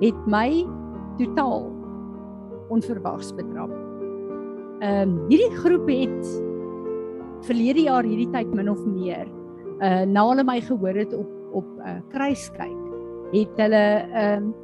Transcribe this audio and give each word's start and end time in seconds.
het 0.00 0.26
my 0.26 0.66
totaal 1.18 1.68
onverwags 2.70 3.34
betrap. 3.34 3.72
Ehm 4.80 5.08
um, 5.08 5.18
hierdie 5.28 5.56
groep 5.60 5.88
het 5.88 6.30
verlede 7.44 7.84
jaar 7.88 8.04
hierdie 8.04 8.30
tyd 8.32 8.54
min 8.54 8.70
of 8.70 8.80
meer 8.86 9.28
uh 9.80 10.04
na 10.04 10.24
hulle 10.28 10.44
my 10.44 10.60
gehoor 10.60 10.96
het 10.96 11.12
op 11.16 11.28
op 11.52 11.66
'n 11.66 11.88
uh, 11.88 12.00
kruiskyk 12.12 12.80
het 13.32 13.56
hulle 13.56 13.84
ehm 14.12 14.42
um, 14.42 14.54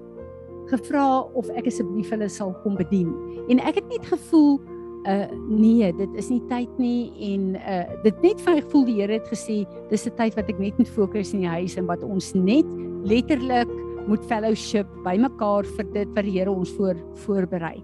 gevra 0.66 1.20
of 1.38 1.48
ek 1.54 1.66
asseblief 1.70 2.10
hulle 2.10 2.28
sal 2.28 2.54
kom 2.62 2.74
bedien. 2.76 3.12
En 3.48 3.60
ek 3.62 3.78
het 3.80 3.88
net 3.88 4.06
gevoel 4.06 4.60
uh 5.06 5.30
nee, 5.48 5.92
dit 5.94 6.14
is 6.18 6.28
nie 6.28 6.42
tyd 6.50 6.78
nie 6.78 7.12
en 7.32 7.54
uh 7.54 7.84
dit 8.02 8.22
net 8.22 8.40
vir 8.40 8.54
my 8.54 8.60
gevoel 8.60 8.84
die 8.88 8.96
Here 9.00 9.12
het 9.20 9.28
gesê 9.30 9.62
dis 9.90 10.06
'n 10.06 10.16
tyd 10.16 10.34
wat 10.34 10.48
ek 10.48 10.58
net 10.58 10.78
moet 10.78 10.88
fokus 10.88 11.32
in 11.34 11.40
die 11.40 11.54
huis 11.58 11.76
en 11.76 11.86
wat 11.86 12.02
ons 12.02 12.34
net 12.34 12.66
letterlik 13.04 13.70
moet 14.06 14.24
fellowship 14.30 14.86
bymekaar 15.04 15.66
vir 15.76 15.88
dit 15.94 16.12
wat 16.14 16.24
die 16.24 16.38
Here 16.38 16.52
ons 16.52 16.72
voor 16.78 16.96
voorberei. 17.26 17.78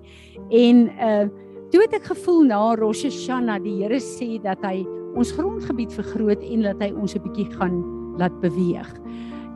En 0.50 0.88
uh 0.98 1.24
toe 1.72 1.80
het 1.80 1.94
ek 1.96 2.10
gevoel 2.10 2.42
na 2.50 2.74
Rosh 2.76 3.06
Hashanah 3.06 3.62
die 3.64 3.78
Here 3.80 3.96
sê 3.96 4.36
dat 4.44 4.60
hy 4.60 4.82
ons 5.16 5.30
grondgebied 5.32 5.92
vergroot 5.96 6.42
en 6.44 6.66
dat 6.66 6.82
hy 6.84 6.90
ons 6.92 7.14
'n 7.16 7.22
bietjie 7.24 7.48
gaan 7.56 7.80
laat 8.20 8.34
beweeg. 8.40 8.90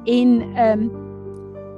En 0.06 0.40
ehm 0.56 0.80
um, 0.80 0.90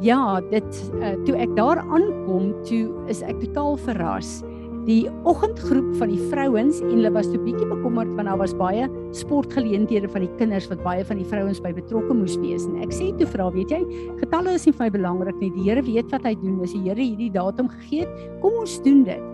ja, 0.01 0.41
dit 0.51 0.93
uh, 1.01 1.15
toe 1.27 1.35
ek 1.37 1.57
daar 1.57 1.81
aankom, 1.83 2.53
toe 2.63 2.87
is 3.11 3.23
ek 3.27 3.41
totaal 3.41 3.77
verras. 3.89 4.43
Die 4.89 5.05
oggendgroep 5.29 5.89
van 6.01 6.09
die 6.09 6.23
vrouens 6.31 6.79
en 6.81 6.95
hulle 6.95 7.11
was 7.13 7.27
toe 7.29 7.39
bietjie 7.43 7.67
bekommerd 7.69 8.09
want 8.17 8.31
daar 8.31 8.39
was 8.41 8.55
baie 8.57 8.87
sportgeleenthede 9.13 10.09
van 10.09 10.23
die 10.25 10.31
kinders 10.39 10.65
wat 10.71 10.81
baie 10.81 11.03
van 11.05 11.19
die 11.21 11.27
vrouens 11.29 11.59
by 11.61 11.75
betrokke 11.77 12.15
moes 12.17 12.39
wees 12.41 12.65
en 12.65 12.79
ek 12.81 12.95
sê 12.97 13.11
toe 13.19 13.27
vra, 13.29 13.51
weet 13.53 13.75
jy, 13.75 13.83
getalle 14.23 14.55
is 14.57 14.63
nie 14.65 14.73
vir 14.73 14.87
my 14.87 14.89
belangrik 14.95 15.37
nie. 15.43 15.51
Die 15.53 15.67
Here 15.67 15.83
weet 15.85 16.09
wat 16.15 16.25
hy 16.25 16.33
doen. 16.41 16.55
As 16.65 16.73
die 16.73 16.81
Here 16.87 17.05
hierdie 17.05 17.29
datum 17.35 17.69
gegee 17.69 18.07
het, 18.07 18.23
kom 18.41 18.57
ons 18.63 18.79
doen 18.87 19.03
dit. 19.05 19.27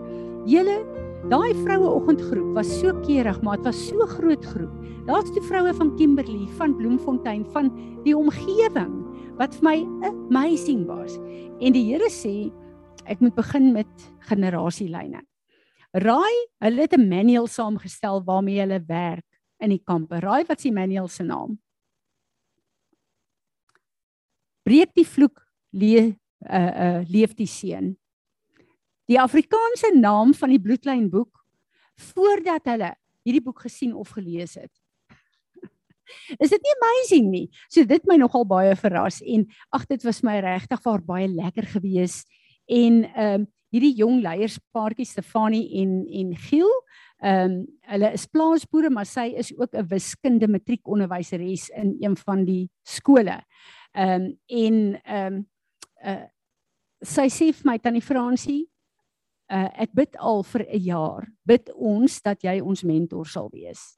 Julle 0.51 0.75
daai 1.31 1.53
vroue 1.61 1.87
oggendgroep 2.01 2.49
was 2.57 2.73
so 2.81 2.91
keurig, 3.05 3.39
maar 3.39 3.61
dit 3.61 3.69
was 3.69 3.79
so 3.87 4.07
groot 4.11 4.43
groep. 4.51 4.73
Daar's 5.07 5.31
die 5.37 5.43
vroue 5.47 5.71
van 5.77 5.93
Kimberley, 5.95 6.49
van 6.59 6.75
Bloemfontein, 6.75 7.45
van 7.55 7.71
die 8.03 8.17
omgewing 8.17 8.91
wat 9.39 9.55
vir 9.61 9.69
my 9.69 9.77
amazing 10.11 10.83
was. 10.91 11.15
En 11.63 11.79
die 11.79 11.85
Here 11.93 12.11
sê 12.11 12.51
ek 13.07 13.23
moet 13.23 13.39
begin 13.39 13.71
met 13.71 14.05
generasielyne. 14.27 15.23
Raai, 15.95 16.35
hulle 16.59 16.81
het 16.81 16.93
'n 16.93 17.07
manual 17.07 17.47
saamgestel 17.47 18.23
waarmee 18.23 18.59
hulle 18.59 18.83
werk 18.85 19.39
in 19.59 19.69
die 19.69 19.83
kampe. 19.83 20.19
Raai 20.19 20.43
wat 20.45 20.61
se 20.61 20.71
manual 20.71 21.07
se 21.07 21.23
naam? 21.23 21.59
Breek 24.63 24.93
die 24.93 25.07
vloek, 25.07 25.47
le, 25.71 26.17
uh 26.49 26.71
uh 26.85 27.03
leef 27.07 27.33
die 27.33 27.47
seën. 27.47 27.95
Die 29.05 29.19
Afrikaanse 29.21 29.93
naam 29.95 30.33
van 30.33 30.49
die 30.49 30.59
bloedlynboek 30.59 31.45
voordat 31.95 32.65
hulle 32.65 32.95
hierdie 33.23 33.43
boek 33.43 33.59
gesien 33.59 33.93
of 33.93 34.09
gelees 34.09 34.55
het. 34.55 34.71
Is 36.43 36.49
dit 36.49 36.61
nie 36.61 36.75
amazing 36.75 37.29
nie? 37.29 37.49
So 37.69 37.85
dit 37.85 38.05
my 38.05 38.17
nogal 38.17 38.45
baie 38.45 38.75
verras 38.75 39.21
en 39.21 39.47
ag 39.69 39.85
dit 39.85 40.03
was 40.03 40.23
my 40.23 40.39
regtig 40.39 40.83
waar 40.83 41.01
baie 41.01 41.27
lekker 41.27 41.65
gewees 41.65 42.25
en 42.67 43.05
ehm 43.15 43.41
um, 43.41 43.53
hierdie 43.73 43.95
jong 43.97 44.21
leierspaartjie 44.23 45.05
Stefanie 45.05 45.81
en 45.81 46.05
en 46.05 46.35
Giel 46.35 46.71
ehm 47.23 47.51
um, 47.51 47.57
hulle 47.89 48.11
is 48.13 48.27
plaasboere 48.27 48.89
maar 48.91 49.07
sy 49.07 49.31
is 49.39 49.53
ook 49.57 49.73
'n 49.73 49.87
wiskunde 49.87 50.47
matriekonderwyseres 50.47 51.69
in 51.69 51.95
een 52.01 52.17
van 52.17 52.45
die 52.45 52.69
skole. 52.83 53.41
Ehm 53.93 54.21
um, 54.21 54.37
en 54.47 55.01
ehm 55.03 55.33
um, 55.33 55.47
uh, 56.05 56.25
sy 57.01 57.27
sê 57.29 57.51
vir 57.53 57.71
my 57.71 57.77
tannie 57.77 58.01
Fransie 58.01 58.65
uh, 59.51 59.69
ek 59.77 59.93
bid 59.93 60.17
al 60.17 60.43
vir 60.43 60.65
'n 60.67 60.79
jaar 60.79 61.27
bid 61.45 61.71
ons 61.73 62.21
dat 62.21 62.43
jy 62.43 62.61
ons 62.61 62.83
mentor 62.83 63.25
sal 63.25 63.49
wees. 63.49 63.97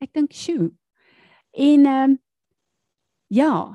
Ek 0.00 0.12
dink, 0.12 0.32
"Sjoe." 0.32 0.70
En 1.52 1.86
ehm 1.86 2.10
um, 2.10 2.18
ja, 3.28 3.74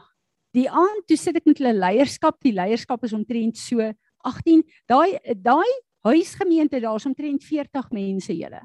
die 0.51 0.69
aand 0.69 1.07
toe 1.07 1.17
sit 1.17 1.35
ek 1.35 1.45
met 1.45 1.57
hulle 1.57 1.73
leierskap, 1.73 2.41
die 2.41 2.53
leierskap 2.53 3.03
is 3.03 3.13
omtrent 3.13 3.57
so 3.57 3.93
18. 4.21 4.63
Daai 4.87 5.19
daai 5.35 5.69
huisgemeente, 6.07 6.79
daar's 6.79 7.05
omtrent 7.05 7.43
40 7.43 7.91
mense 7.91 8.33
julle. 8.33 8.61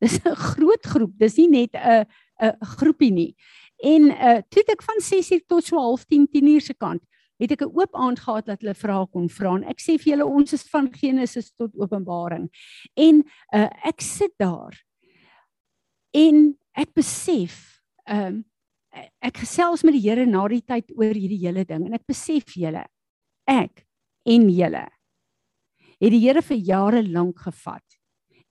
Dis 0.00 0.20
'n 0.24 0.34
groot 0.34 0.86
groep. 0.86 1.12
Dis 1.18 1.36
nie 1.36 1.48
net 1.48 1.74
'n 1.74 2.04
'n 2.40 2.56
groepie 2.76 3.12
nie. 3.12 3.34
En 3.82 4.10
uh 4.10 4.40
toe 4.48 4.64
ek 4.68 4.82
van 4.82 5.00
6:00 5.00 5.46
tot 5.46 5.64
so 5.64 5.76
10:30 5.76 6.26
10:00 6.32 6.60
se 6.60 6.74
kant 6.74 7.02
het 7.38 7.52
ek 7.52 7.62
'n 7.62 7.72
oop 7.74 7.94
aand 7.94 8.18
gehad 8.20 8.46
dat 8.46 8.60
hulle 8.60 8.74
vrae 8.74 9.06
kon 9.12 9.28
vra 9.28 9.56
en 9.56 9.64
ek 9.64 9.80
sê 9.80 9.98
vir 9.98 10.16
julle 10.16 10.26
ons 10.26 10.52
is 10.52 10.68
van 10.68 10.88
Genesis 10.92 11.52
tot 11.52 11.70
Openbaring. 11.76 12.48
En 12.96 13.24
uh 13.52 13.68
ek 13.84 14.00
sit 14.00 14.32
daar 14.38 14.74
en 16.12 16.58
ek 16.74 16.94
besef 16.94 17.82
ehm 18.08 18.26
um, 18.26 18.44
ek 19.20 19.36
gesels 19.44 19.82
met 19.84 19.92
die 19.92 20.00
Here 20.00 20.26
na 20.26 20.48
die 20.48 20.62
tyd 20.62 20.92
oor 20.96 21.12
hierdie 21.12 21.44
hele 21.44 21.64
ding 21.64 21.86
en 21.86 21.94
ek 21.94 22.06
besef 22.06 22.54
julle 22.56 22.86
ek 23.46 23.84
en 24.24 24.48
julle 24.48 24.86
het 26.00 26.12
die 26.12 26.22
Here 26.22 26.42
vir 26.42 26.56
jare 26.56 27.02
lank 27.02 27.38
gevat 27.46 27.84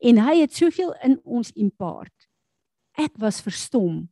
en 0.06 0.20
hy 0.22 0.42
het 0.42 0.54
soveel 0.54 0.94
in 1.06 1.18
ons 1.24 1.52
impart. 1.56 2.14
Ek 3.00 3.16
was 3.20 3.42
verstom 3.44 4.06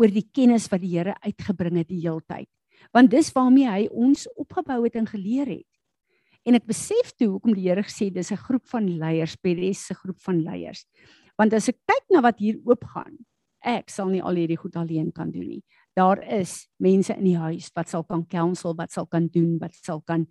oor 0.00 0.12
die 0.12 0.26
kennis 0.32 0.68
wat 0.72 0.82
die 0.84 0.94
Here 0.94 1.16
uitgebring 1.24 1.80
het 1.80 1.90
die 1.90 2.02
heeltyd. 2.04 2.48
Want 2.94 3.10
dis 3.10 3.32
waarmee 3.34 3.68
hy 3.68 3.86
ons 3.90 4.26
opgebou 4.36 4.82
het 4.84 4.96
en 5.00 5.08
geleer 5.08 5.48
het. 5.48 5.68
En 6.46 6.54
ek 6.54 6.66
besef 6.68 7.10
toe 7.18 7.32
hoekom 7.32 7.56
die 7.56 7.66
Here 7.66 7.82
gesê 7.82 8.10
dis 8.12 8.30
'n 8.30 8.36
groep 8.36 8.66
van 8.68 8.86
leiers, 8.86 9.36
Peres 9.36 9.86
se 9.86 9.94
groep 9.94 10.20
van 10.20 10.42
leiers. 10.42 10.86
Want 11.38 11.52
as 11.52 11.68
ek 11.68 11.78
kyk 11.86 12.04
na 12.10 12.20
wat 12.20 12.38
hier 12.38 12.56
oopgaan, 12.64 13.16
ek 13.64 13.90
sal 13.90 14.08
nie 14.08 14.22
al 14.22 14.34
hierdie 14.34 14.56
goed 14.56 14.76
alleen 14.76 15.12
kan 15.12 15.30
doen 15.30 15.48
nie. 15.48 15.62
Daar 15.96 16.20
is 16.28 16.66
mense 16.76 17.14
in 17.16 17.24
die 17.24 17.38
huis 17.40 17.70
wat 17.72 17.88
sal 17.88 18.02
kan 18.04 18.26
counsel, 18.28 18.74
wat 18.76 18.92
sal 18.92 19.06
kan 19.08 19.30
doen, 19.32 19.54
wat 19.62 19.72
sal 19.80 20.02
kan 20.04 20.26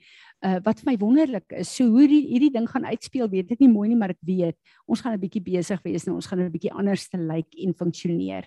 uh 0.46 0.59
wat 0.66 0.84
vir 0.84 0.92
my 0.92 0.96
wonderlik 1.02 1.56
is. 1.58 1.72
So 1.74 1.88
hoe 1.90 2.03
hierdie 2.03 2.22
hierdie 2.28 2.52
ding 2.53 2.68
gaan 2.70 2.86
uitspeel, 2.86 3.31
weet 3.31 3.56
ek 3.56 3.64
nie 3.64 3.72
mooi 3.72 3.88
nie, 3.90 3.98
maar 3.98 4.14
ek 4.14 4.22
weet 4.22 4.58
ons 4.86 5.02
gaan 5.02 5.16
'n 5.18 5.24
bietjie 5.24 5.42
besig 5.42 5.81
wees 5.81 6.06
en 6.06 6.14
ons 6.14 6.28
gaan 6.30 6.44
'n 6.46 6.53
bietjie 6.53 6.74
anders 6.74 7.08
te 7.09 7.18
lyk 7.18 7.50
like 7.50 7.66
en 7.66 7.74
funksioneer. 7.74 8.46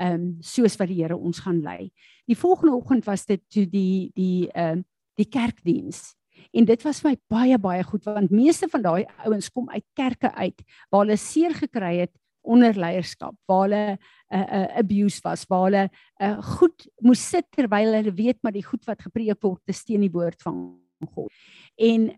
Ehm 0.00 0.14
um, 0.14 0.26
soos 0.42 0.76
wat 0.76 0.88
die 0.88 0.98
Here 1.02 1.16
ons 1.16 1.38
gaan 1.38 1.62
lei. 1.62 1.92
Die 2.26 2.36
volgende 2.36 2.74
oggend 2.74 3.06
was 3.06 3.26
dit 3.26 3.42
toe 3.48 3.66
die 3.66 4.10
die 4.14 4.50
ehm 4.50 4.78
uh, 4.78 4.82
die 5.16 5.30
kerkdiens. 5.30 6.16
En 6.52 6.64
dit 6.64 6.82
was 6.82 7.00
vir 7.00 7.10
my 7.10 7.16
baie 7.30 7.58
baie 7.58 7.82
goed 7.84 8.04
want 8.04 8.30
meeste 8.30 8.68
van 8.68 8.82
daai 8.82 9.06
ouens 9.24 9.48
kom 9.52 9.70
uit 9.70 9.84
kerke 9.94 10.34
uit 10.34 10.62
waar 10.90 11.04
hulle 11.04 11.16
seer 11.16 11.54
gekry 11.54 11.96
het 12.02 12.12
onder 12.46 12.78
leierskap 12.78 13.34
waar 13.50 13.62
hulle 13.66 13.84
'n 13.92 13.98
uh, 14.38 14.46
uh, 14.58 14.78
abuse 14.78 15.20
was 15.24 15.44
waar 15.50 15.64
hulle 15.64 15.84
uh, 16.22 16.38
goed 16.58 16.88
moes 17.02 17.22
sit 17.28 17.46
terwyl 17.50 17.94
hulle 17.94 18.14
weet 18.14 18.38
maar 18.42 18.52
die 18.52 18.66
goed 18.66 18.84
wat 18.86 19.02
gepreek 19.02 19.42
word 19.42 19.62
te 19.64 19.72
steen 19.72 20.00
die 20.00 20.12
woord 20.12 20.42
van 20.42 20.78
God. 21.14 21.30
En 21.76 22.10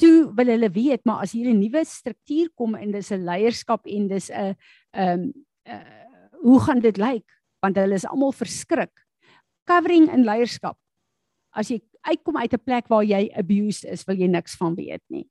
toe 0.00 0.32
wil 0.34 0.46
hulle 0.46 0.70
weet 0.70 1.04
maar 1.04 1.22
as 1.22 1.32
hier 1.32 1.50
'n 1.50 1.60
nuwe 1.60 1.84
struktuur 1.84 2.50
kom 2.54 2.74
en 2.74 2.90
dis 2.92 3.10
'n 3.10 3.24
leierskap 3.24 3.86
en 3.86 4.08
dis 4.08 4.30
'n 4.30 4.54
ehm 4.92 5.20
um, 5.20 5.32
uh, 5.68 5.98
hoe 6.42 6.60
gaan 6.60 6.80
dit 6.80 6.96
lyk 6.96 7.28
want 7.60 7.76
hulle 7.76 7.94
is 7.94 8.06
almal 8.06 8.32
verskrik. 8.32 8.92
Covering 9.68 10.08
in 10.12 10.24
leierskap. 10.24 10.78
As 11.52 11.68
jy 11.68 11.80
uitkom 12.08 12.36
uit 12.36 12.52
'n 12.52 12.64
plek 12.64 12.88
waar 12.88 13.04
jy 13.04 13.30
abused 13.36 13.84
is, 13.84 14.04
wil 14.04 14.16
jy 14.16 14.26
niks 14.26 14.56
van 14.56 14.74
weet 14.74 15.04
nie. 15.08 15.28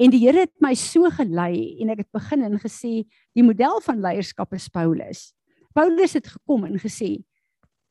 En 0.00 0.12
die 0.12 0.22
Here 0.22 0.46
het 0.46 0.54
my 0.64 0.72
so 0.78 1.10
gelei 1.12 1.76
en 1.82 1.92
ek 1.92 2.04
het 2.04 2.12
begin 2.14 2.44
en 2.46 2.58
gesê 2.60 3.02
die 3.36 3.44
model 3.44 3.80
van 3.84 4.00
leierskap 4.00 4.54
is 4.56 4.70
Paulus. 4.72 5.32
Paulus 5.76 6.16
het 6.16 6.30
gekom 6.32 6.64
en 6.68 6.78
gesê 6.80 7.18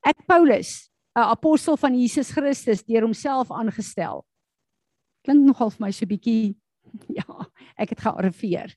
ek 0.05 0.25
Paulus, 0.25 0.89
'n 1.15 1.29
apostel 1.29 1.77
van 1.77 1.93
Jesus 1.93 2.31
Christus 2.31 2.83
deur 2.83 3.01
homself 3.01 3.51
aangestel. 3.51 4.25
Klink 5.23 5.45
nogal 5.45 5.69
vir 5.69 5.85
my 5.85 5.91
so 5.91 6.05
bietjie 6.05 6.55
ja, 7.19 7.45
ek 7.77 7.89
het 7.89 8.01
gearriveer. 8.01 8.73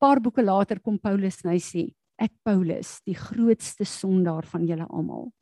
Paar 0.00 0.20
boeke 0.20 0.42
later 0.42 0.80
kom 0.80 0.98
Paulus 0.98 1.44
en 1.44 1.50
hy 1.50 1.60
sê 1.60 1.94
ek 2.18 2.32
Paulus, 2.44 3.00
die 3.04 3.14
grootste 3.14 3.84
sondaar 3.84 4.46
van 4.46 4.64
julle 4.66 4.86
almal. 4.86 5.32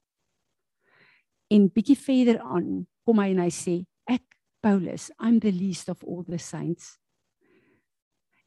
En 1.50 1.68
bietjie 1.68 1.96
verder 1.96 2.40
aan 2.40 2.86
kom 3.04 3.18
hy 3.18 3.30
en 3.30 3.42
hy 3.44 3.50
sê 3.50 3.76
Paulus, 4.60 5.10
I'm 5.18 5.38
the 5.38 5.52
least 5.52 5.88
of 5.88 6.04
all 6.04 6.24
the 6.28 6.38
saints. 6.38 6.98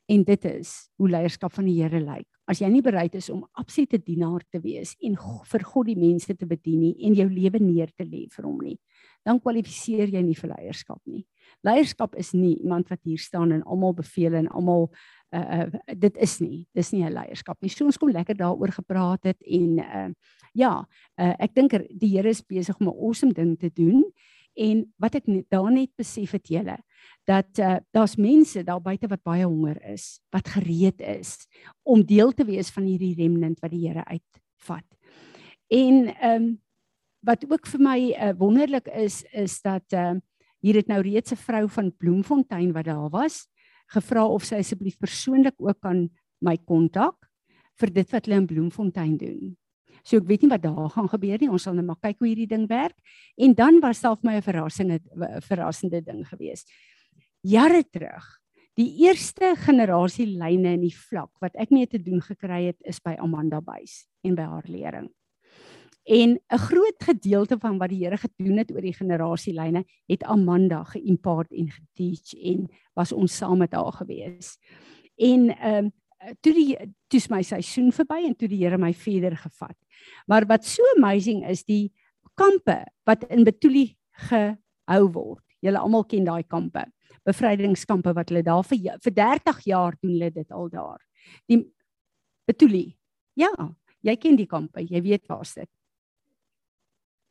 En 0.05 0.23
dit 0.23 0.45
is 0.45 0.71
hoe 0.99 1.09
leierskap 1.09 1.53
van 1.55 1.65
die 1.65 1.79
Here 1.79 2.01
lyk. 2.03 2.27
As 2.49 2.59
jy 2.59 2.67
nie 2.67 2.83
bereid 2.83 3.13
is 3.15 3.29
om 3.31 3.45
absolute 3.55 4.01
dienaar 4.03 4.43
te 4.51 4.59
wees 4.59 4.97
en 4.99 5.15
vir 5.47 5.63
God 5.63 5.87
die 5.87 5.95
mense 5.95 6.35
te 6.35 6.45
bedien 6.45 6.81
nie 6.81 7.07
en 7.07 7.15
jou 7.15 7.25
lewe 7.31 7.61
neer 7.63 7.93
te 7.95 8.03
lê 8.03 8.25
vir 8.33 8.43
hom 8.43 8.57
nie, 8.59 8.75
dan 9.23 9.39
kwalifiseer 9.39 10.11
jy 10.11 10.21
nie 10.25 10.35
vir 10.35 10.51
leierskap 10.51 10.99
nie. 11.07 11.23
Leierskap 11.63 12.17
is 12.19 12.33
nie 12.35 12.57
iemand 12.57 12.91
wat 12.91 12.99
hier 13.07 13.21
staan 13.23 13.55
en 13.55 13.63
almal 13.63 13.95
beveel 13.95 14.35
en 14.41 14.51
almal 14.51 14.89
uh, 15.31 15.63
uh 15.63 15.95
dit 15.95 16.19
is 16.27 16.35
nie. 16.43 16.65
Dis 16.75 16.91
nie 16.91 17.05
'n 17.07 17.15
leierskap 17.15 17.57
nie. 17.61 17.71
So 17.71 17.85
ons 17.85 17.97
kom 17.97 18.11
lekker 18.11 18.35
daaroor 18.35 18.75
gepraat 18.75 19.23
het 19.23 19.39
en 19.41 19.79
uh 19.79 20.09
ja, 20.53 20.85
uh 21.17 21.33
ek 21.39 21.55
dink 21.55 21.73
er, 21.73 21.87
die 21.89 22.11
Here 22.17 22.29
is 22.29 22.43
besig 22.43 22.75
om 22.79 22.87
'n 22.91 22.99
awesome 22.99 23.33
ding 23.33 23.57
te 23.57 23.71
doen 23.71 24.03
en 24.55 24.83
wat 25.01 25.15
ek 25.15 25.27
net, 25.27 25.45
daar 25.49 25.71
net 25.71 25.91
besef 25.97 26.35
het 26.37 26.47
julle 26.47 26.77
dat 27.27 27.59
uh, 27.59 27.77
daar's 27.95 28.15
mense 28.19 28.63
daar 28.63 28.81
buite 28.83 29.07
wat 29.07 29.23
baie 29.23 29.45
honger 29.45 29.79
is, 29.93 30.19
wat 30.31 30.47
gereed 30.55 31.01
is 31.01 31.47
om 31.83 32.03
deel 32.05 32.31
te 32.31 32.45
wees 32.45 32.71
van 32.71 32.83
hierdie 32.87 33.15
remnant 33.15 33.59
wat 33.63 33.71
die 33.71 33.87
Here 33.87 34.03
uitvat. 34.05 34.87
En 35.71 36.13
ehm 36.13 36.43
um, 36.43 36.51
wat 37.23 37.45
ook 37.47 37.67
vir 37.71 37.79
my 37.79 37.99
uh, 38.11 38.33
wonderlik 38.35 38.89
is 38.91 39.23
is 39.31 39.61
dat 39.63 39.95
ehm 39.95 40.19
uh, 40.19 40.21
hier 40.63 40.75
het 40.79 40.87
nou 40.87 41.01
reeds 41.01 41.31
'n 41.31 41.35
vrou 41.35 41.69
van 41.69 41.95
Bloemfontein 41.97 42.71
wat 42.71 42.85
daar 42.85 43.09
was 43.09 43.47
gevra 43.87 44.25
of 44.27 44.43
sy 44.43 44.55
asseblief 44.55 44.97
persoonlik 44.97 45.55
ook 45.57 45.79
kan 45.81 46.09
my 46.39 46.57
kontak 46.57 47.29
vir 47.79 47.93
dit 47.93 48.11
wat 48.11 48.25
hulle 48.25 48.41
in 48.41 48.47
Bloemfontein 48.47 49.17
doen. 49.17 49.57
So 50.03 50.19
ek 50.19 50.27
weet 50.27 50.43
nie 50.43 50.51
wat 50.51 50.63
daar 50.63 50.89
gaan 50.91 51.09
gebeur 51.09 51.39
nie. 51.39 51.49
Ons 51.49 51.63
sal 51.63 51.75
net 51.77 51.87
maar 51.87 51.99
kyk 52.03 52.19
hoe 52.19 52.27
hierdie 52.27 52.49
ding 52.51 52.67
werk. 52.67 52.95
En 53.37 53.55
dan 53.55 53.79
was 53.81 53.99
self 54.03 54.23
my 54.23 54.35
'n 54.35 54.41
verrassing 54.41 54.91
'n 54.91 55.41
verrassende 55.41 56.01
ding 56.03 56.27
geweest. 56.27 56.69
Jare 57.41 57.83
terug, 57.83 58.39
die 58.75 59.05
eerste 59.05 59.55
generasie 59.55 60.27
lyne 60.27 60.73
in 60.73 60.81
die 60.81 60.95
vlak 60.95 61.31
wat 61.41 61.55
ek 61.55 61.71
mee 61.71 61.87
te 61.87 61.99
doen 62.01 62.21
gekry 62.21 62.65
het 62.67 62.79
is 62.85 62.99
by 62.99 63.15
Amanda 63.19 63.61
Buys 63.61 64.07
en 64.23 64.35
by 64.35 64.41
haar 64.41 64.67
lering. 64.67 65.09
En 66.03 66.39
'n 66.51 66.57
groot 66.57 67.03
gedeelte 67.03 67.57
van 67.59 67.77
wat 67.77 67.89
die 67.89 68.03
Here 68.03 68.17
gedoen 68.17 68.57
het 68.57 68.71
oor 68.71 68.81
die 68.81 68.93
generasielyne 68.93 69.85
het 70.07 70.23
Amanda 70.23 70.83
geïmpart 70.83 71.51
en 71.51 71.69
geteach 71.71 72.33
en 72.33 72.69
was 72.93 73.11
ons 73.11 73.37
saam 73.37 73.57
met 73.57 73.73
haar 73.73 73.91
gewees. 73.91 74.57
En 75.15 75.49
ehm 75.57 75.85
um, 75.85 75.91
toe 76.41 76.53
die 76.53 76.77
toe 77.11 77.21
my 77.29 77.41
seisoen 77.45 77.91
verby 77.91 78.23
en 78.27 78.35
toe 78.35 78.47
die 78.47 78.61
Here 78.63 78.77
my 78.77 78.93
verder 78.93 79.35
gevat. 79.37 79.77
Maar 80.27 80.47
wat 80.49 80.65
so 80.65 80.83
amazing 80.97 81.43
is 81.49 81.63
die 81.63 81.91
kampe 82.39 82.83
wat 83.07 83.25
in 83.29 83.43
Betuli 83.43 83.93
gehou 84.29 85.03
word. 85.13 85.43
Julle 85.63 85.79
almal 85.79 86.05
ken 86.09 86.25
daai 86.27 86.43
kampe. 86.43 86.85
Bevrydingskampe 87.23 88.13
wat 88.15 88.31
hulle 88.31 88.43
daar 88.43 88.65
vir 88.67 88.97
vir 89.03 89.15
30 89.15 89.63
jaar 89.69 89.95
doen 90.01 90.15
hulle 90.15 90.31
dit 90.31 90.51
al 90.51 90.69
daar. 90.69 90.99
Die 91.47 91.63
Betuli. 92.47 92.97
Ja, 93.39 93.51
jy 94.03 94.15
ken 94.19 94.35
die 94.37 94.49
kampe, 94.49 94.83
jy 94.83 95.01
weet 95.01 95.25
waar's 95.31 95.53
dit. 95.55 95.69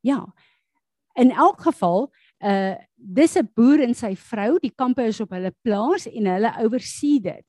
Ja. 0.03 0.25
In 1.21 1.31
elk 1.31 1.61
geval, 1.69 2.09
uh 2.41 2.75
dis 2.97 3.37
'n 3.37 3.51
boer 3.55 3.81
en 3.83 3.95
sy 3.95 4.15
vrou, 4.17 4.59
die 4.63 4.73
kampe 4.75 5.03
is 5.03 5.21
op 5.21 5.31
hulle 5.31 5.53
plaas 5.63 6.07
en 6.07 6.27
hulle 6.27 6.53
oorsee 6.63 7.21
dit. 7.21 7.47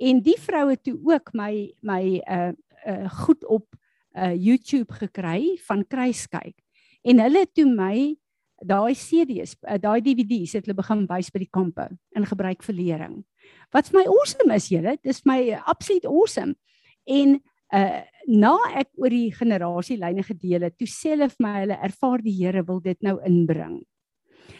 En 0.00 0.22
die 0.24 0.38
vroue 0.40 0.78
toe 0.80 0.96
ook 1.12 1.34
my 1.36 1.52
my 1.84 2.02
uh 2.24 2.52
uh 2.88 3.10
goed 3.24 3.44
op 3.44 3.66
uh 4.16 4.32
YouTube 4.34 4.92
gekry 4.92 5.58
van 5.66 5.84
kruiskyk. 5.86 6.56
En 7.04 7.20
hulle 7.20 7.46
toe 7.52 7.66
my 7.68 8.16
daai 8.60 8.94
CD's, 8.94 9.56
uh, 9.64 9.78
daai 9.80 10.00
DVD's 10.04 10.52
het 10.56 10.66
hulle 10.66 10.76
begin 10.76 11.06
wys 11.08 11.30
by 11.32 11.40
die 11.40 11.52
kampe 11.52 11.86
in 12.16 12.26
gebruik 12.28 12.64
vir 12.66 12.76
lering. 12.76 13.20
Wat 13.72 13.88
vir 13.88 14.00
my 14.00 14.06
awesome 14.12 14.56
is, 14.56 14.68
julle, 14.72 14.96
dis 15.04 15.22
my 15.28 15.38
absoluut 15.64 16.08
awesome. 16.08 16.56
En 17.08 17.38
uh 17.76 18.00
na 18.30 18.52
ek 18.78 18.90
oor 19.00 19.10
die 19.10 19.32
generasielyne 19.34 20.22
gedeel 20.22 20.66
het, 20.68 20.74
toe 20.78 20.86
sê 20.86 21.14
hulle 21.14 21.26
vir 21.32 21.42
my 21.42 21.52
hulle 21.62 21.78
ervaar 21.82 22.22
die 22.22 22.34
Here 22.36 22.62
wil 22.68 22.78
dit 22.84 22.98
nou 23.02 23.16
inbring. 23.26 23.80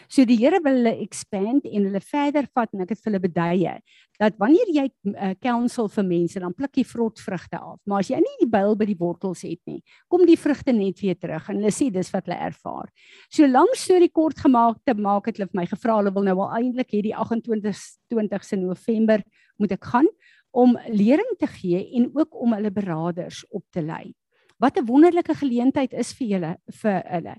So 0.08 0.24
die 0.28 0.36
Here 0.40 0.60
wil 0.64 0.80
hulle 0.80 0.92
expand 1.04 1.66
en 1.68 1.86
hulle 1.88 2.00
verder 2.00 2.48
vat 2.54 2.72
en 2.74 2.84
ek 2.84 2.94
het 2.94 3.08
hulle 3.08 3.20
beduie 3.22 3.74
dat 4.20 4.36
wanneer 4.36 4.68
jy 4.68 4.84
uh, 5.14 5.30
counsel 5.40 5.88
vir 5.88 6.04
mense 6.04 6.40
dan 6.42 6.52
pluk 6.52 6.76
jy 6.76 6.84
vrot 6.84 7.22
vrugte 7.24 7.56
af. 7.56 7.78
Maar 7.88 8.04
as 8.04 8.10
jy 8.12 8.18
nie 8.20 8.36
die 8.42 8.50
byl 8.52 8.74
by 8.76 8.88
die 8.90 8.98
wortels 9.00 9.46
het 9.46 9.60
nie, 9.70 9.80
kom 10.12 10.26
die 10.28 10.36
vrugte 10.36 10.74
net 10.76 11.00
weer 11.00 11.16
terug 11.16 11.48
en 11.48 11.62
hulle 11.62 11.72
sê 11.72 11.88
dis 11.94 12.12
wat 12.12 12.28
hulle 12.28 12.36
ervaar. 12.50 12.90
So 13.32 13.48
lank 13.48 13.78
storie 13.80 14.10
kort 14.12 14.42
gemaak 14.44 14.82
te 14.84 14.94
maak 14.94 15.30
het 15.30 15.40
hulle 15.40 15.48
vir 15.48 15.62
my 15.62 15.66
gevra 15.70 15.96
hulle 16.02 16.12
wil 16.12 16.28
nou 16.28 16.36
al 16.44 16.58
eintlik 16.60 16.92
hierdie 16.98 17.16
28 17.16 17.80
20ste 18.12 18.60
November 18.60 19.24
moet 19.60 19.72
ek 19.76 19.88
gaan 19.92 20.08
om 20.50 20.76
lering 20.90 21.36
te 21.38 21.46
gee 21.46 21.80
en 21.96 22.10
ook 22.12 22.34
om 22.42 22.54
hulle 22.58 22.72
beraders 22.74 23.44
op 23.50 23.64
te 23.70 23.82
lei. 23.82 24.12
Wat 24.60 24.76
'n 24.76 24.86
wonderlike 24.86 25.34
geleentheid 25.34 25.92
is 25.92 26.12
vir 26.12 26.26
julle 26.26 26.56
vir 26.82 27.02
hulle. 27.08 27.36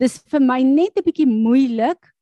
Dis 0.00 0.18
vir 0.30 0.40
my 0.44 0.60
net 0.62 0.98
'n 0.98 1.04
bietjie 1.04 1.26
moeilik. 1.26 2.12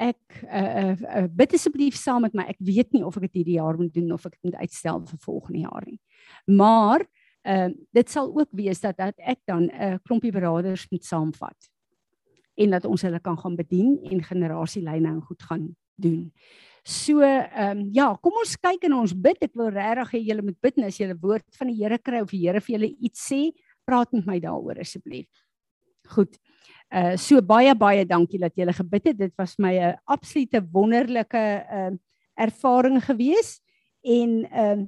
Ek 0.00 0.20
uh, 0.44 0.72
uh, 0.82 0.96
uh 1.20 1.28
bid 1.28 1.54
asseblief 1.54 1.96
saam 1.96 2.22
met 2.22 2.34
my. 2.34 2.46
Ek 2.48 2.58
weet 2.58 2.92
nie 2.92 3.04
of 3.04 3.16
ek 3.16 3.28
dit 3.28 3.42
hierdie 3.42 3.58
jaar 3.60 3.76
moet 3.76 3.92
doen 3.92 4.12
of 4.12 4.24
ek 4.26 4.38
dit 4.38 4.50
moet 4.50 4.62
uitstel 4.64 5.02
vir 5.06 5.18
volgende 5.18 5.60
jaar 5.68 5.84
nie. 5.86 6.00
Maar 6.46 7.04
uh 7.46 7.68
dit 7.92 8.08
sal 8.08 8.32
ook 8.32 8.48
wees 8.52 8.80
dat 8.80 8.96
dat 8.96 9.14
ek 9.18 9.40
dan 9.46 9.68
'n 9.68 9.70
uh, 9.70 9.98
klompie 10.02 10.32
beraders 10.32 10.88
moet 10.90 11.04
saamvat 11.04 11.70
en 12.56 12.70
dat 12.70 12.84
ons 12.84 13.02
hulle 13.02 13.20
kan 13.20 13.38
gaan 13.38 13.56
bedien 13.56 13.98
en 14.10 14.22
generasielyne 14.22 15.08
en 15.08 15.22
goed 15.22 15.42
gaan 15.42 15.76
doen. 15.96 16.32
So 16.82 17.20
ehm 17.20 17.78
um, 17.78 17.88
ja, 17.92 18.14
kom 18.22 18.32
ons 18.40 18.56
kyk 18.56 18.84
en 18.88 18.94
ons 19.02 19.12
bid. 19.12 19.36
Ek 19.44 19.54
wil 19.54 19.68
regtig 19.68 20.14
hê 20.14 20.20
julle 20.30 20.42
moet 20.42 20.60
bid 20.60 20.78
en 20.78 20.88
as 20.88 20.98
julle 20.98 21.16
woord 21.20 21.44
van 21.58 21.68
die 21.68 21.76
Here 21.76 21.98
kry 21.98 22.22
of 22.24 22.32
die 22.32 22.40
Here 22.46 22.60
vir 22.60 22.76
julle 22.78 22.90
iets 22.98 23.26
sê, 23.28 23.50
praat 23.84 24.12
met 24.16 24.26
my 24.26 24.38
daaroor 24.40 24.80
asseblief. 24.80 25.28
Goed. 26.08 26.38
Uh 26.90 27.14
so 27.14 27.38
baie 27.42 27.70
baie 27.78 28.02
dankie 28.04 28.38
dat 28.42 28.56
julle 28.58 28.72
gebid 28.74 29.04
het. 29.12 29.18
Dit 29.18 29.34
was 29.38 29.56
my 29.58 29.78
'n 29.78 29.98
absolute 30.04 30.60
wonderlike 30.72 31.38
uh, 31.72 31.94
ervaring 32.34 32.98
gewees 33.04 33.60
en 34.02 34.50
ehm 34.50 34.80
uh, 34.80 34.86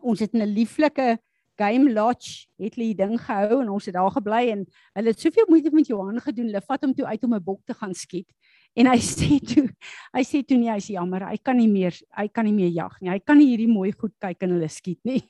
ons 0.00 0.20
het 0.20 0.32
'n 0.32 0.44
lieflike 0.44 1.18
game 1.56 1.92
lodge 1.92 2.46
het 2.60 2.74
hulle 2.76 2.92
die 2.92 2.98
ding 2.98 3.16
gehou 3.20 3.62
en 3.62 3.70
ons 3.72 3.84
het 3.88 3.94
daar 3.96 4.12
gebly 4.12 4.50
en 4.52 4.64
hulle 4.92 5.12
het 5.12 5.20
soveel 5.20 5.48
moeite 5.48 5.72
met 5.72 5.86
Johan 5.86 6.20
gedoen. 6.20 6.46
Hulle 6.50 6.62
vat 6.62 6.84
hom 6.84 6.94
toe 6.94 7.06
uit 7.06 7.24
om 7.24 7.34
'n 7.34 7.42
bok 7.42 7.62
te 7.64 7.74
gaan 7.74 7.94
skiet. 7.94 8.28
En 8.74 8.86
hy 8.86 8.98
sê 9.16 9.40
toe, 9.40 9.68
hy 10.12 10.22
sê 10.22 10.44
toe 10.44 10.58
nee, 10.58 10.70
hy's 10.70 10.88
jammer, 10.92 11.26
hy 11.28 11.38
kan 11.42 11.56
nie 11.56 11.68
meer, 11.68 11.96
hy 12.16 12.28
kan 12.28 12.44
nie 12.44 12.54
meer 12.54 12.70
jag 12.70 13.00
nie. 13.00 13.10
Hy 13.10 13.18
kan 13.18 13.38
nie 13.38 13.48
hierdie 13.48 13.72
mooi 13.72 13.92
goed 13.92 14.14
kyk 14.20 14.42
en 14.42 14.50
hulle 14.50 14.68
skiet 14.68 15.00
nie. 15.04 15.22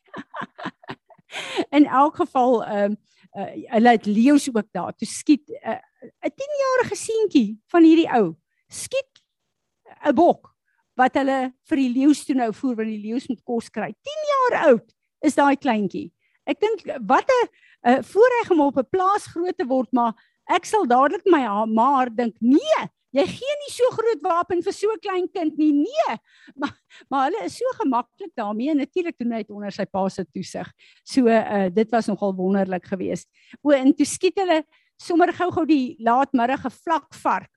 In 1.77 1.87
elk 1.87 2.17
geval, 2.17 2.63
ehm 2.65 2.93
um, 2.93 2.97
uh, 3.37 3.53
hulle 3.75 3.91
het 3.91 4.07
leeu's 4.07 4.49
ook 4.49 4.71
daar. 4.73 4.95
Toe 4.97 5.09
skiet 5.09 5.51
eh, 5.61 5.77
uh, 5.77 5.81
10-jarige 6.57 6.97
seentjie 6.97 7.49
van 7.73 7.85
hierdie 7.85 8.09
ou 8.17 8.35
skiet 8.73 9.23
'n 10.07 10.15
bok 10.15 10.53
wat 10.97 11.15
hulle 11.15 11.53
vir 11.69 11.77
die 11.77 11.93
leeu's 11.93 12.25
toe 12.25 12.35
nou 12.35 12.53
voer 12.53 12.77
want 12.77 12.89
die 12.89 13.03
leeu's 13.03 13.29
moet 13.29 13.43
kos 13.45 13.69
kry. 13.69 13.93
10 13.93 14.29
jaar 14.33 14.69
oud 14.71 14.95
is 15.23 15.35
daai 15.35 15.57
kleintjie. 15.57 16.11
Ek 16.47 16.61
dink 16.61 16.85
wat 17.09 17.29
'n 17.29 17.49
uh, 17.91 18.03
voorreg 18.03 18.51
om 18.51 18.61
op 18.61 18.79
'n 18.79 18.89
plaas 18.91 19.27
groot 19.27 19.57
te 19.57 19.67
word, 19.67 19.93
maar 19.93 20.15
ek 20.49 20.65
sal 20.65 20.87
dadelik 20.87 21.27
my 21.27 21.45
maar 21.67 22.09
dink, 22.09 22.37
nee, 22.41 22.89
Jy 23.17 23.25
gee 23.31 23.55
nie 23.63 23.71
so 23.73 23.89
groot 23.95 24.21
wapen 24.25 24.61
vir 24.65 24.75
so 24.75 24.97
klein 25.01 25.29
kind 25.33 25.57
nie. 25.61 25.73
Nee. 25.73 26.17
Maar 26.61 26.73
maar 27.11 27.29
hulle 27.29 27.45
is 27.47 27.57
so 27.59 27.73
gemaklik 27.79 28.33
daarmee 28.39 28.71
en 28.73 28.81
natuurlik 28.81 29.17
doen 29.19 29.33
hy 29.37 29.43
dit 29.45 29.53
onder 29.55 29.73
sy 29.73 29.85
pa 29.85 30.03
se 30.09 30.25
toesig. 30.25 30.69
So 31.05 31.29
uh 31.31 31.69
dit 31.73 31.91
was 31.93 32.09
nogal 32.11 32.35
wonderlik 32.37 32.87
geweest. 32.89 33.29
O 33.63 33.73
en 33.77 33.93
toe 33.95 34.07
skiet 34.07 34.39
hulle 34.41 34.63
sommer 35.01 35.33
gou-gou 35.33 35.67
die 35.69 35.97
laatmiddag 36.01 36.67
'n 36.67 36.71
vlak 36.71 37.15
vark. 37.15 37.51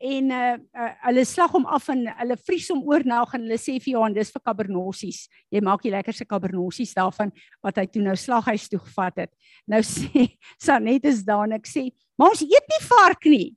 En 0.00 0.30
uh, 0.32 0.56
uh 0.56 0.92
hulle 1.06 1.24
slag 1.24 1.52
hom 1.52 1.66
af 1.66 1.88
en 1.88 2.06
hulle 2.06 2.36
vries 2.36 2.68
hom 2.72 2.82
oornag 2.88 3.34
en 3.34 3.42
hulle 3.44 3.58
sê 3.60 3.76
vir 3.76 3.92
Johan 3.92 4.14
dis 4.14 4.32
vir 4.32 4.40
kabernossies. 4.40 5.28
Jy 5.52 5.60
maak 5.60 5.82
die 5.82 5.92
lekkerste 5.92 6.24
kabernossies 6.24 6.94
daarvan 6.94 7.32
wat 7.62 7.76
hy 7.76 7.86
toe 7.86 8.02
nou 8.02 8.16
slaghuis 8.16 8.68
toe 8.68 8.80
gevat 8.80 9.26
het. 9.26 9.32
Nou 9.68 9.82
sê 9.94 10.38
Sanet 10.58 11.04
is 11.04 11.24
daar 11.24 11.44
en 11.44 11.52
ek 11.52 11.68
sê, 11.68 11.92
"Maar 12.16 12.30
ons 12.30 12.42
eet 12.42 12.66
nie 12.68 12.88
vark 12.88 13.26
nie." 13.26 13.56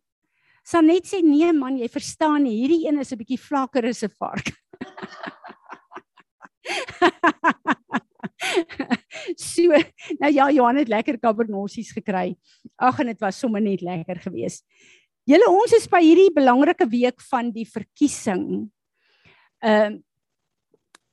Sanet 0.64 1.06
sê 1.06 1.24
nee 1.24 1.52
man, 1.52 1.78
jy 1.78 1.88
verstaan 1.88 2.44
nie, 2.44 2.62
hierdie 2.62 2.88
een 2.88 3.00
is 3.00 3.12
'n 3.12 3.18
bietjie 3.18 3.40
vlakker 3.40 3.88
as 3.88 4.04
'n 4.04 4.12
vark. 4.20 4.52
so, 9.50 9.70
nou 10.20 10.32
ja, 10.34 10.50
Johan 10.52 10.82
het 10.82 10.92
lekker 10.92 11.20
kabernossies 11.22 11.92
gekry. 11.96 12.34
Ag 12.76 13.02
en 13.04 13.12
dit 13.12 13.20
was 13.24 13.40
sommer 13.40 13.64
net 13.64 13.84
lekker 13.86 14.22
geweest. 14.28 14.66
Julle 15.30 15.48
ons 15.52 15.76
is 15.76 15.88
by 15.88 16.02
hierdie 16.04 16.32
belangrike 16.36 16.88
week 16.92 17.22
van 17.30 17.52
die 17.56 17.68
verkiesing. 17.70 18.48
Ehm 19.64 20.00
uh, 20.00 20.02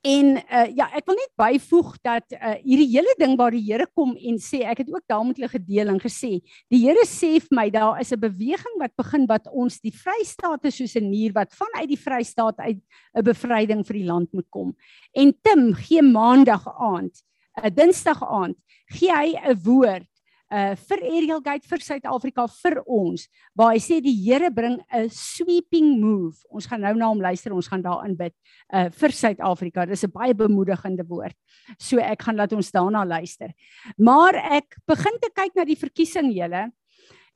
En 0.01 0.29
uh, 0.39 0.69
ja, 0.73 0.87
ek 0.97 1.05
wil 1.11 1.19
net 1.19 1.33
byvoeg 1.37 1.89
dat 2.01 2.33
uh, 2.33 2.55
hierdie 2.63 2.89
hele 2.89 3.13
ding 3.21 3.35
waar 3.37 3.53
die 3.53 3.61
Here 3.67 3.85
kom 3.93 4.15
en 4.17 4.39
sê 4.41 4.63
ek 4.65 4.81
het 4.81 4.93
ook 4.95 5.05
daar 5.11 5.27
met 5.29 5.37
hulle 5.37 5.51
gedeel 5.53 5.93
en 5.93 6.01
gesê, 6.01 6.39
die 6.73 6.81
Here 6.87 7.05
sê 7.05 7.35
vir 7.37 7.57
my 7.59 7.67
daar 7.75 8.01
is 8.01 8.13
'n 8.13 8.21
beweging 8.21 8.79
wat 8.81 8.97
begin 8.97 9.27
wat 9.29 9.51
ons 9.53 9.77
die 9.85 9.93
Vrystaat 9.93 10.65
is 10.65 10.81
soos 10.81 10.97
'n 10.97 11.11
muur 11.11 11.37
wat 11.37 11.53
vanuit 11.53 11.89
die 11.89 12.01
Vrystaat 12.01 12.57
uit 12.65 12.81
'n 12.81 13.25
bevryding 13.25 13.85
vir 13.85 13.97
die 14.01 14.09
land 14.09 14.33
moet 14.33 14.49
kom. 14.49 14.73
En 15.13 15.35
Tim 15.43 15.75
gee 15.75 16.03
maandag 16.03 16.65
aand, 16.65 17.13
'n 17.61 17.67
uh, 17.67 17.71
Dinsdag 17.71 18.25
aand, 18.25 18.57
gee 18.89 19.13
hy 19.13 19.37
'n 19.37 19.61
woord 19.61 20.09
uh 20.51 20.75
vir 20.75 21.03
Ariel 21.07 21.41
Gate 21.41 21.67
vir 21.71 21.83
Suid-Afrika 21.85 22.47
vir 22.51 22.81
ons 22.87 23.27
waar 23.57 23.75
hy 23.75 23.81
sê 23.83 24.01
die 24.03 24.15
Here 24.15 24.51
bring 24.51 24.81
'n 24.93 25.09
sweeping 25.09 26.01
move. 26.01 26.43
Ons 26.51 26.67
gaan 26.67 26.81
nou 26.81 26.95
na 26.95 27.09
hom 27.09 27.21
luister, 27.21 27.53
ons 27.53 27.69
gaan 27.69 27.83
daarin 27.83 28.17
bid 28.17 28.35
uh 28.73 28.89
vir 28.91 29.11
Suid-Afrika. 29.11 29.87
Dis 29.87 30.05
'n 30.05 30.11
baie 30.11 30.35
bemoedigende 30.35 31.07
woord. 31.07 31.37
So 31.79 31.99
ek 31.99 32.23
gaan 32.23 32.37
laat 32.37 32.53
ons 32.53 32.71
daarna 32.71 33.05
luister. 33.05 33.55
Maar 33.99 34.35
ek 34.35 34.77
begin 34.87 35.19
te 35.21 35.31
kyk 35.35 35.55
na 35.55 35.65
die 35.65 35.79
verkiesing 35.79 36.33
julle 36.35 36.73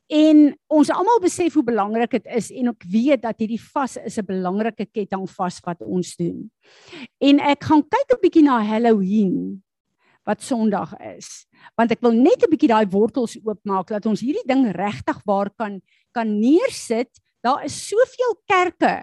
en 0.09 0.59
ons 0.69 0.91
almal 0.91 1.21
besef 1.23 1.55
hoe 1.55 1.65
belangrik 1.65 2.11
dit 2.11 2.27
is 2.37 2.51
en 2.53 2.69
ek 2.75 2.85
weet 2.85 3.23
dat 3.23 3.39
hierdie 3.41 3.61
vas 3.73 3.97
is 3.97 4.19
'n 4.19 4.27
belangrike 4.27 4.87
ketting 4.93 5.27
vas 5.29 5.61
wat 5.65 5.81
ons 5.81 6.17
doen. 6.17 6.51
En 7.21 7.41
ek 7.41 7.65
gaan 7.65 7.83
kyk 7.83 8.09
'n 8.13 8.21
bietjie 8.23 8.45
na 8.45 8.61
Halloween 8.61 9.64
wat 10.25 10.43
Sondag 10.43 10.95
is. 11.17 11.45
Want 11.77 11.93
ek 11.93 12.01
wil 12.05 12.17
net 12.17 12.43
'n 12.43 12.51
bietjie 12.51 12.73
daai 12.73 12.87
wortels 12.89 13.37
oopmaak 13.45 13.89
dat 13.89 14.07
ons 14.07 14.21
hierdie 14.21 14.47
ding 14.47 14.73
regtig 14.73 15.21
waar 15.25 15.51
kan 15.51 15.81
kan 16.13 16.39
neersit. 16.41 17.11
Daar 17.43 17.65
is 17.65 17.89
soveel 17.89 18.35
kerke 18.47 19.03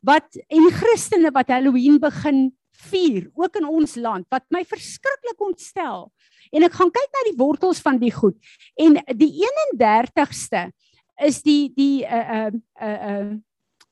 wat 0.00 0.36
en 0.48 0.70
Christene 0.70 1.30
wat 1.30 1.48
Halloween 1.48 1.98
begin 1.98 2.52
vier 2.90 3.30
ook 3.34 3.56
in 3.56 3.66
ons 3.66 3.96
land 3.96 4.26
wat 4.30 4.44
my 4.50 4.62
verskriklik 4.64 5.40
ontstel. 5.40 6.12
En 6.52 6.62
ek 6.62 6.76
gaan 6.78 6.90
kyk 6.90 7.10
na 7.12 7.24
die 7.30 7.38
wortels 7.38 7.80
van 7.80 7.98
die 7.98 8.12
goed. 8.12 8.36
En 8.78 9.00
die 9.18 9.32
31ste 9.42 10.70
is 11.26 11.42
die 11.42 11.72
die 11.74 12.04
uh 12.06 12.46
uh 12.46 12.50
uh 12.80 13.10
uh 13.10 13.36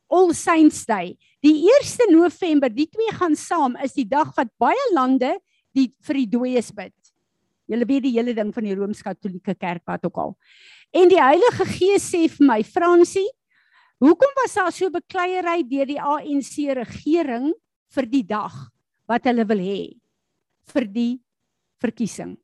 All 0.09 0.33
Saints 0.35 0.85
Day. 0.87 1.17
Die 1.43 1.67
1 1.67 2.13
November, 2.15 2.71
die 2.71 2.87
twee 2.87 3.11
gaan 3.19 3.35
saam, 3.35 3.75
is 3.83 3.97
die 3.97 4.07
dag 4.07 4.31
wat 4.37 4.53
baie 4.63 4.85
lande 4.95 5.33
die 5.77 5.91
vir 6.07 6.21
die 6.23 6.31
dooies 6.33 6.71
bid. 6.75 6.95
Julle 7.67 7.87
weet 7.89 8.05
die 8.07 8.15
hele 8.15 8.35
ding 8.37 8.53
van 8.55 8.67
die 8.67 8.77
Rooms-Katolieke 8.79 9.57
Kerk 9.59 9.83
wat 9.91 10.05
ook 10.07 10.19
al. 10.23 10.35
En 10.95 11.11
die 11.11 11.21
Heilige 11.21 11.67
Gees 11.67 12.07
sê 12.13 12.27
vir 12.31 12.47
my, 12.47 12.61
Fransie, 12.63 13.27
hoekom 14.03 14.33
was 14.39 14.55
daar 14.55 14.73
so 14.75 14.91
bekleierery 14.93 15.65
deur 15.67 15.89
die 15.89 16.01
ANC 16.01 16.55
regering 16.79 17.51
vir 17.97 18.11
die 18.11 18.23
dag 18.27 18.55
wat 19.11 19.27
hulle 19.27 19.47
wil 19.49 19.63
hê 19.63 19.81
vir 20.73 20.87
die 20.91 21.13
verkiesing? 21.83 22.37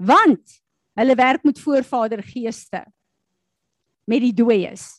Want 0.00 0.60
hulle 1.00 1.16
werk 1.16 1.44
met 1.48 1.60
voorvader 1.60 2.22
geeste 2.24 2.84
met 4.10 4.24
die 4.24 4.34
dooies. 4.34 4.98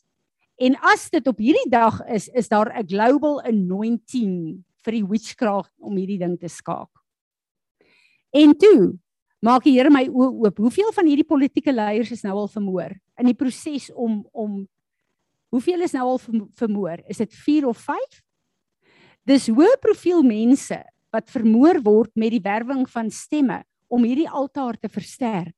En 0.62 0.78
as 0.94 1.10
dit 1.12 1.26
op 1.28 1.40
hierdie 1.42 1.70
dag 1.70 2.00
is, 2.08 2.30
is 2.38 2.48
daar 2.48 2.72
'n 2.72 2.88
global 2.88 3.42
anointing 3.42 4.64
vir 4.86 4.94
die 4.94 5.06
witchcraft 5.06 5.74
om 5.80 5.98
hierdie 5.98 6.20
ding 6.20 6.38
te 6.40 6.48
skaak. 6.48 6.90
En 8.32 8.54
toe 8.58 8.98
maak 9.40 9.64
die 9.64 9.76
Here 9.76 9.92
my 9.92 10.06
oë 10.08 10.30
oop. 10.46 10.58
Hoeveel 10.58 10.92
van 10.96 11.08
hierdie 11.10 11.28
politieke 11.28 11.74
leiers 11.74 12.12
is 12.12 12.24
nou 12.24 12.38
al 12.38 12.52
vermoor 12.52 12.96
in 13.20 13.30
die 13.30 13.38
proses 13.38 13.90
om 13.94 14.22
om 14.32 14.62
Hoeveel 15.52 15.82
is 15.84 15.92
nou 15.92 16.06
al 16.14 16.20
vermoor? 16.56 17.02
Is 17.12 17.20
dit 17.20 17.34
4 17.36 17.66
of 17.68 17.80
5? 17.84 18.22
Dis 19.28 19.50
hoë 19.52 19.74
profiel 19.84 20.24
mense 20.24 20.78
wat 21.12 21.34
vermoor 21.34 21.82
word 21.84 22.14
met 22.16 22.32
die 22.32 22.44
werwing 22.46 22.86
van 22.88 23.12
stemme 23.12 23.58
om 23.92 24.06
hierdie 24.08 24.30
altaar 24.30 24.80
te 24.80 24.88
versterk. 24.88 25.58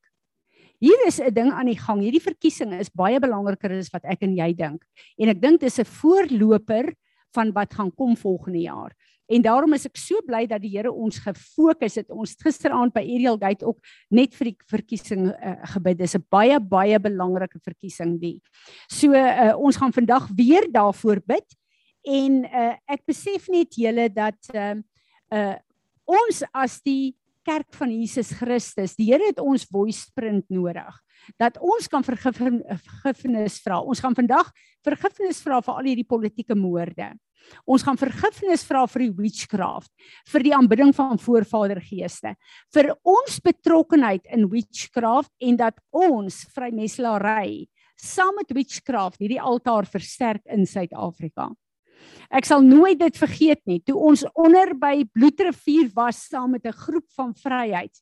Hier 0.82 0.98
is 1.06 1.22
'n 1.22 1.32
ding 1.32 1.52
aan 1.54 1.70
die 1.70 1.78
gang. 1.78 2.02
Hierdie 2.02 2.26
verkiesing 2.26 2.74
is 2.74 2.90
baie 2.90 3.20
belangriker 3.20 3.72
as 3.78 3.94
wat 3.94 4.04
ek 4.04 4.24
en 4.24 4.36
jy 4.36 4.54
dink. 4.54 4.84
En 5.18 5.30
ek 5.30 5.40
dink 5.40 5.62
dis 5.62 5.80
'n 5.80 5.86
voorloper 5.86 6.94
van 7.34 7.52
wat 7.54 7.74
gaan 7.74 7.92
kom 7.92 8.18
volgende 8.18 8.60
jaar. 8.60 8.92
En 9.34 9.42
daarom 9.42 9.74
is 9.74 9.88
ek 9.90 9.98
so 9.98 10.22
bly 10.28 10.44
dat 10.50 10.62
die 10.62 10.72
Here 10.76 10.92
ons 10.92 11.18
gefokus 11.24 11.98
het. 12.00 12.12
Ons 12.14 12.36
gisteraand 12.42 12.94
by 12.94 13.02
Ariel 13.02 13.40
Gate 13.42 13.66
ook 13.66 13.80
net 14.14 14.36
vir 14.38 14.52
die 14.52 14.58
verkiesing 14.70 15.28
uh, 15.32 15.56
gebid. 15.74 15.98
Dis 16.04 16.16
'n 16.16 16.26
baie 16.30 16.60
baie 16.60 17.00
belangrike 17.00 17.60
verkiesing 17.64 18.20
die. 18.22 18.38
So 18.90 19.14
uh, 19.14 19.54
ons 19.58 19.78
gaan 19.78 19.94
vandag 19.94 20.30
weer 20.36 20.70
daarvoor 20.72 21.24
bid 21.26 21.58
en 22.04 22.44
uh, 22.46 22.76
ek 22.88 23.06
besef 23.08 23.48
net 23.48 23.76
julle 23.80 24.10
dat 24.12 24.38
uh, 24.54 24.76
uh, 25.34 25.56
ons 26.06 26.44
as 26.52 26.82
die 26.84 27.16
kerk 27.46 27.70
van 27.78 27.92
Jesus 27.92 28.32
Christus, 28.38 28.96
die 28.98 29.12
Here 29.12 29.30
het 29.30 29.42
ons 29.44 29.68
voice 29.70 30.08
print 30.16 30.46
nodig 30.54 31.00
dat 31.40 31.60
ons 31.64 31.88
kan 31.88 32.04
vergifnis 32.04 33.60
vra. 33.64 33.80
Ons 33.80 34.02
gaan 34.04 34.16
vandag 34.18 34.50
vergifnis 34.84 35.40
vra 35.44 35.62
vir 35.64 35.78
al 35.78 35.88
hierdie 35.88 36.08
politieke 36.08 36.58
moorde. 36.58 37.14
Ons 37.68 37.84
gaan 37.84 38.00
vergifnis 38.00 38.64
vra 38.68 38.86
vir 38.88 39.06
die 39.06 39.14
witchcraft, 39.18 39.92
vir 40.32 40.46
die 40.48 40.54
aanbidding 40.56 40.94
van 40.96 41.20
voorvadergeeste, 41.20 42.36
vir 42.76 42.92
ons 43.04 43.40
betrokkenheid 43.44 44.30
in 44.36 44.48
witchcraft 44.52 45.32
en 45.44 45.60
dat 45.60 45.80
ons 45.92 46.44
vrymeslaery 46.56 47.66
saam 48.00 48.36
met 48.40 48.52
witchcraft 48.56 49.22
hierdie 49.22 49.42
altaar 49.42 49.88
versterk 49.88 50.44
in 50.52 50.66
Suid-Afrika. 50.68 51.52
Ek 52.30 52.46
sal 52.46 52.62
nooit 52.62 53.00
dit 53.00 53.18
vergeet 53.18 53.62
nie 53.66 53.80
toe 53.86 53.96
ons 53.96 54.26
onder 54.34 54.74
by 54.74 55.04
Bloedrivier 55.14 55.92
was 55.94 56.28
saam 56.30 56.52
met 56.52 56.66
'n 56.66 56.72
groep 56.72 57.06
van 57.16 57.34
vryheid. 57.36 57.94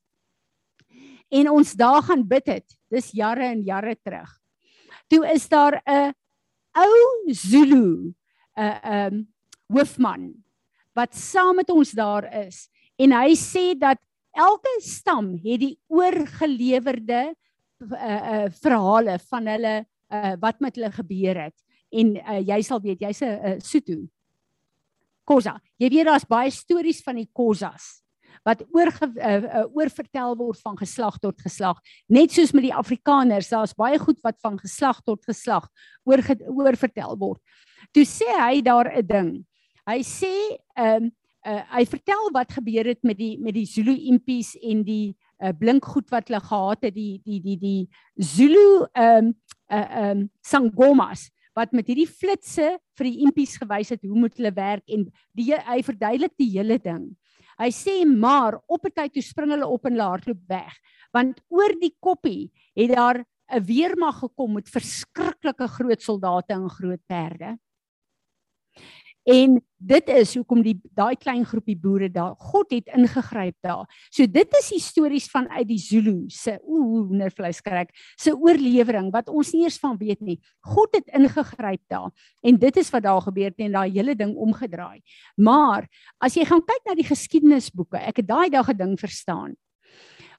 En 1.30 1.50
ons 1.50 1.72
daar 1.72 2.02
gaan 2.02 2.28
bid 2.28 2.46
het. 2.46 2.68
Dis 2.90 3.12
jare 3.12 3.44
en 3.44 3.62
jare 3.62 3.96
terug. 3.96 4.30
Toe 5.08 5.26
is 5.32 5.48
daar 5.48 5.82
'n 5.86 6.14
ou 6.72 7.32
Zulu 7.32 8.14
'n 8.56 8.78
um 8.84 9.28
hoofman 9.72 10.44
wat 10.94 11.14
saam 11.16 11.56
met 11.56 11.70
ons 11.70 11.92
daar 11.96 12.24
is 12.46 12.68
en 13.00 13.12
hy 13.12 13.32
sê 13.34 13.72
dat 13.78 13.98
elke 14.32 14.72
stam 14.80 15.34
het 15.44 15.60
die 15.60 15.76
oorgelewerde 15.88 17.22
uh, 17.32 17.92
uh, 17.92 18.46
verhale 18.62 19.18
van 19.28 19.46
hulle 19.46 19.74
uh, 20.12 20.34
wat 20.40 20.60
met 20.60 20.76
hulle 20.76 20.92
gebeur 20.92 21.40
het 21.48 21.56
en 21.92 22.16
uh, 22.16 22.40
jy 22.40 22.60
sal 22.62 22.80
weet 22.80 23.00
jy's 23.00 23.22
'n 23.22 23.38
uh, 23.38 23.58
Sotho. 23.60 24.08
Khoza 25.24 25.60
jy 25.78 25.88
weet 25.88 26.06
daar's 26.06 26.28
baie 26.28 26.50
stories 26.50 27.02
van 27.02 27.16
die 27.16 27.28
Khozas 27.32 28.02
wat 28.46 28.64
oor 28.74 28.90
uh, 28.90 29.08
uh, 29.14 29.64
oorvertel 29.70 30.36
word 30.36 30.58
van 30.64 30.76
geslag 30.78 31.18
tot 31.22 31.40
geslag. 31.44 31.78
Net 32.08 32.32
soos 32.32 32.52
met 32.52 32.66
die 32.66 32.74
Afrikaners 32.74 33.52
daar's 33.52 33.74
baie 33.74 33.98
goed 33.98 34.18
wat 34.24 34.40
van 34.42 34.58
geslag 34.58 35.02
tot 35.06 35.22
geslag 35.24 35.68
oor 36.04 36.22
oorvertel 36.48 37.16
word. 37.18 37.40
Toe 37.92 38.04
sê 38.08 38.26
hy 38.38 38.62
daar 38.62 38.90
'n 38.90 39.06
ding. 39.06 39.46
Hy 39.86 40.00
sê 40.02 40.58
ehm 40.76 41.04
um, 41.04 41.12
uh, 41.46 41.62
hy 41.74 41.84
vertel 41.86 42.30
wat 42.32 42.52
gebeur 42.52 42.86
het 42.86 43.02
met 43.02 43.18
die 43.18 43.38
met 43.38 43.54
die 43.54 43.66
Zulu 43.66 43.94
impies 43.94 44.54
en 44.62 44.82
die 44.86 45.16
uh, 45.42 45.52
blink 45.58 45.84
goed 45.84 46.10
wat 46.10 46.28
hulle 46.28 46.40
gehad 46.40 46.82
het 46.82 46.94
die 46.94 47.20
die 47.24 47.40
die 47.40 47.58
die 47.58 47.88
Zulu 48.16 48.86
ehm 48.92 49.32
um, 49.32 49.34
uh, 49.70 49.78
ehm 49.78 50.18
um, 50.18 50.30
sangomas 50.42 51.30
wat 51.54 51.72
met 51.72 51.86
hierdie 51.86 52.08
flitsse 52.08 52.78
vir 52.98 53.08
die 53.08 53.24
impies 53.26 53.58
gewys 53.60 53.92
het 53.92 54.02
hoe 54.06 54.18
moet 54.24 54.36
hulle 54.38 54.54
werk 54.56 54.84
en 54.88 55.08
die 55.36 55.50
hy 55.52 55.82
verduidelik 55.82 56.34
die 56.40 56.50
hele 56.56 56.78
ding. 56.78 57.10
Hy 57.60 57.68
sê 57.70 58.02
maar 58.08 58.58
op 58.66 58.86
'n 58.86 58.94
tyd 58.94 59.12
toe 59.12 59.22
spring 59.22 59.50
hulle 59.50 59.66
op 59.66 59.86
en 59.86 60.00
hardloop 60.00 60.42
weg 60.48 60.72
want 61.12 61.40
oor 61.52 61.74
die 61.80 61.94
koppie 62.00 62.50
het 62.74 62.96
daar 62.96 63.24
'n 63.52 63.64
weermag 63.64 64.18
gekom 64.24 64.54
met 64.54 64.68
verskriklike 64.68 65.68
groot 65.68 66.02
soldate 66.02 66.54
en 66.54 66.68
groot 66.68 67.00
perde. 67.06 67.58
En 69.22 69.60
dit 69.78 70.08
is 70.10 70.34
hoekom 70.34 70.62
die 70.64 70.74
daai 70.98 71.14
klein 71.18 71.44
groepie 71.46 71.76
boere 71.78 72.08
daar 72.10 72.34
God 72.38 72.72
het 72.74 72.88
ingegryp 72.90 73.54
daar. 73.62 73.86
So 74.10 74.26
dit 74.26 74.56
is 74.58 74.70
stories 74.82 75.28
van 75.30 75.48
uit 75.48 75.68
die 75.68 75.78
Zulu 75.78 76.24
se 76.26 76.56
ooh 76.58 77.06
wondervleis 77.06 77.62
kry 77.62 77.84
ek 77.84 77.94
se 78.18 78.34
oorlewering 78.34 79.12
wat 79.14 79.30
ons 79.30 79.52
nie 79.54 79.62
eers 79.62 79.78
van 79.78 79.96
weet 79.98 80.20
nie. 80.20 80.40
God 80.60 80.94
het 80.98 81.10
ingegryp 81.14 81.82
daar 81.88 82.10
en 82.42 82.58
dit 82.58 82.76
is 82.76 82.90
wat 82.90 83.06
daar 83.06 83.22
gebeur 83.22 83.50
het 83.52 83.62
en 83.62 83.78
daai 83.78 83.90
hele 83.94 84.16
ding 84.18 84.34
omgedraai. 84.34 85.02
Maar 85.36 85.86
as 86.18 86.34
jy 86.34 86.46
gaan 86.48 86.62
kyk 86.66 86.82
na 86.86 86.98
die 86.98 87.06
geskiedenisboeke, 87.06 87.98
ek 88.02 88.22
het 88.22 88.26
daai 88.26 88.50
dag 88.50 88.68
'n 88.70 88.76
ding 88.76 88.98
verstaan. 88.98 89.54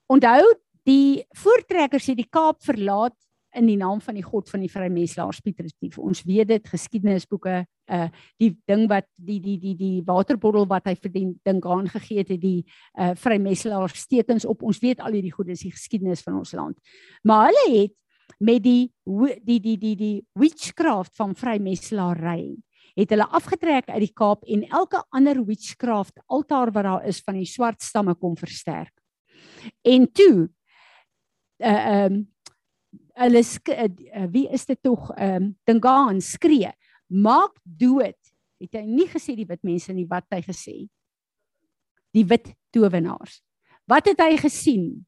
Onthou 0.08 0.44
die 0.84 1.24
voortrekkers 1.32 2.08
het 2.08 2.18
die 2.18 2.30
Kaap 2.30 2.60
verlaat 2.64 3.16
in 3.56 3.68
die 3.70 3.78
naam 3.78 4.02
van 4.02 4.18
die 4.18 4.26
God 4.26 4.50
van 4.50 4.64
die 4.64 4.72
Vrymeslaers 4.72 5.42
Pietersdief. 5.44 5.98
Ons 6.02 6.24
weet 6.28 6.50
dit 6.52 6.68
geskiedenisboeke 6.74 7.64
uh 7.92 8.08
die 8.40 8.54
ding 8.70 8.86
wat 8.88 9.10
die 9.16 9.40
die 9.44 9.58
die 9.60 9.76
die 9.76 10.04
waterbottel 10.08 10.66
wat 10.72 10.88
hy 10.88 10.96
vir 10.96 11.12
die 11.12 11.26
ding 11.44 11.60
aan 11.66 11.90
gegee 11.92 12.24
het, 12.24 12.32
die 12.42 12.64
uh 13.00 13.14
Vrymeslaers 13.20 14.06
stekens 14.06 14.46
op. 14.46 14.64
Ons 14.64 14.80
weet 14.84 15.04
al 15.04 15.18
hierdie 15.18 15.34
goedes 15.34 15.66
die 15.66 15.74
geskiedenis 15.74 16.24
van 16.24 16.40
ons 16.40 16.54
land. 16.58 16.80
Maar 17.24 17.52
hulle 17.52 17.82
het 17.82 17.96
met 18.40 18.64
die 18.64 18.92
die 19.04 19.60
die 19.60 19.78
die 19.78 19.96
die 19.96 20.18
witchcraft 20.40 21.16
van 21.16 21.36
Vrymeslaery 21.36 22.56
het 22.94 23.10
hulle 23.10 23.26
afgetrek 23.26 23.90
uit 23.90 24.04
die 24.06 24.14
Kaap 24.14 24.44
en 24.46 24.66
elke 24.70 25.02
ander 25.10 25.40
witchcraft 25.46 26.20
altaar 26.28 26.72
wat 26.74 26.86
daar 26.86 27.08
is 27.10 27.22
van 27.26 27.40
die 27.40 27.50
swart 27.50 27.82
stamme 27.82 28.16
kom 28.16 28.38
versterk. 28.38 28.94
En 29.82 30.12
toe 30.12 30.50
uh 31.64 32.06
um 32.06 32.33
hulle 33.14 33.44
uh, 33.44 34.28
wie 34.32 34.48
is 34.50 34.66
dit 34.66 34.82
tog 34.82 35.12
ehm 35.16 35.44
um, 35.44 35.56
Dingaan 35.66 36.22
skree 36.22 36.72
maak 37.08 37.58
dood 37.64 38.20
het 38.60 38.74
hy 38.74 38.86
nie 38.86 39.08
gesê 39.08 39.36
die 39.36 39.48
wit 39.48 39.64
mense 39.64 39.94
nie 39.94 40.08
wat 40.10 40.26
hy 40.32 40.42
gesê 40.42 40.88
die 42.14 42.26
wit 42.26 42.54
towenaars 42.72 43.42
wat 43.88 44.08
het 44.08 44.22
hy 44.22 44.38
gesien 44.38 45.06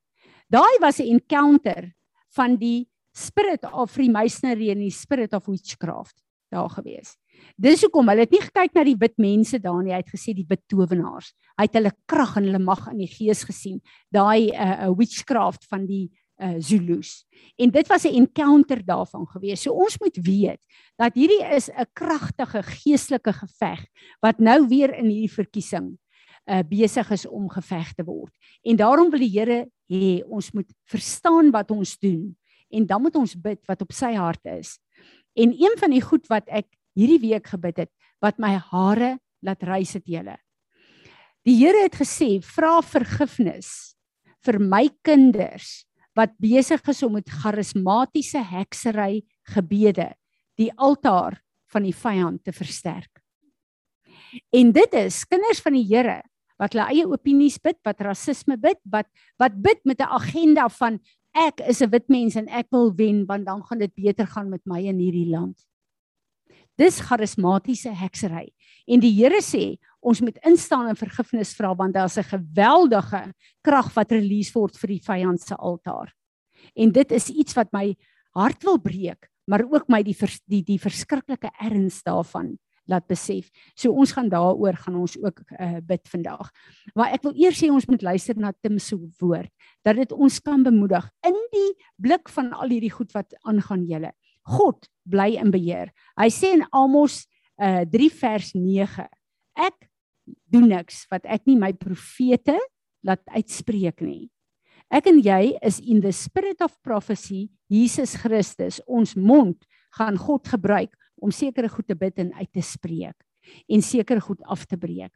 Daai 0.49 0.77
was 0.79 0.99
'n 0.99 1.09
encounter 1.09 1.93
van 2.37 2.55
die 2.57 2.87
spirit 3.11 3.63
of 3.73 3.91
Freemasonry 3.91 4.69
en 4.69 4.79
die 4.79 4.91
spirit 4.91 5.33
of 5.33 5.45
witchcraft 5.45 6.21
daar 6.49 6.69
gewees. 6.69 7.17
Dis 7.57 7.81
hoekom 7.81 8.07
hulle 8.07 8.23
het 8.23 8.31
nie 8.31 8.43
gekyk 8.43 8.73
na 8.75 8.83
die 8.83 8.97
wit 8.99 9.17
mense 9.17 9.59
daar 9.59 9.81
nie, 9.83 9.91
hy 9.91 10.03
het 10.03 10.13
gesê 10.13 10.35
die 10.35 10.45
wit 10.47 10.61
towenaars. 10.67 11.33
Hy 11.57 11.65
het 11.67 11.73
hulle 11.73 11.91
krag 12.05 12.37
en 12.37 12.43
hulle 12.43 12.59
mag 12.59 12.87
in 12.91 13.01
die 13.01 13.09
gees 13.09 13.43
gesien. 13.43 13.81
Daai 14.11 14.51
'n 14.51 14.53
uh, 14.53 14.87
uh, 14.87 14.93
witchcraft 14.95 15.65
van 15.65 15.85
die 15.85 16.11
uh, 16.37 16.55
Zulus. 16.59 17.25
En 17.55 17.71
dit 17.71 17.87
was 17.87 18.03
'n 18.03 18.15
encounter 18.15 18.85
daarvan 18.85 19.27
gewees. 19.27 19.61
So 19.61 19.73
ons 19.73 19.97
moet 19.99 20.17
weet 20.21 20.61
dat 20.95 21.13
hierdie 21.13 21.43
is 21.55 21.69
'n 21.69 21.85
kragtige 21.93 22.63
geestelike 22.63 23.33
geveg 23.33 23.85
wat 24.19 24.39
nou 24.39 24.67
weer 24.67 24.93
in 24.93 25.05
hierdie 25.05 25.33
verkiesing 25.33 25.97
uh, 26.45 26.59
besig 26.67 27.11
is 27.11 27.25
om 27.25 27.49
geveg 27.49 27.93
te 27.93 28.03
word. 28.03 28.33
En 28.61 28.75
daarom 28.75 29.09
wil 29.09 29.19
die 29.19 29.39
Here 29.39 29.65
hê 29.89 30.23
ons 30.25 30.51
moet 30.51 30.69
verstaan 30.83 31.51
wat 31.51 31.71
ons 31.71 31.97
doen 31.99 32.35
en 32.69 32.85
dan 32.85 33.01
moet 33.01 33.15
ons 33.15 33.35
bid 33.35 33.61
wat 33.67 33.81
op 33.81 33.91
sy 33.93 34.13
hart 34.13 34.45
is. 34.45 34.79
En 35.35 35.51
een 35.51 35.77
van 35.77 35.91
die 35.91 36.01
goed 36.01 36.27
wat 36.27 36.47
ek 36.47 36.67
hierdie 36.95 37.19
week 37.19 37.47
gebid 37.47 37.77
het 37.77 37.91
wat 38.23 38.39
my 38.39 38.55
hare 38.71 39.17
laat 39.45 39.63
rys 39.63 39.93
het 39.93 40.07
julle. 40.07 40.37
Die 41.45 41.57
Here 41.59 41.83
het 41.85 41.95
gesê 41.95 42.39
vra 42.41 42.79
vergifnis 42.81 43.95
vir 44.45 44.59
my 44.59 44.87
kinders 45.05 45.85
wat 46.15 46.35
besig 46.39 46.81
is 46.87 47.03
om 47.03 47.17
met 47.17 47.29
charismatiese 47.29 48.41
heksery 48.43 49.23
gebede 49.51 50.13
die 50.59 50.71
altaar 50.75 51.41
van 51.73 51.83
die 51.83 51.95
vyand 51.95 52.43
te 52.43 52.53
versterk. 52.55 53.11
En 54.55 54.71
dit 54.75 54.95
is 54.95 55.23
kinders 55.27 55.61
van 55.63 55.75
die 55.75 55.85
Here 55.87 56.21
wat 56.59 56.71
hulle 56.71 56.87
eie 56.87 57.03
opinies 57.07 57.57
bid, 57.59 57.77
wat 57.83 57.99
rasisme 58.03 58.55
bid, 58.59 58.79
wat 58.87 59.09
wat 59.41 59.55
bid 59.59 59.81
met 59.83 59.99
'n 59.99 60.07
agenda 60.07 60.69
van 60.69 60.99
ek 61.35 61.59
is 61.67 61.81
'n 61.81 61.91
wit 61.91 62.07
mens 62.09 62.35
en 62.35 62.47
ek 62.47 62.67
wil 62.71 62.95
wen 62.95 63.25
want 63.25 63.45
dan 63.45 63.63
gaan 63.63 63.79
dit 63.79 63.93
beter 63.95 64.27
gaan 64.27 64.49
met 64.49 64.61
my 64.65 64.79
in 64.79 64.99
hierdie 64.99 65.29
land. 65.29 65.57
Dis 66.77 66.99
charismatiese 66.99 67.91
heksery. 67.91 68.53
En 68.87 68.99
die 68.99 69.11
Here 69.11 69.41
sê 69.41 69.77
ons 70.05 70.21
moet 70.21 70.37
instaan 70.45 70.89
en 70.91 70.99
vergifnis 70.99 71.53
vra 71.57 71.73
want 71.75 71.95
daar's 71.95 72.17
'n 72.17 72.29
geweldige 72.29 73.33
krag 73.61 73.93
wat 73.95 74.11
release 74.11 74.53
word 74.53 74.77
vir 74.77 74.87
die 74.87 75.01
vyand 75.01 75.41
se 75.41 75.55
altaar. 75.55 76.13
En 76.75 76.91
dit 76.91 77.11
is 77.11 77.29
iets 77.29 77.53
wat 77.53 77.73
my 77.73 77.95
hart 78.33 78.63
wil 78.63 78.77
breek, 78.77 79.29
maar 79.47 79.63
ook 79.63 79.89
my 79.89 80.03
die 80.03 80.15
vers, 80.15 80.39
die 80.45 80.63
die 80.63 80.79
verskriklike 80.79 81.49
erns 81.59 82.03
daarvan 82.03 82.57
laat 82.87 83.07
besef. 83.07 83.49
So 83.75 83.91
ons 83.91 84.11
gaan 84.11 84.29
daaroor 84.29 84.77
gaan 84.77 84.95
ons 84.95 85.17
ook 85.17 85.41
uh, 85.59 85.79
bid 85.81 86.07
vandag. 86.07 86.51
Maar 86.93 87.13
ek 87.13 87.23
wil 87.23 87.33
eers 87.33 87.57
sê 87.57 87.71
ons 87.71 87.87
moet 87.89 88.01
luister 88.01 88.37
na 88.37 88.53
Tim 88.61 88.77
se 88.79 88.95
woord 89.19 89.49
dat 89.83 89.95
dit 89.95 90.11
ons 90.11 90.39
kan 90.39 90.63
bemoedig 90.63 91.09
in 91.25 91.39
die 91.51 91.71
blik 91.97 92.29
van 92.29 92.53
al 92.53 92.69
hierdie 92.69 92.93
goed 92.93 93.11
wat 93.13 93.33
aangaan 93.43 93.87
julle. 93.89 94.13
God 94.43 94.85
bly 95.03 95.35
in 95.41 95.51
beheer. 95.51 95.89
Hy 96.17 96.29
sê 96.29 96.53
in 96.53 96.65
Amos 96.71 97.25
uh, 97.57 97.81
eh, 97.81 97.85
3 97.89 98.09
vers 98.21 98.53
9 98.53 99.07
ek 99.55 99.89
doen 100.55 100.69
niks 100.71 101.03
wat 101.11 101.27
ek 101.27 101.45
nie 101.49 101.57
my 101.59 101.73
profete 101.77 102.57
laat 103.05 103.21
uitspreek 103.35 104.01
nie. 104.01 104.29
Ek 104.93 105.09
en 105.09 105.19
jy 105.19 105.55
is 105.65 105.79
in 105.81 106.01
the 106.01 106.13
spirit 106.13 106.61
of 106.61 106.75
prophecy, 106.85 107.49
Jesus 107.69 108.15
Christus, 108.21 108.79
ons 108.85 109.15
mond 109.17 109.57
gaan 109.97 110.17
God 110.19 110.47
gebruik 110.47 110.93
om 111.21 111.33
sekere 111.33 111.69
goed 111.71 111.87
te 111.89 111.97
bid 111.97 112.19
en 112.21 112.33
uit 112.37 112.51
te 112.53 112.63
spreek 112.63 113.15
en 113.69 113.81
sekere 113.85 114.21
goed 114.21 114.41
af 114.49 114.65
te 114.65 114.77
breek. 114.77 115.13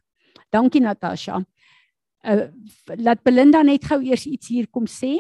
Dankie 0.53 0.81
Natasha. 0.81 1.41
Uh, 2.19 2.49
laat 2.99 3.21
Belinda 3.23 3.61
net 3.63 3.85
gou 3.87 3.99
eers 4.03 4.25
iets 4.27 4.49
hier 4.51 4.67
kom 4.67 4.87
sê. 4.89 5.17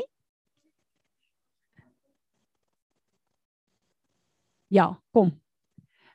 Ja, 4.69 4.91
kom. 5.15 5.31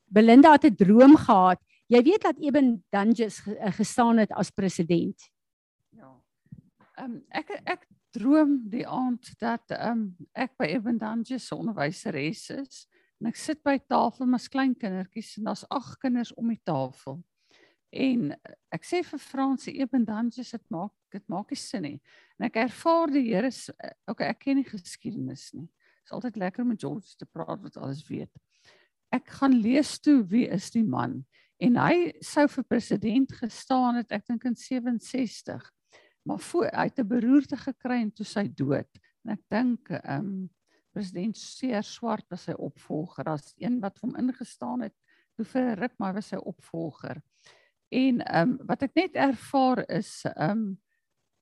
Belinda 0.07 0.53
het 0.53 0.65
'n 0.65 0.77
droom 0.77 1.17
gehad 1.17 1.59
Jy 1.93 2.01
weet 2.03 2.23
dat 2.23 2.39
Eben 2.41 2.85
Dunges 2.89 3.43
eh, 3.47 3.73
gestaan 3.73 4.17
het 4.17 4.33
as 4.33 4.51
president. 4.51 5.31
Ja. 5.89 6.15
Ehm 6.95 7.11
um, 7.11 7.21
ek 7.29 7.51
ek 7.65 7.87
droom 8.15 8.63
die 8.71 8.87
aand 8.89 9.35
dat 9.39 9.71
ehm 9.75 9.91
um, 9.91 10.29
ek 10.33 10.57
by 10.57 10.71
Eben 10.73 10.99
Dunges 10.99 11.51
onderwyseres 11.53 12.49
is 12.55 12.87
en 13.21 13.29
ek 13.29 13.37
sit 13.37 13.63
by 13.63 13.77
tafel 13.89 14.27
met 14.27 14.49
klein 14.49 14.75
kindertjies 14.79 15.37
en 15.39 15.51
daar's 15.51 15.67
ag 15.69 15.97
kinders 16.01 16.33
om 16.35 16.49
die 16.49 16.61
tafel. 16.65 17.21
En 17.95 18.33
ek 18.75 18.87
sê 18.89 19.03
vir 19.07 19.21
Fransie 19.21 19.77
Eben 19.77 20.07
Dunges 20.09 20.55
dit 20.57 20.65
maak 20.73 20.95
dit 21.15 21.29
maak 21.29 21.53
nie 21.53 21.61
sin 21.61 21.85
nie. 21.85 21.99
En 22.39 22.49
ek 22.49 22.57
ervaar 22.65 23.13
die 23.13 23.29
Here 23.29 23.53
se 23.53 23.77
eh, 23.79 23.93
okay, 24.11 24.33
ek 24.33 24.41
ken 24.47 24.63
nie 24.63 24.67
geskiedenis 24.67 25.51
nie. 25.53 25.69
Dit 25.69 26.11
is 26.11 26.17
altyd 26.17 26.41
lekker 26.41 26.65
om 26.65 26.73
met 26.73 26.81
George 26.81 27.15
te 27.19 27.29
praat 27.29 27.61
wat 27.63 27.77
alles 27.77 28.03
weet. 28.09 28.33
Ek 29.15 29.29
gaan 29.37 29.55
lees 29.61 29.99
toe 30.03 30.23
wie 30.33 30.49
is 30.49 30.73
die 30.75 30.83
man 30.83 31.23
en 31.59 31.77
hy 31.77 32.13
sou 32.21 32.49
vir 32.49 32.65
president 32.65 33.33
gestaan 33.33 33.97
het 33.97 34.13
ek 34.13 34.27
dink 34.27 34.45
in 34.45 34.57
67 34.57 35.71
maar 36.25 36.41
voor 36.41 36.69
hy 36.73 36.85
het 36.89 36.99
'n 36.99 37.07
beroerte 37.07 37.57
gekry 37.57 38.01
en 38.01 38.13
toe 38.13 38.27
sy 38.27 38.49
dood. 38.55 38.91
En 39.25 39.33
ek 39.33 39.43
dink 39.49 39.91
ehm 39.91 40.19
um, 40.19 40.51
president 40.93 41.37
Seer 41.37 41.83
Swart 41.83 42.25
was 42.31 42.43
sy 42.43 42.53
opvolger. 42.53 43.29
As 43.29 43.53
een 43.59 43.81
wat 43.81 43.99
hom 43.99 44.15
ingestaan 44.17 44.81
het 44.81 44.95
toe 45.35 45.45
vir 45.45 45.63
'n 45.63 45.79
ruk 45.79 45.95
maar 45.99 46.15
was 46.15 46.29
sy 46.29 46.37
opvolger. 46.37 47.23
En 47.89 48.21
ehm 48.21 48.51
um, 48.51 48.67
wat 48.67 48.83
ek 48.83 48.95
net 48.95 49.15
ervaar 49.15 49.85
is 49.91 50.25
ehm 50.25 50.51
um, 50.51 50.81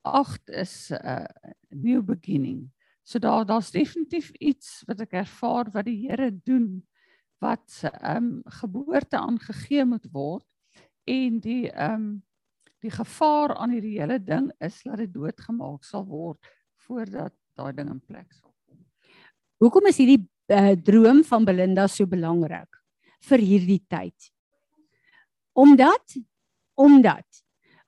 8 0.03 0.49
is 0.49 0.91
'n 0.91 1.07
uh, 1.07 1.27
new 1.69 2.03
beginning. 2.03 2.71
So 3.03 3.19
daar 3.19 3.47
daar's 3.47 3.71
definitief 3.71 4.31
iets 4.31 4.83
wat 4.87 5.01
ek 5.01 5.13
ervaar 5.13 5.71
wat 5.71 5.85
die 5.85 6.09
Here 6.09 6.31
doen 6.45 6.87
wat 7.43 7.81
ehm 7.91 8.17
um, 8.17 8.43
geboorte 8.61 9.19
aangegee 9.19 9.85
moet 9.85 10.07
word 10.13 10.47
en 11.05 11.41
die 11.43 11.71
ehm 11.71 11.95
um, 11.95 12.23
die 12.83 12.91
gevaar 12.91 13.55
aan 13.63 13.71
hierdie 13.71 13.99
hele 14.01 14.19
ding 14.19 14.49
is 14.59 14.81
dat 14.83 14.99
dit 14.99 15.13
doodgemaak 15.15 15.85
sal 15.87 16.03
word 16.07 16.51
voordat 16.87 17.35
daai 17.55 17.73
ding 17.77 17.91
in 17.93 18.01
plek 18.01 18.33
sal 18.35 18.51
kom. 18.67 18.81
Hoekom 19.63 19.87
is 19.87 20.01
hierdie 20.03 20.23
uh, 20.51 20.75
droom 20.75 21.23
van 21.29 21.47
Belinda 21.47 21.87
so 21.87 22.11
belangrik 22.11 22.81
vir 23.29 23.45
hierdie 23.51 23.83
tyd? 23.87 24.33
Omdat 25.55 26.19
omdat 26.75 27.43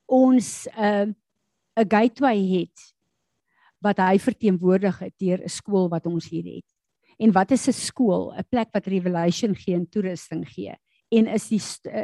ons 0.06 0.68
'n 0.70 1.10
uh, 1.10 1.14
'n 1.82 1.90
gateway 1.90 2.38
het 2.60 2.94
wat 3.82 3.98
hy 3.98 4.18
verteenwoordig 4.18 4.98
het 4.98 5.14
deur 5.18 5.42
'n 5.42 5.48
skool 5.48 5.88
wat 5.88 6.06
ons 6.06 6.28
hier 6.28 6.44
het. 6.44 6.73
En 7.18 7.32
wat 7.32 7.50
is 7.50 7.68
'n 7.68 7.72
skool? 7.72 8.32
'n 8.32 8.46
Plek 8.48 8.68
wat 8.72 8.86
revelation 8.86 9.54
gee 9.54 9.74
en 9.74 9.88
toerusting 9.88 10.48
gee. 10.48 10.74
En 11.08 11.26
is 11.26 11.48
die 11.48 11.60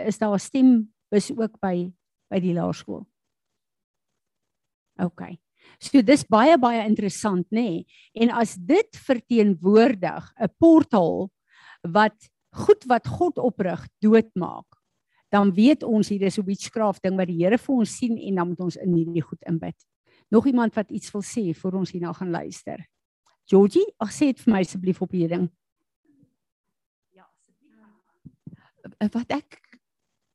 is 0.07 0.19
daar 0.19 0.35
'n 0.35 0.39
stem 0.39 0.93
is 1.11 1.31
ook 1.31 1.59
by 1.61 1.93
by 2.31 2.41
die 2.41 2.55
laerskool. 2.55 3.07
OK. 5.03 5.37
So 5.79 6.03
dis 6.03 6.25
baie 6.25 6.59
baie 6.59 6.85
interessant, 6.87 7.47
nê? 7.51 7.61
Nee? 7.61 7.87
En 8.13 8.31
as 8.31 8.55
dit 8.55 8.97
verteenwoordig 8.97 10.33
'n 10.41 10.55
portaal 10.59 11.31
wat 11.83 12.31
goed 12.51 12.85
wat 12.85 13.07
God 13.07 13.39
oprig 13.39 13.89
doodmaak, 13.99 14.67
dan 15.31 15.55
weet 15.55 15.83
ons 15.83 16.09
hier 16.09 16.23
is 16.23 16.39
'n 16.39 16.45
witchcraft 16.45 17.03
ding 17.03 17.17
wat 17.17 17.29
die 17.29 17.45
Here 17.45 17.59
vir 17.59 17.75
ons 17.75 17.97
sien 17.97 18.19
en 18.19 18.35
dan 18.35 18.49
moet 18.49 18.61
ons 18.61 18.77
in 18.77 18.95
hierdie 18.95 19.23
goed 19.23 19.43
inbid. 19.47 19.77
Nog 20.31 20.47
iemand 20.47 20.75
wat 20.75 20.91
iets 20.91 21.11
wil 21.13 21.23
sê 21.23 21.55
voor 21.55 21.73
ons 21.73 21.91
hierna 21.91 22.13
gaan 22.13 22.31
luister? 22.31 22.87
Georgie, 23.51 23.87
ag 23.99 24.13
sê 24.15 24.31
dit 24.31 24.43
vir 24.45 24.53
my 24.55 24.61
asseblief 24.63 25.01
op 25.03 25.15
hierdie 25.15 25.35
ding. 25.35 25.47
Ja, 27.17 27.27
asseblief. 27.27 29.11
Wat 29.17 29.35
ek 29.35 29.59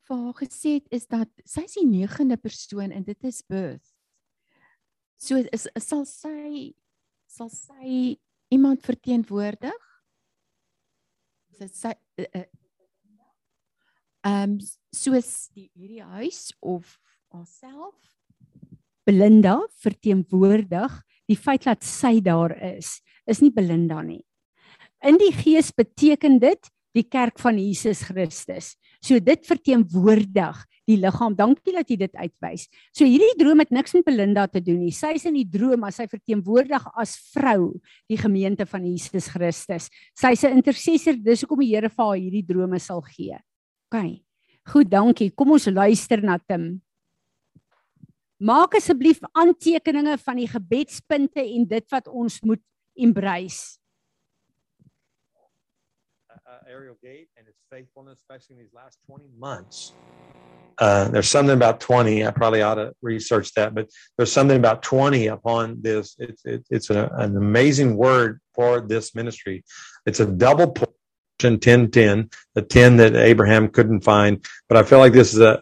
vir 0.05 0.21
haar 0.21 0.35
gesê 0.37 0.75
het 0.79 0.89
is 0.93 1.07
dat 1.09 1.31
sy 1.47 1.63
is 1.65 1.77
die 1.79 1.87
negende 1.87 2.37
persoon 2.37 2.91
en 2.91 3.05
dit 3.07 3.27
is 3.27 3.39
birth. 3.47 3.87
So 5.17 5.39
is 5.39 5.69
sal 5.79 6.03
sy 6.09 6.73
sal 7.31 7.49
sy 7.51 8.17
iemand 8.53 8.83
verteenwoordig? 8.85 9.87
Sy 11.55 11.69
sy 11.71 11.93
eh, 12.19 12.27
eh, 12.41 12.49
ehm 14.25 14.57
um, 14.57 14.59
soos 14.95 15.31
die 15.55 15.69
hierdie 15.77 16.03
huis 16.17 16.49
of 16.65 16.97
haarself 17.31 18.15
Belinda 19.05 19.59
verteenwoordig 19.83 20.93
die 21.29 21.37
feit 21.37 21.65
dat 21.67 21.83
sy 21.85 22.19
daar 22.25 22.53
is, 22.73 22.99
is 23.27 23.41
nie 23.41 23.51
Belinda 23.53 24.01
nie. 24.01 24.23
In 25.05 25.19
die 25.21 25.33
gees 25.35 25.71
beteken 25.75 26.39
dit 26.39 26.71
die 26.95 27.03
kerk 27.03 27.39
van 27.43 27.57
Jesus 27.59 28.05
Christus. 28.07 28.73
So 29.03 29.19
dit 29.19 29.43
verteenwoordig 29.45 30.61
die 30.87 30.97
liggaam. 31.01 31.35
Dankie 31.37 31.73
dat 31.75 31.89
jy 31.89 31.97
dit 32.05 32.15
uitwys. 32.15 32.67
So 32.95 33.07
hierdie 33.07 33.35
droom 33.39 33.61
het 33.63 33.73
niks 33.75 33.95
met 33.97 34.05
Belinda 34.07 34.45
te 34.49 34.61
doen 34.63 34.79
nie. 34.85 34.93
Sy 34.95 35.15
is 35.17 35.25
in 35.27 35.37
die 35.37 35.47
droom 35.49 35.83
as 35.87 35.99
sy 35.99 36.07
verteenwoordig 36.09 36.85
as 36.95 37.17
vrou 37.33 37.75
die 38.11 38.19
gemeente 38.21 38.67
van 38.69 38.85
Jesus 38.87 39.27
Christus. 39.33 39.89
Sy's 40.15 40.45
'n 40.45 40.61
intercessor, 40.61 41.17
dis 41.17 41.41
hoekom 41.41 41.59
die 41.59 41.73
Here 41.75 41.89
vir 41.89 42.05
haar 42.05 42.17
hierdie 42.17 42.45
drome 42.45 42.79
sal 42.79 43.01
gee. 43.01 43.37
OK. 43.91 44.21
Goed, 44.65 44.89
dankie. 44.89 45.29
Kom 45.29 45.51
ons 45.51 45.67
luister 45.67 46.21
na 46.21 46.37
Tim. 46.37 46.81
Maak 48.39 48.75
asseblief 48.75 49.21
aantekeninge 49.33 50.17
van 50.17 50.35
die 50.37 50.47
gebedspunte 50.47 51.39
en 51.39 51.65
dit 51.65 51.85
wat 51.91 52.07
ons 52.07 52.41
moet 52.43 52.61
embrace. 52.95 53.77
uh, 56.55 56.69
Ariel 56.69 56.97
Gate 57.03 57.27
and 57.37 57.45
his 57.45 57.55
faithfulness, 57.71 58.19
especially 58.19 58.55
in 58.55 58.59
these 58.61 58.73
last 58.73 58.99
20 59.07 59.25
months. 59.37 59.93
Uh, 60.77 61.07
there's 61.07 61.29
something 61.29 61.55
about 61.55 61.79
20. 61.79 62.25
I 62.25 62.31
probably 62.31 62.61
ought 62.61 62.75
to 62.75 62.93
research 63.01 63.53
that, 63.53 63.73
but 63.73 63.89
there's 64.17 64.31
something 64.31 64.57
about 64.57 64.83
20 64.83 65.27
upon 65.27 65.81
this. 65.81 66.15
It's 66.19 66.45
it, 66.45 66.65
it's 66.69 66.89
a, 66.89 67.09
an 67.13 67.37
amazing 67.37 67.95
word 67.95 68.41
for 68.53 68.81
this 68.81 69.15
ministry. 69.15 69.63
It's 70.05 70.19
a 70.19 70.25
double 70.25 70.67
portion 70.71 71.59
10 71.59 71.91
10, 71.91 72.29
the 72.55 72.61
10 72.61 72.97
that 72.97 73.15
Abraham 73.15 73.69
couldn't 73.69 74.01
find. 74.01 74.45
But 74.67 74.77
I 74.77 74.83
feel 74.83 74.99
like 74.99 75.13
this 75.13 75.33
is 75.33 75.39
a 75.39 75.61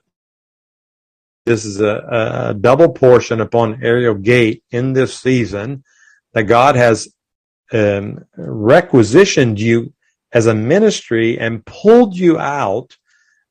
this 1.45 1.65
is 1.65 1.79
a, 1.79 2.47
a 2.49 2.53
double 2.53 2.89
portion 2.89 3.39
upon 3.39 3.83
Ariel 3.83 4.15
Gate 4.15 4.63
in 4.71 4.93
this 4.93 5.17
season 5.17 5.83
that 6.33 6.43
God 6.43 6.75
has 6.75 7.13
um, 7.73 8.23
requisitioned 8.38 9.59
you 9.59 9.93
as 10.31 10.47
a 10.47 10.55
ministry 10.55 11.39
and 11.39 11.65
pulled 11.65 12.15
you 12.15 12.38
out 12.39 12.97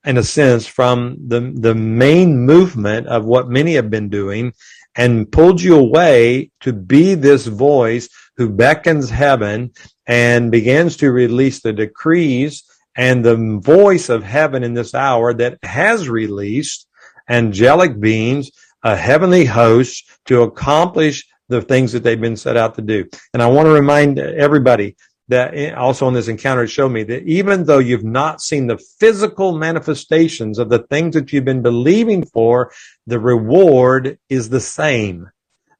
in 0.05 0.19
a 0.19 0.23
sense 0.23 0.67
from 0.67 1.17
the 1.29 1.53
the 1.55 1.75
main 1.75 2.45
movement 2.45 3.07
of 3.07 3.25
what 3.25 3.49
many 3.49 3.75
have 3.75 3.91
been 3.91 4.09
doing 4.09 4.53
and 4.97 5.31
pulled 5.31 5.61
you 5.61 5.77
away 5.77 6.51
to 6.61 6.73
be 6.73 7.15
this 7.15 7.47
voice 7.47 8.09
who 8.37 8.49
beckons 8.49 9.11
heaven 9.11 9.71
and 10.07 10.51
begins 10.51 10.97
to 10.97 11.13
release 11.13 11.61
the 11.61 11.73
decrees 11.73 12.65
and 12.97 13.25
the 13.25 13.59
voice 13.63 14.09
of 14.09 14.23
heaven 14.23 14.65
in 14.65 14.75
this 14.75 14.95
hour 14.95 15.33
that 15.33 15.59
has 15.63 16.09
released 16.09 16.87
angelic 17.29 17.99
beings 18.01 18.51
a 18.83 18.97
heavenly 18.97 19.45
host 19.45 20.11
to 20.27 20.43
accomplish 20.43 21.25
the 21.53 21.63
things 21.63 21.93
that 21.93 22.03
they've 22.03 22.21
been 22.21 22.37
set 22.37 22.57
out 22.57 22.75
to 22.75 22.83
do 22.83 23.09
and 23.33 23.43
i 23.43 23.47
want 23.47 23.67
to 23.67 23.73
remind 23.73 24.19
everybody 24.19 24.97
that 25.29 25.55
eh, 25.55 25.73
also 25.73 26.09
in 26.09 26.15
this 26.15 26.29
encounter 26.29 26.65
it 26.65 26.69
showed 26.69 26.91
me 26.91 27.03
that 27.05 27.23
even 27.25 27.65
though 27.65 27.79
you've 27.79 28.05
not 28.05 28.41
seen 28.41 28.67
the 28.67 28.79
physical 29.01 29.57
manifestations 29.57 30.59
of 30.59 30.69
the 30.69 30.81
things 30.81 31.15
that 31.15 31.33
you've 31.33 31.45
been 31.45 31.63
believing 31.63 32.25
for, 32.25 32.73
the 33.07 33.19
reward 33.19 34.19
is 34.29 34.49
the 34.49 34.61
same. 34.61 35.31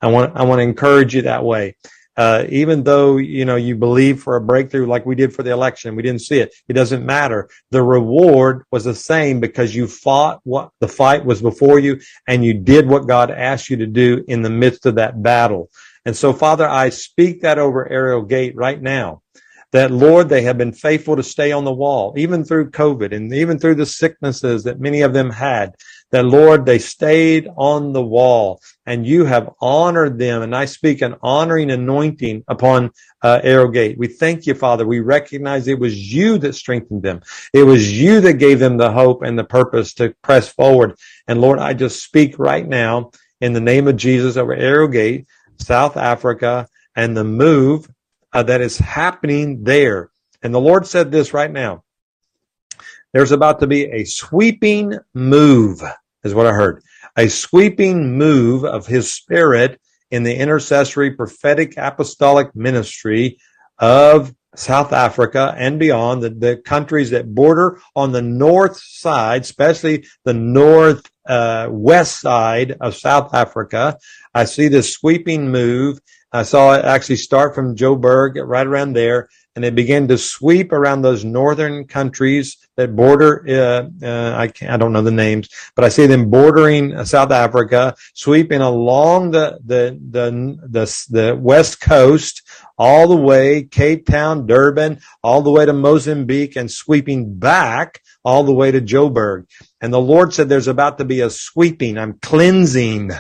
I 0.01 0.09
want 0.09 0.37
I 0.37 0.45
want 0.45 0.61
to 0.61 0.65
encourage 0.65 1.15
you 1.15 1.23
that 1.23 1.45
way. 1.45 1.77
Uh, 2.17 2.45
even 2.51 2.83
though 2.83 3.17
you 3.17 3.45
know 3.45 3.57
you 3.57 3.75
believe 3.75 4.23
for 4.23 4.37
a 4.37 4.41
breakthrough 4.41 4.87
like 4.87 5.07
we 5.07 5.15
did 5.15 5.35
for 5.35 5.43
the 5.43 5.51
election, 5.51 5.97
we 5.97 6.03
didn't 6.03 6.21
see 6.21 6.39
it. 6.39 6.55
It 6.69 6.75
doesn't 6.75 7.07
matter. 7.07 7.49
The 7.71 7.83
reward 7.83 8.65
was 8.71 8.85
the 8.85 8.95
same 8.95 9.41
because 9.41 9.75
you 9.75 9.87
fought 9.87 10.41
what 10.45 10.71
the 10.81 10.89
fight 10.89 11.25
was 11.25 11.41
before 11.41 11.79
you, 11.79 12.01
and 12.27 12.45
you 12.45 12.55
did 12.55 12.87
what 12.87 13.07
God 13.07 13.31
asked 13.31 13.71
you 13.71 13.79
to 13.79 13.87
do 13.87 14.25
in 14.29 14.43
the 14.43 14.51
midst 14.51 14.85
of 14.85 14.97
that 14.97 15.23
battle. 15.23 15.71
And 16.05 16.17
so, 16.17 16.33
Father, 16.33 16.69
I 16.69 16.91
speak 16.91 17.43
that 17.43 17.59
over 17.59 17.89
Ariel 17.89 18.23
Gate 18.23 18.57
right 18.57 18.81
now 18.81 19.23
that 19.73 19.91
Lord, 19.91 20.29
they 20.29 20.43
have 20.43 20.59
been 20.59 20.73
faithful 20.73 21.17
to 21.17 21.23
stay 21.23 21.51
on 21.51 21.65
the 21.65 21.73
wall, 21.73 22.15
even 22.17 22.45
through 22.45 22.71
COVID 22.71 23.15
and 23.15 23.33
even 23.33 23.59
through 23.59 23.77
the 23.77 23.87
sicknesses 23.87 24.65
that 24.65 24.81
many 24.81 25.01
of 25.01 25.15
them 25.15 25.31
had. 25.31 25.75
That 26.13 26.27
Lord, 26.27 26.67
they 26.67 26.79
stayed 26.79 27.49
on 27.57 27.93
the 27.93 28.05
wall 28.05 28.61
and 28.87 29.07
you 29.07 29.25
have 29.25 29.51
honored 29.61 30.19
them. 30.19 30.43
And 30.43 30.55
I 30.55 30.67
speak 30.67 31.03
an 31.03 31.17
honoring 31.23 31.71
anointing 31.71 32.45
upon 32.49 32.91
uh, 33.23 33.41
Arrowgate. 33.43 33.99
We 33.99 34.09
thank 34.09 34.47
you, 34.47 34.55
Father. 34.55 34.87
We 34.87 35.01
recognize 35.01 35.67
it 35.67 35.79
was 35.79 36.13
you 36.13 36.39
that 36.39 36.55
strengthened 36.55 37.03
them. 37.03 37.23
It 37.53 37.63
was 37.63 37.91
you 37.91 38.21
that 38.21 38.35
gave 38.35 38.59
them 38.59 38.77
the 38.77 38.93
hope 38.93 39.23
and 39.23 39.39
the 39.39 39.45
purpose 39.45 39.95
to 39.95 40.15
press 40.23 40.49
forward. 40.49 40.97
And 41.27 41.41
Lord, 41.41 41.59
I 41.59 41.73
just 41.73 42.05
speak 42.05 42.39
right 42.39 42.67
now 42.67 43.11
in 43.41 43.53
the 43.53 43.61
name 43.61 43.89
of 43.89 43.97
Jesus 43.97 44.37
over 44.37 44.55
Arrowgate, 44.55 45.27
South 45.59 45.97
Africa, 45.97 46.69
and 46.95 47.17
the 47.17 47.25
move 47.25 47.89
uh, 48.33 48.43
that 48.43 48.61
is 48.61 48.79
happening 48.79 49.65
there. 49.65 50.11
And 50.43 50.53
the 50.55 50.61
Lord 50.61 50.87
said 50.87 51.11
this 51.11 51.33
right 51.33 51.51
now. 51.51 51.85
There's 53.13 53.33
about 53.33 53.61
to 53.61 53.67
be 53.67 53.85
a 53.85 54.05
sweeping 54.05 54.99
move, 55.15 55.83
is 56.25 56.35
what 56.35 56.47
I 56.47 56.53
heard. 56.53 56.83
A 57.17 57.29
sweeping 57.29 58.17
move 58.17 58.65
of 58.65 58.87
his 58.87 59.13
spirit 59.13 59.81
in 60.11 60.23
the 60.23 60.35
intercessory 60.35 61.13
prophetic 61.13 61.75
apostolic 61.77 62.55
ministry 62.55 63.39
of 63.79 64.33
South 64.55 64.93
Africa 64.93 65.55
and 65.57 65.79
beyond, 65.79 66.23
the, 66.23 66.31
the 66.31 66.57
countries 66.57 67.11
that 67.11 67.35
border 67.35 67.81
on 67.97 68.13
the 68.13 68.23
north 68.23 68.79
side, 68.79 69.43
especially 69.43 70.05
the 70.25 70.35
north 70.35 71.11
uh, 71.27 71.69
west 71.71 72.21
side 72.21 72.77
of 72.81 72.95
South 72.95 73.33
Africa. 73.33 73.97
I 74.35 74.45
see 74.45 74.69
this 74.69 74.93
sweeping 74.93 75.51
move. 75.51 76.01
I 76.33 76.43
saw 76.43 76.75
it 76.75 76.85
actually 76.85 77.17
start 77.17 77.55
from 77.55 77.77
Joburg, 77.77 78.35
right 78.47 78.67
around 78.67 78.95
there, 78.95 79.29
and 79.55 79.65
it 79.65 79.75
began 79.75 80.09
to 80.09 80.17
sweep 80.17 80.73
around 80.73 81.03
those 81.03 81.25
northern 81.25 81.87
countries 81.87 82.57
that 82.77 82.97
border. 82.97 83.45
Uh, 83.47 84.07
uh, 84.07 84.37
I 84.37 84.53
I 84.67 84.77
don't 84.77 84.93
know 84.93 85.03
the 85.03 85.11
names, 85.11 85.49
but 85.77 85.85
I 85.85 85.91
see 85.91 86.07
them 86.07 86.31
bordering 86.31 86.95
uh, 86.95 87.05
South 87.05 87.31
Africa, 87.31 87.95
sweeping 88.15 88.63
along 88.63 89.33
the 89.33 89.59
the 89.65 89.99
the 90.11 90.59
the, 90.69 91.07
the 91.11 91.37
west 91.37 91.81
coast, 91.81 92.43
all 92.79 93.09
the 93.09 93.17
way 93.17 93.65
Cape 93.65 94.07
Town, 94.07 94.47
Durban, 94.47 95.01
all 95.23 95.43
the 95.43 95.51
way 95.51 95.67
to 95.67 95.73
Mozambique, 95.73 96.57
and 96.57 96.71
sweeping 96.71 97.39
back 97.39 98.01
all 98.25 98.45
the 98.45 98.55
way 98.55 98.71
to 98.71 98.81
Joburg. 98.81 99.47
And 99.81 99.93
the 99.93 100.01
Lord 100.01 100.33
said, 100.33 100.49
"There's 100.49 100.69
about 100.69 100.99
to 100.99 101.05
be 101.05 101.21
a 101.21 101.31
sweeping. 101.31 101.99
I'm 101.99 102.19
cleansing." 102.21 103.11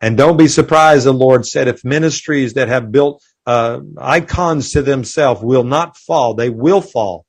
And 0.00 0.16
don't 0.16 0.36
be 0.36 0.48
surprised, 0.48 1.06
the 1.06 1.12
Lord 1.12 1.46
said, 1.46 1.68
if 1.68 1.84
ministries 1.84 2.54
that 2.54 2.66
have 2.66 2.90
built 2.90 3.22
uh, 3.46 3.80
icons 3.98 4.72
to 4.72 4.82
themselves 4.82 5.42
will 5.42 5.64
not 5.64 5.96
fall, 5.96 6.34
they 6.34 6.50
will 6.50 6.80
fall 6.80 7.26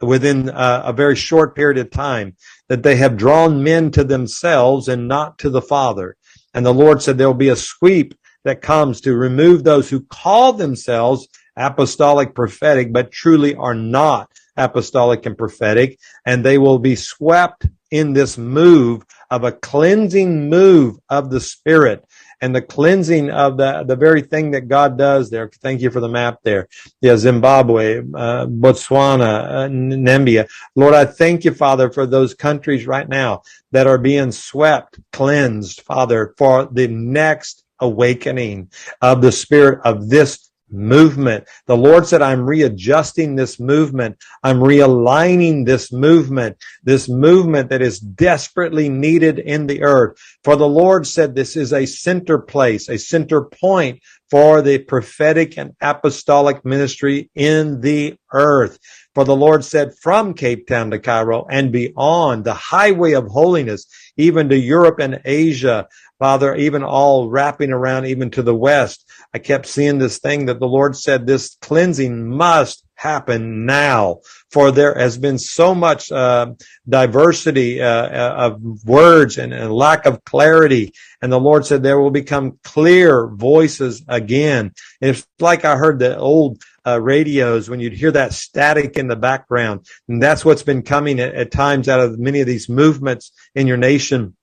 within 0.00 0.50
uh, 0.50 0.82
a 0.84 0.92
very 0.92 1.14
short 1.14 1.54
period 1.54 1.78
of 1.78 1.90
time, 1.90 2.36
that 2.68 2.82
they 2.82 2.96
have 2.96 3.16
drawn 3.16 3.62
men 3.62 3.90
to 3.92 4.02
themselves 4.02 4.88
and 4.88 5.06
not 5.06 5.38
to 5.38 5.48
the 5.48 5.62
Father. 5.62 6.16
And 6.54 6.66
the 6.66 6.74
Lord 6.74 7.02
said 7.02 7.16
there 7.16 7.28
will 7.28 7.34
be 7.34 7.50
a 7.50 7.56
sweep 7.56 8.14
that 8.44 8.62
comes 8.62 9.00
to 9.02 9.14
remove 9.14 9.62
those 9.62 9.88
who 9.88 10.00
call 10.00 10.52
themselves 10.52 11.28
apostolic 11.56 12.34
prophetic, 12.34 12.92
but 12.92 13.12
truly 13.12 13.54
are 13.54 13.74
not 13.74 14.30
apostolic 14.56 15.24
and 15.26 15.38
prophetic, 15.38 15.98
and 16.26 16.44
they 16.44 16.58
will 16.58 16.78
be 16.78 16.96
swept 16.96 17.66
in 17.92 18.14
this 18.14 18.38
move 18.38 19.04
of 19.30 19.44
a 19.44 19.52
cleansing 19.52 20.48
move 20.48 20.98
of 21.10 21.30
the 21.30 21.40
Spirit 21.40 22.04
and 22.40 22.56
the 22.56 22.62
cleansing 22.62 23.30
of 23.30 23.58
the, 23.58 23.84
the 23.84 23.94
very 23.94 24.22
thing 24.22 24.50
that 24.50 24.66
God 24.66 24.98
does 24.98 25.30
there. 25.30 25.48
Thank 25.60 25.82
you 25.82 25.90
for 25.90 26.00
the 26.00 26.08
map 26.08 26.38
there. 26.42 26.68
Yeah, 27.02 27.16
Zimbabwe, 27.16 27.98
uh, 27.98 28.46
Botswana, 28.46 29.44
uh, 29.44 29.68
Namibia. 29.68 30.48
Lord, 30.74 30.94
I 30.94 31.04
thank 31.04 31.44
you, 31.44 31.52
Father, 31.52 31.90
for 31.90 32.06
those 32.06 32.34
countries 32.34 32.86
right 32.86 33.08
now 33.08 33.42
that 33.70 33.86
are 33.86 33.98
being 33.98 34.32
swept, 34.32 34.98
cleansed, 35.12 35.82
Father, 35.82 36.34
for 36.38 36.64
the 36.64 36.88
next 36.88 37.62
awakening 37.78 38.70
of 39.02 39.20
the 39.20 39.32
Spirit 39.32 39.80
of 39.84 40.08
this 40.08 40.50
movement. 40.72 41.44
The 41.66 41.76
Lord 41.76 42.06
said, 42.06 42.22
I'm 42.22 42.42
readjusting 42.42 43.36
this 43.36 43.60
movement. 43.60 44.16
I'm 44.42 44.58
realigning 44.58 45.66
this 45.66 45.92
movement, 45.92 46.56
this 46.82 47.08
movement 47.08 47.70
that 47.70 47.82
is 47.82 48.00
desperately 48.00 48.88
needed 48.88 49.38
in 49.38 49.66
the 49.66 49.82
earth. 49.82 50.18
For 50.44 50.56
the 50.56 50.68
Lord 50.68 51.06
said, 51.06 51.34
this 51.34 51.56
is 51.56 51.72
a 51.72 51.86
center 51.86 52.38
place, 52.38 52.88
a 52.88 52.98
center 52.98 53.42
point 53.42 54.00
for 54.30 54.62
the 54.62 54.78
prophetic 54.78 55.58
and 55.58 55.76
apostolic 55.82 56.64
ministry 56.64 57.30
in 57.34 57.80
the 57.82 58.16
earth. 58.32 58.78
For 59.14 59.24
the 59.24 59.36
Lord 59.36 59.62
said, 59.62 59.92
from 60.00 60.32
Cape 60.32 60.66
Town 60.66 60.90
to 60.90 60.98
Cairo 60.98 61.46
and 61.50 61.70
beyond 61.70 62.44
the 62.44 62.54
highway 62.54 63.12
of 63.12 63.28
holiness, 63.28 63.86
even 64.16 64.48
to 64.48 64.56
Europe 64.56 65.00
and 65.00 65.20
Asia, 65.26 65.86
Father, 66.18 66.54
even 66.54 66.82
all 66.82 67.28
wrapping 67.28 67.72
around 67.72 68.06
even 68.06 68.30
to 68.30 68.42
the 68.42 68.54
west. 68.54 69.10
I 69.34 69.38
kept 69.38 69.66
seeing 69.66 69.98
this 69.98 70.18
thing 70.18 70.46
that 70.46 70.60
the 70.60 70.68
Lord 70.68 70.96
said 70.96 71.26
this 71.26 71.56
cleansing 71.60 72.28
must 72.28 72.84
happen 73.02 73.66
now. 73.66 74.20
For 74.50 74.70
there 74.70 74.94
has 74.94 75.18
been 75.18 75.38
so 75.38 75.74
much 75.74 76.12
uh, 76.12 76.52
diversity 76.88 77.80
uh, 77.80 78.34
of 78.34 78.84
words 78.84 79.38
and, 79.38 79.52
and 79.52 79.72
lack 79.72 80.06
of 80.06 80.24
clarity. 80.24 80.92
And 81.20 81.32
the 81.32 81.40
Lord 81.40 81.66
said 81.66 81.82
there 81.82 81.98
will 81.98 82.10
become 82.10 82.58
clear 82.62 83.26
voices 83.28 84.02
again. 84.06 84.72
And 85.00 85.10
it's 85.10 85.26
like 85.40 85.64
I 85.64 85.76
heard 85.76 85.98
the 85.98 86.16
old 86.16 86.62
uh, 86.86 87.00
radios 87.00 87.68
when 87.68 87.80
you'd 87.80 87.92
hear 87.92 88.12
that 88.12 88.34
static 88.34 88.96
in 88.96 89.08
the 89.08 89.16
background. 89.16 89.86
And 90.08 90.22
that's 90.22 90.44
what's 90.44 90.62
been 90.62 90.82
coming 90.82 91.18
at, 91.20 91.34
at 91.34 91.50
times 91.50 91.88
out 91.88 92.00
of 92.00 92.18
many 92.18 92.40
of 92.40 92.46
these 92.46 92.68
movements 92.68 93.32
in 93.54 93.66
your 93.66 93.78
nation. 93.78 94.36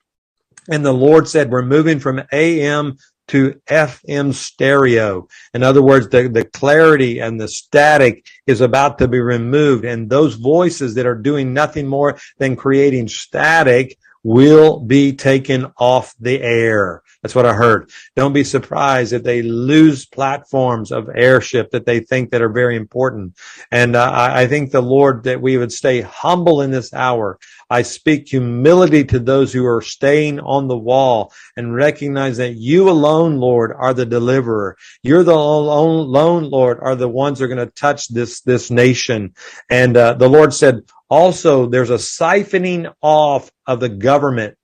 And 0.69 0.85
the 0.85 0.93
Lord 0.93 1.27
said, 1.27 1.49
we're 1.49 1.61
moving 1.61 1.99
from 1.99 2.23
AM 2.31 2.97
to 3.29 3.59
FM 3.67 4.33
stereo. 4.33 5.27
In 5.53 5.63
other 5.63 5.81
words, 5.81 6.09
the, 6.09 6.27
the 6.27 6.45
clarity 6.45 7.19
and 7.19 7.39
the 7.39 7.47
static 7.47 8.25
is 8.45 8.61
about 8.61 8.97
to 8.99 9.07
be 9.07 9.19
removed. 9.19 9.85
And 9.85 10.09
those 10.09 10.35
voices 10.35 10.95
that 10.95 11.05
are 11.05 11.15
doing 11.15 11.53
nothing 11.53 11.87
more 11.87 12.19
than 12.37 12.55
creating 12.55 13.07
static 13.07 13.97
will 14.23 14.79
be 14.79 15.13
taken 15.13 15.71
off 15.77 16.13
the 16.19 16.41
air. 16.41 17.03
That's 17.21 17.35
what 17.35 17.45
I 17.45 17.53
heard. 17.53 17.89
Don't 18.15 18.31
be 18.31 18.45
surprised 18.45 19.11
if 19.11 19.23
they 19.23 19.41
lose 19.41 20.05
platforms 20.05 20.91
of 20.91 21.09
airship 21.13 21.71
that 21.71 21.85
they 21.85 21.99
think 21.99 22.31
that 22.31 22.41
are 22.41 22.49
very 22.49 22.77
important. 22.77 23.35
And 23.71 23.97
uh, 23.97 24.09
I, 24.13 24.47
think 24.47 24.71
the 24.71 24.81
Lord 24.81 25.23
that 25.23 25.41
we 25.41 25.57
would 25.57 25.73
stay 25.73 25.99
humble 25.99 26.61
in 26.61 26.71
this 26.71 26.93
hour. 26.93 27.37
I 27.69 27.81
speak 27.81 28.29
humility 28.29 29.03
to 29.05 29.19
those 29.19 29.51
who 29.51 29.65
are 29.65 29.81
staying 29.81 30.39
on 30.39 30.69
the 30.69 30.77
wall 30.77 31.33
and 31.57 31.75
recognize 31.75 32.37
that 32.37 32.53
you 32.53 32.89
alone, 32.89 33.37
Lord, 33.37 33.73
are 33.77 33.93
the 33.93 34.05
deliverer. 34.05 34.77
You're 35.03 35.23
the 35.23 35.33
alone, 35.33 36.07
alone 36.07 36.49
Lord, 36.49 36.79
are 36.81 36.95
the 36.95 37.09
ones 37.09 37.39
that 37.39 37.45
are 37.45 37.49
going 37.49 37.67
to 37.67 37.73
touch 37.73 38.07
this, 38.07 38.41
this 38.41 38.71
nation. 38.71 39.35
And 39.69 39.97
uh, 39.97 40.13
the 40.13 40.29
Lord 40.29 40.53
said, 40.53 40.83
also, 41.09 41.65
there's 41.65 41.89
a 41.89 41.95
siphoning 41.95 42.93
off 43.01 43.51
of 43.65 43.79
the 43.79 43.89
government. 43.89 44.55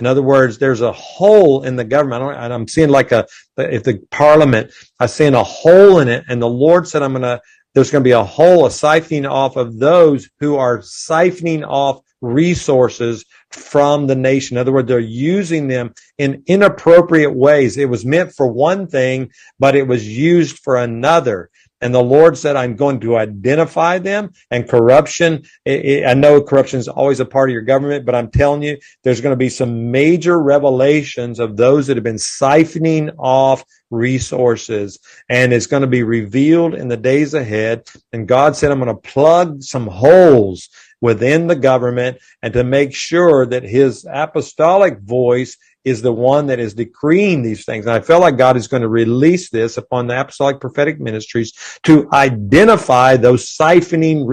In 0.00 0.06
other 0.06 0.22
words, 0.22 0.58
there's 0.58 0.80
a 0.80 0.92
hole 0.92 1.64
in 1.64 1.76
the 1.76 1.84
government. 1.84 2.22
Don't, 2.22 2.52
I'm 2.52 2.68
seeing 2.68 2.88
like 2.88 3.12
a, 3.12 3.26
if 3.56 3.84
the 3.84 4.02
parliament, 4.10 4.72
I'm 4.98 5.08
seeing 5.08 5.34
a 5.34 5.44
hole 5.44 6.00
in 6.00 6.08
it. 6.08 6.24
And 6.28 6.40
the 6.40 6.48
Lord 6.48 6.88
said, 6.88 7.02
I'm 7.02 7.12
going 7.12 7.22
to, 7.22 7.40
there's 7.74 7.90
going 7.90 8.02
to 8.02 8.08
be 8.08 8.12
a 8.12 8.24
hole, 8.24 8.66
a 8.66 8.70
siphoning 8.70 9.30
off 9.30 9.56
of 9.56 9.78
those 9.78 10.28
who 10.40 10.56
are 10.56 10.78
siphoning 10.78 11.64
off 11.66 12.00
resources 12.20 13.24
from 13.50 14.06
the 14.06 14.14
nation. 14.14 14.56
In 14.56 14.60
other 14.60 14.72
words, 14.72 14.88
they're 14.88 14.98
using 14.98 15.68
them 15.68 15.94
in 16.18 16.42
inappropriate 16.46 17.34
ways. 17.34 17.76
It 17.76 17.88
was 17.88 18.04
meant 18.04 18.32
for 18.34 18.46
one 18.46 18.86
thing, 18.86 19.30
but 19.58 19.74
it 19.74 19.86
was 19.86 20.06
used 20.06 20.58
for 20.58 20.76
another. 20.76 21.50
And 21.80 21.94
the 21.94 22.02
Lord 22.02 22.36
said, 22.36 22.56
I'm 22.56 22.76
going 22.76 23.00
to 23.00 23.16
identify 23.16 23.98
them 23.98 24.32
and 24.50 24.68
corruption. 24.68 25.44
It, 25.64 25.84
it, 25.84 26.06
I 26.06 26.14
know 26.14 26.42
corruption 26.42 26.78
is 26.78 26.88
always 26.88 27.20
a 27.20 27.24
part 27.24 27.48
of 27.48 27.52
your 27.52 27.62
government, 27.62 28.04
but 28.04 28.14
I'm 28.14 28.30
telling 28.30 28.62
you, 28.62 28.78
there's 29.02 29.20
going 29.20 29.32
to 29.32 29.36
be 29.36 29.48
some 29.48 29.90
major 29.90 30.40
revelations 30.40 31.38
of 31.38 31.56
those 31.56 31.86
that 31.86 31.96
have 31.96 32.04
been 32.04 32.16
siphoning 32.16 33.14
off 33.18 33.64
resources 33.90 34.98
and 35.28 35.52
it's 35.52 35.66
going 35.66 35.80
to 35.80 35.86
be 35.86 36.02
revealed 36.02 36.74
in 36.74 36.88
the 36.88 36.96
days 36.96 37.34
ahead. 37.34 37.88
And 38.12 38.28
God 38.28 38.56
said, 38.56 38.70
I'm 38.70 38.80
going 38.80 38.94
to 38.94 39.10
plug 39.10 39.62
some 39.62 39.86
holes 39.86 40.68
within 41.00 41.46
the 41.46 41.56
government 41.56 42.18
and 42.42 42.52
to 42.52 42.62
make 42.62 42.94
sure 42.94 43.46
that 43.46 43.62
his 43.62 44.06
apostolic 44.10 45.00
voice 45.00 45.56
is 45.84 46.02
the 46.02 46.12
one 46.12 46.46
that 46.46 46.60
is 46.60 46.74
decreeing 46.74 47.42
these 47.42 47.64
things. 47.64 47.86
And 47.86 47.94
I 47.94 48.00
feel 48.00 48.20
like 48.20 48.36
God 48.36 48.56
is 48.56 48.68
going 48.68 48.82
to 48.82 48.88
release 48.88 49.50
this 49.50 49.76
upon 49.76 50.06
the 50.06 50.20
apostolic 50.20 50.60
prophetic 50.60 51.00
ministries 51.00 51.52
to 51.84 52.08
identify 52.12 53.16
those 53.16 53.46
siphoning, 53.46 54.26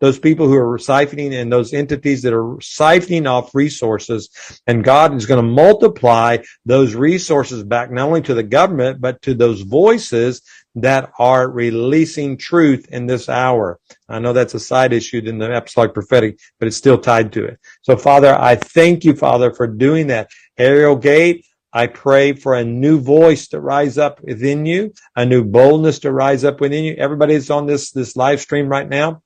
those 0.00 0.18
people 0.18 0.46
who 0.46 0.54
are 0.54 0.78
siphoning 0.78 1.40
and 1.40 1.52
those 1.52 1.74
entities 1.74 2.22
that 2.22 2.32
are 2.32 2.56
siphoning 2.56 3.28
off 3.28 3.54
resources. 3.54 4.30
And 4.66 4.84
God 4.84 5.14
is 5.14 5.26
going 5.26 5.42
to 5.42 5.48
multiply 5.48 6.38
those 6.64 6.94
resources 6.94 7.62
back 7.62 7.90
not 7.90 8.08
only 8.08 8.22
to 8.22 8.34
the 8.34 8.42
government, 8.42 9.00
but 9.00 9.20
to 9.22 9.34
those 9.34 9.60
voices 9.60 10.42
that 10.76 11.10
are 11.18 11.50
releasing 11.50 12.36
truth 12.36 12.86
in 12.90 13.06
this 13.06 13.30
hour. 13.30 13.80
I 14.08 14.18
know 14.18 14.34
that's 14.34 14.54
a 14.54 14.60
side 14.60 14.92
issue 14.92 15.22
in 15.24 15.38
the 15.38 15.56
apostolic 15.56 15.94
prophetic, 15.94 16.38
but 16.58 16.68
it's 16.68 16.76
still 16.76 16.98
tied 16.98 17.32
to 17.32 17.44
it. 17.44 17.58
So 17.80 17.96
Father, 17.96 18.34
I 18.38 18.56
thank 18.56 19.04
you, 19.04 19.16
Father, 19.16 19.52
for 19.52 19.66
doing 19.66 20.08
that. 20.08 20.28
Ariel 20.58 20.96
Gate, 20.96 21.46
I 21.72 21.86
pray 21.86 22.32
for 22.32 22.54
a 22.54 22.64
new 22.64 23.00
voice 23.00 23.48
to 23.48 23.60
rise 23.60 23.98
up 23.98 24.22
within 24.22 24.64
you, 24.64 24.94
a 25.14 25.26
new 25.26 25.44
boldness 25.44 25.98
to 26.00 26.12
rise 26.12 26.44
up 26.44 26.60
within 26.60 26.84
you. 26.84 26.94
Everybody 26.94 27.34
that's 27.34 27.50
on 27.50 27.66
this, 27.66 27.90
this 27.90 28.16
live 28.16 28.40
stream 28.40 28.68
right 28.68 28.88
now. 28.88 29.22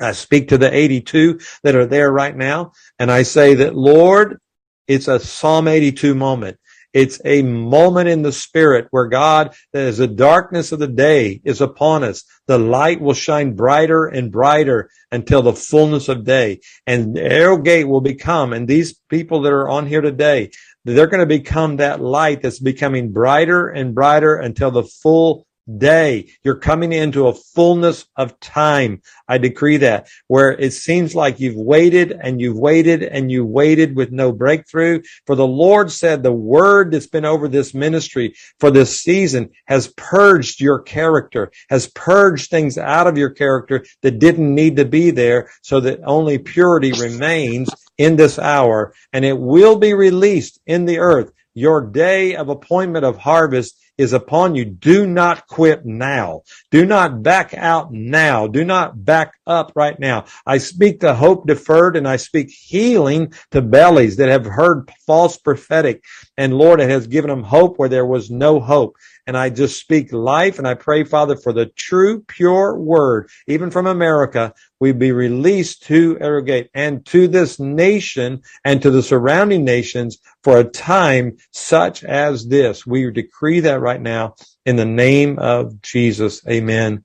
I 0.00 0.12
speak 0.12 0.48
to 0.48 0.58
the 0.58 0.72
82 0.72 1.40
that 1.62 1.74
are 1.74 1.86
there 1.86 2.12
right 2.12 2.36
now. 2.36 2.72
And 2.98 3.10
I 3.10 3.22
say 3.22 3.54
that, 3.54 3.74
Lord, 3.74 4.40
it's 4.86 5.08
a 5.08 5.18
Psalm 5.18 5.66
82 5.66 6.14
moment. 6.14 6.58
It's 6.94 7.20
a 7.24 7.42
moment 7.42 8.08
in 8.08 8.22
the 8.22 8.32
spirit 8.32 8.86
where 8.92 9.08
God, 9.08 9.54
as 9.74 9.98
the 9.98 10.06
darkness 10.06 10.70
of 10.70 10.78
the 10.78 10.86
day 10.86 11.40
is 11.44 11.60
upon 11.60 12.04
us, 12.04 12.22
the 12.46 12.56
light 12.56 13.00
will 13.00 13.14
shine 13.14 13.56
brighter 13.56 14.06
and 14.06 14.30
brighter 14.30 14.88
until 15.10 15.42
the 15.42 15.52
fullness 15.52 16.08
of 16.08 16.24
day. 16.24 16.60
And 16.86 17.18
Ariel 17.18 17.58
Gate 17.58 17.88
will 17.88 18.00
become, 18.00 18.52
and 18.52 18.68
these 18.68 18.94
people 19.10 19.42
that 19.42 19.52
are 19.52 19.68
on 19.68 19.86
here 19.86 20.02
today, 20.02 20.50
they're 20.84 21.08
going 21.08 21.20
to 21.20 21.26
become 21.26 21.78
that 21.78 22.00
light 22.00 22.42
that's 22.42 22.60
becoming 22.60 23.10
brighter 23.10 23.68
and 23.68 23.94
brighter 23.94 24.36
until 24.36 24.70
the 24.70 24.84
full 24.84 25.46
day. 25.76 26.30
You're 26.42 26.56
coming 26.56 26.92
into 26.92 27.26
a 27.26 27.34
fullness 27.34 28.06
of 28.16 28.38
time. 28.40 29.02
I 29.28 29.38
decree 29.38 29.78
that 29.78 30.08
where 30.28 30.52
it 30.52 30.72
seems 30.72 31.14
like 31.14 31.40
you've 31.40 31.56
waited 31.56 32.12
and 32.12 32.40
you've 32.40 32.58
waited 32.58 33.02
and 33.02 33.30
you 33.30 33.44
waited 33.44 33.96
with 33.96 34.12
no 34.12 34.32
breakthrough. 34.32 35.02
For 35.26 35.36
the 35.36 35.46
Lord 35.46 35.90
said 35.90 36.22
the 36.22 36.32
word 36.32 36.92
that's 36.92 37.06
been 37.06 37.24
over 37.24 37.48
this 37.48 37.74
ministry 37.74 38.34
for 38.60 38.70
this 38.70 39.00
season 39.00 39.50
has 39.66 39.88
purged 39.96 40.60
your 40.60 40.80
character, 40.80 41.50
has 41.70 41.88
purged 41.88 42.50
things 42.50 42.78
out 42.78 43.06
of 43.06 43.18
your 43.18 43.30
character 43.30 43.84
that 44.02 44.18
didn't 44.18 44.54
need 44.54 44.76
to 44.76 44.84
be 44.84 45.10
there 45.10 45.50
so 45.62 45.80
that 45.80 46.00
only 46.04 46.38
purity 46.38 46.92
remains 46.92 47.70
in 47.98 48.16
this 48.16 48.38
hour 48.38 48.92
and 49.12 49.24
it 49.24 49.38
will 49.38 49.76
be 49.76 49.94
released 49.94 50.60
in 50.66 50.84
the 50.84 50.98
earth. 50.98 51.32
Your 51.54 51.86
day 51.86 52.34
of 52.34 52.48
appointment 52.48 53.04
of 53.04 53.16
harvest 53.16 53.78
is 53.98 54.12
upon 54.12 54.54
you. 54.54 54.64
Do 54.64 55.06
not 55.06 55.46
quit 55.46 55.84
now. 55.84 56.42
Do 56.70 56.84
not 56.84 57.22
back 57.22 57.54
out 57.54 57.92
now. 57.92 58.46
Do 58.46 58.64
not 58.64 59.04
back 59.04 59.34
up 59.46 59.72
right 59.74 59.98
now. 59.98 60.24
I 60.46 60.58
speak 60.58 61.00
the 61.00 61.14
hope 61.14 61.46
deferred 61.46 61.96
and 61.96 62.08
I 62.08 62.16
speak 62.16 62.50
healing 62.50 63.32
to 63.50 63.62
bellies 63.62 64.16
that 64.16 64.28
have 64.28 64.46
heard 64.46 64.90
false 65.06 65.36
prophetic. 65.36 66.02
And 66.36 66.56
Lord, 66.56 66.80
it 66.80 66.90
has 66.90 67.06
given 67.06 67.30
them 67.30 67.42
hope 67.44 67.78
where 67.78 67.88
there 67.88 68.06
was 68.06 68.30
no 68.30 68.60
hope. 68.60 68.96
And 69.26 69.38
I 69.38 69.48
just 69.48 69.80
speak 69.80 70.12
life 70.12 70.58
and 70.58 70.68
I 70.68 70.74
pray, 70.74 71.04
Father, 71.04 71.36
for 71.36 71.52
the 71.52 71.66
true, 71.66 72.22
pure 72.22 72.78
word, 72.78 73.30
even 73.46 73.70
from 73.70 73.86
America, 73.86 74.52
we 74.80 74.92
be 74.92 75.12
released 75.12 75.84
to 75.84 76.18
Ariel 76.20 76.42
Gate 76.42 76.68
and 76.74 77.06
to 77.06 77.26
this 77.26 77.58
nation 77.58 78.42
and 78.64 78.82
to 78.82 78.90
the 78.90 79.02
surrounding 79.02 79.64
nations 79.64 80.18
for 80.42 80.58
a 80.58 80.64
time 80.64 81.38
such 81.52 82.04
as 82.04 82.46
this. 82.46 82.86
We 82.86 83.10
decree 83.10 83.60
that 83.60 83.80
right 83.84 84.00
now 84.00 84.34
in 84.64 84.76
the 84.76 84.88
name 84.88 85.38
of 85.38 85.80
Jesus. 85.82 86.40
Amen 86.48 87.04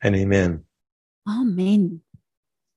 and 0.00 0.16
amen. 0.16 0.64
Amen. 1.28 2.00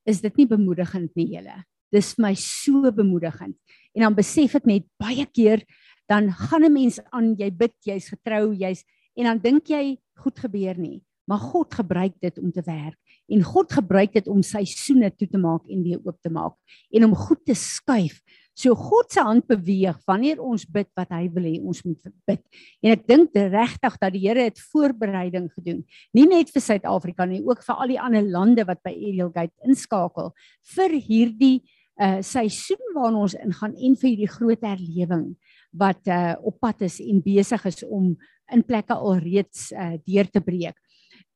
Is 0.04 0.22
dit 0.22 0.36
nie 0.40 0.48
bemoedigend 0.48 1.16
nie 1.16 1.32
julle? 1.36 1.64
Dis 1.92 2.14
vir 2.16 2.28
my 2.28 2.34
so 2.36 2.92
bemoedigend. 2.92 3.56
En 3.96 4.08
dan 4.08 4.16
besef 4.16 4.60
ek 4.60 4.68
net 4.68 4.86
baie 5.00 5.26
keer 5.32 5.64
dan 6.08 6.32
gaan 6.32 6.64
'n 6.64 6.74
mens 6.74 7.00
aan 7.12 7.36
jy 7.36 7.52
bid, 7.52 7.76
jy's 7.84 8.08
getrou, 8.10 8.54
jy's 8.56 8.84
en 9.16 9.26
dan 9.26 9.40
dink 9.40 9.68
jy 9.68 9.98
goed 10.16 10.40
gebeur 10.40 10.78
nie. 10.78 11.04
Maar 11.28 11.40
God 11.40 11.74
gebruik 11.74 12.16
dit 12.22 12.38
om 12.40 12.52
te 12.52 12.64
werk 12.64 12.96
en 13.28 13.44
God 13.44 13.72
gebruik 13.72 14.14
dit 14.14 14.28
om 14.28 14.42
seisoene 14.42 15.12
toe 15.12 15.28
te 15.28 15.38
maak 15.38 15.68
en 15.68 15.84
weer 15.84 16.00
oop 16.00 16.22
te 16.22 16.30
maak 16.30 16.56
en 16.92 17.04
om 17.04 17.16
goed 17.16 17.44
te 17.46 17.56
skuif. 17.56 18.22
So 18.58 18.74
God 18.74 19.12
se 19.14 19.22
hand 19.22 19.46
beweeg 19.46 20.00
wanneer 20.10 20.40
ons 20.42 20.66
bid 20.66 20.90
wat 20.98 21.12
hy 21.14 21.28
wil 21.34 21.46
hê 21.46 21.56
ons 21.62 21.84
moet 21.86 22.08
bid. 22.26 22.42
En 22.82 22.94
ek 22.96 23.04
dink 23.10 23.36
regtig 23.54 23.98
dat 24.02 24.16
die 24.16 24.24
Here 24.24 24.48
het 24.48 24.62
voorbereiding 24.72 25.52
gedoen, 25.54 25.84
nie 26.18 26.26
net 26.26 26.50
vir 26.54 26.64
Suid-Afrika 26.66 27.28
nie, 27.30 27.44
ook 27.46 27.62
vir 27.66 27.84
al 27.84 27.94
die 27.94 28.00
ander 28.02 28.26
lande 28.26 28.66
wat 28.66 28.82
by 28.86 28.96
Ariel 28.96 29.30
Gate 29.36 29.54
inskakel 29.68 30.34
vir 30.74 30.98
hierdie 30.98 31.58
uh 31.98 32.20
seisoen 32.22 32.92
waarna 32.94 33.24
ons 33.26 33.34
ingaan 33.38 33.72
en 33.74 33.96
vir 33.98 34.12
hierdie 34.12 34.30
groot 34.30 34.66
herlewing 34.66 35.32
wat 35.74 36.10
uh 36.14 36.36
op 36.46 36.60
pad 36.62 36.84
is 36.86 37.00
en 37.02 37.24
besig 37.26 37.64
is 37.66 37.82
om 37.86 38.12
in 38.54 38.66
plekke 38.66 38.94
alreeds 38.94 39.72
uh 39.74 39.96
deur 40.06 40.30
te 40.30 40.42
breek. 40.42 40.78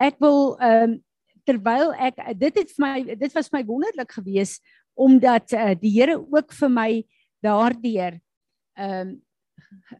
Ek 0.01 0.21
wil 0.21 0.55
ehm 0.57 0.89
um, 0.89 0.99
terwyl 1.41 1.89
ek 1.97 2.19
dit 2.37 2.59
het 2.61 2.69
vir 2.75 2.83
my 2.83 3.15
dit 3.17 3.33
was 3.33 3.49
my 3.53 3.63
wonderlik 3.65 4.13
geweest 4.13 4.61
omdat 4.93 5.53
uh, 5.53 5.73
die 5.79 5.91
Here 5.99 6.17
ook 6.19 6.53
vir 6.53 6.69
my 6.69 6.91
daardeur 7.41 8.19
ehm 8.77 9.07
um, 9.07 9.19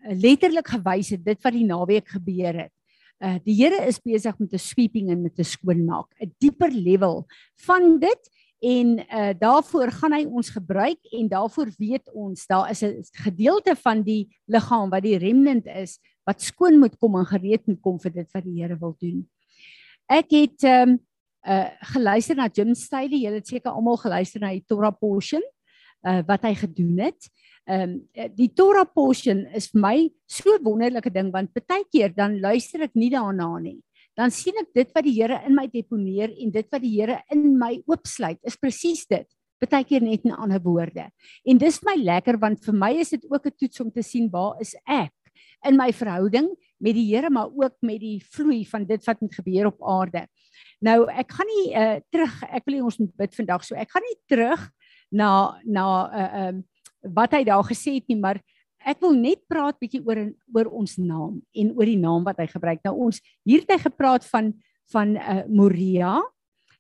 letterlik 0.04 0.68
gewys 0.68 1.14
het 1.14 1.24
dit 1.24 1.40
wat 1.44 1.54
die 1.56 1.66
naweek 1.66 2.10
gebeur 2.12 2.58
het. 2.66 2.74
Uh 3.22 3.38
die 3.46 3.56
Here 3.56 3.86
is 3.88 4.02
besig 4.04 4.38
met 4.40 4.54
'n 4.54 4.60
sweeping 4.60 5.10
en 5.10 5.22
met 5.22 5.40
'n 5.40 5.44
skoonmaak, 5.44 6.10
'n 6.20 6.34
dieper 6.40 6.72
level 6.72 7.26
van 7.66 8.00
dit 8.00 8.30
en 8.60 9.00
uh 9.00 9.34
daarvoor 9.40 9.92
gaan 9.92 10.14
hy 10.14 10.26
ons 10.26 10.50
gebruik 10.50 11.00
en 11.12 11.28
daarvoor 11.28 11.70
weet 11.78 12.12
ons 12.14 12.48
daar 12.48 12.70
is 12.70 12.84
'n 12.84 13.04
gedeelte 13.24 13.76
van 13.76 14.04
die 14.04 14.28
liggaam 14.46 14.90
wat 14.90 15.04
die 15.04 15.18
remnant 15.18 15.66
is 15.66 16.00
wat 16.26 16.42
skoon 16.42 16.80
moet 16.80 16.98
kom 16.98 17.16
en 17.16 17.26
gereed 17.26 17.68
moet 17.68 17.82
kom 17.82 18.00
vir 18.00 18.12
dit 18.12 18.32
wat 18.32 18.44
die 18.44 18.62
Here 18.62 18.78
wil 18.78 18.96
doen. 19.00 19.30
Ek 20.10 20.32
het 20.32 20.64
um 20.64 21.00
uh 21.48 21.70
geluister 21.94 22.36
na 22.38 22.50
Jim 22.54 22.76
Staley, 22.76 23.24
julle 23.24 23.40
het 23.42 23.48
seker 23.48 23.72
almal 23.72 23.98
geluister 23.98 24.42
na 24.42 24.52
die 24.54 24.66
Torah 24.68 24.94
portion 24.94 25.42
uh 26.08 26.22
wat 26.28 26.44
hy 26.44 26.54
gedoen 26.56 27.00
het. 27.08 27.30
Um 27.70 28.02
die 28.38 28.52
Torah 28.54 28.86
portion 28.86 29.46
is 29.56 29.70
vir 29.72 29.82
my 29.82 29.98
so 30.28 30.58
wonderlike 30.62 31.14
ding 31.14 31.32
want 31.32 31.54
baie 31.54 31.86
keer 31.92 32.14
dan 32.14 32.40
luister 32.42 32.82
ek 32.88 32.96
nie 32.96 33.12
daarna 33.14 33.60
nie 33.62 33.80
dan 34.18 34.32
sien 34.34 34.58
ek 34.60 34.74
dit 34.76 34.90
wat 34.94 35.06
die 35.06 35.14
Here 35.16 35.40
in 35.48 35.56
my 35.56 35.68
deponeer 35.72 36.34
en 36.36 36.52
dit 36.52 36.68
wat 36.72 36.82
die 36.84 36.96
Here 36.98 37.22
in 37.32 37.54
my 37.60 37.78
oopsluit 37.88 38.42
is 38.48 38.60
presies 38.60 39.06
dit 39.10 39.28
Partykeer 39.62 40.02
net 40.02 40.24
in 40.26 40.34
ander 40.34 40.58
woorde. 40.66 41.04
En 41.46 41.60
dis 41.62 41.76
vir 41.78 41.92
my 41.92 41.98
lekker 42.02 42.40
want 42.42 42.64
vir 42.66 42.78
my 42.82 42.96
is 42.98 43.14
dit 43.14 43.26
ook 43.30 43.46
'n 43.46 43.58
toets 43.60 43.82
om 43.82 43.92
te 43.92 44.02
sien 44.02 44.30
waar 44.30 44.58
is 44.60 44.74
ek 44.88 45.14
in 45.70 45.78
my 45.78 45.92
verhouding 45.94 46.50
met 46.82 46.98
die 46.98 47.08
Here 47.12 47.30
maar 47.30 47.50
ook 47.54 47.76
met 47.86 48.00
die 48.02 48.20
vloei 48.34 48.64
van 48.70 48.86
dit 48.90 49.06
wat 49.06 49.22
moet 49.22 49.36
gebeur 49.36 49.70
op 49.72 49.84
aarde. 49.86 50.26
Nou 50.82 51.06
ek 51.10 51.36
gaan 51.38 51.50
nie 51.50 51.68
uh, 51.78 52.00
terug 52.10 52.42
ek 52.50 52.66
wil 52.70 52.82
ons 52.90 52.98
moet 53.02 53.14
bid 53.24 53.38
vandag 53.38 53.66
so 53.66 53.78
ek 53.78 53.94
gaan 53.94 54.08
nie 54.08 54.18
terug 54.32 54.66
na 55.12 55.30
na 55.66 55.86
uh, 55.86 56.26
uh, 56.26 56.48
um, 56.50 56.64
wat 57.16 57.38
hy 57.38 57.44
daar 57.48 57.66
gesê 57.66 57.98
het 58.00 58.10
nie 58.10 58.20
maar 58.20 58.42
ek 58.82 59.02
wil 59.04 59.14
net 59.14 59.44
praat 59.50 59.78
bietjie 59.82 60.02
oor 60.06 60.24
oor 60.56 60.72
ons 60.82 60.98
naam 60.98 61.40
en 61.54 61.74
oor 61.78 61.90
die 61.90 62.02
naam 62.02 62.26
wat 62.26 62.40
hy 62.42 62.48
gebruik. 62.50 62.82
Nou 62.86 62.96
ons 63.08 63.22
hier 63.46 63.62
het 63.66 63.76
hy 63.78 63.82
gepraat 63.86 64.26
van 64.34 64.54
van 64.92 65.16
uh, 65.16 65.44
Moria 65.48 66.18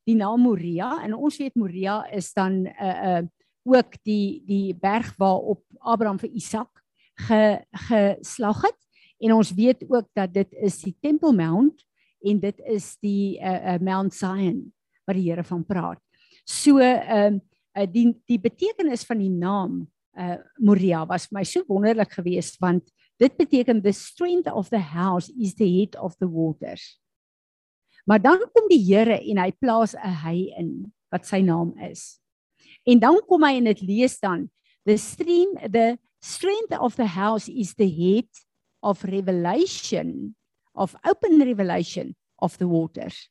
die 0.09 0.17
naam 0.17 0.41
Moria 0.43 0.97
en 1.05 1.13
ons 1.15 1.37
weet 1.39 1.55
Moria 1.59 2.01
is 2.11 2.31
dan 2.33 2.65
uh, 2.65 2.97
uh, 3.11 3.23
ook 3.69 3.99
die 4.07 4.41
die 4.47 4.73
berg 4.73 5.13
waarop 5.21 5.61
Abraham 5.79 6.19
vir 6.21 6.33
Isak 6.33 6.81
ge 7.27 7.61
geslag 7.87 8.63
het 8.65 8.79
en 9.21 9.33
ons 9.37 9.53
weet 9.53 9.85
ook 9.87 10.07
dat 10.17 10.33
dit 10.33 10.53
is 10.65 10.79
die 10.81 10.95
Temple 10.99 11.33
Mount 11.33 11.85
en 12.25 12.39
dit 12.41 12.61
is 12.69 12.95
die 13.01 13.37
uh, 13.39 13.73
uh, 13.73 13.79
Mount 13.81 14.13
Zion 14.13 14.63
wat 15.05 15.17
die 15.17 15.29
Here 15.29 15.43
van 15.45 15.65
praat. 15.65 16.01
So 16.45 16.81
ehm 16.81 17.37
uh, 17.37 17.41
uh, 17.77 17.87
die 17.87 18.09
die 18.27 18.39
betekenis 18.41 19.05
van 19.07 19.21
die 19.21 19.31
naam 19.31 19.85
uh, 20.17 20.37
Moria 20.59 21.05
was 21.07 21.29
vir 21.29 21.39
my 21.39 21.45
so 21.47 21.63
wonderlik 21.69 22.11
geweest 22.17 22.59
want 22.59 22.89
dit 23.21 23.35
beteken 23.37 23.81
the 23.81 23.93
strength 23.93 24.49
of 24.51 24.69
the 24.69 24.81
house 24.81 25.31
is 25.37 25.55
the 25.55 25.67
head 25.67 25.95
of 25.95 26.17
the 26.19 26.27
waters. 26.27 26.97
Maar 28.05 28.21
dan 28.21 28.41
kom 28.53 28.67
die 28.69 28.81
Here 28.81 29.19
en 29.21 29.37
hy 29.37 29.51
plaas 29.51 29.95
'n 29.95 30.17
hy 30.25 30.51
in 30.57 30.91
wat 31.11 31.25
sy 31.25 31.41
naam 31.41 31.73
is. 31.79 32.19
En 32.85 32.99
dan 32.99 33.21
kom 33.27 33.43
hy 33.43 33.57
en 33.59 33.69
dit 33.69 33.81
lees 33.81 34.19
dan 34.19 34.49
the 34.85 34.97
stream 34.97 35.53
the 35.69 35.97
strength 36.21 36.73
of 36.79 36.95
the 36.95 37.05
house 37.05 37.47
is 37.47 37.75
the 37.75 37.89
head 37.89 38.29
of 38.81 39.03
revelation 39.03 40.35
of 40.73 40.95
open 41.07 41.41
revelation 41.41 42.15
of 42.41 42.57
the 42.57 42.67
waters. 42.67 43.29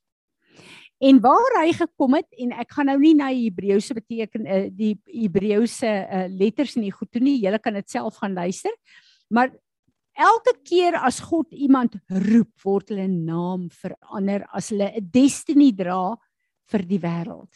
En 1.00 1.20
waar 1.24 1.54
hy 1.62 1.72
gekom 1.72 2.18
het 2.18 2.28
en 2.36 2.52
ek 2.60 2.74
gaan 2.76 2.90
nou 2.90 2.98
nie 3.00 3.14
na 3.16 3.30
die 3.32 3.46
Hebreëse 3.46 3.96
beteken 3.96 4.44
uh, 4.44 4.66
die 4.68 4.92
Hebreëse 5.08 5.88
uh, 5.88 6.26
letters 6.28 6.76
nie 6.76 6.92
goed 6.92 7.08
toe 7.08 7.22
nie. 7.24 7.38
Julle 7.40 7.60
kan 7.62 7.78
dit 7.78 7.88
self 7.88 8.20
gaan 8.20 8.36
luister. 8.36 8.74
Maar 9.32 9.48
elke 10.20 10.52
keer 10.66 10.98
as 11.00 11.22
God 11.24 11.48
iemand 11.56 11.96
roep, 12.10 12.52
word 12.64 12.92
hulle 12.92 13.08
naam 13.08 13.70
verander 13.72 14.44
as 14.52 14.68
hulle 14.74 14.90
'n 14.92 15.08
destiny 15.08 15.70
dra 15.72 16.18
vir 16.68 16.84
die 16.84 17.00
wêreld. 17.00 17.52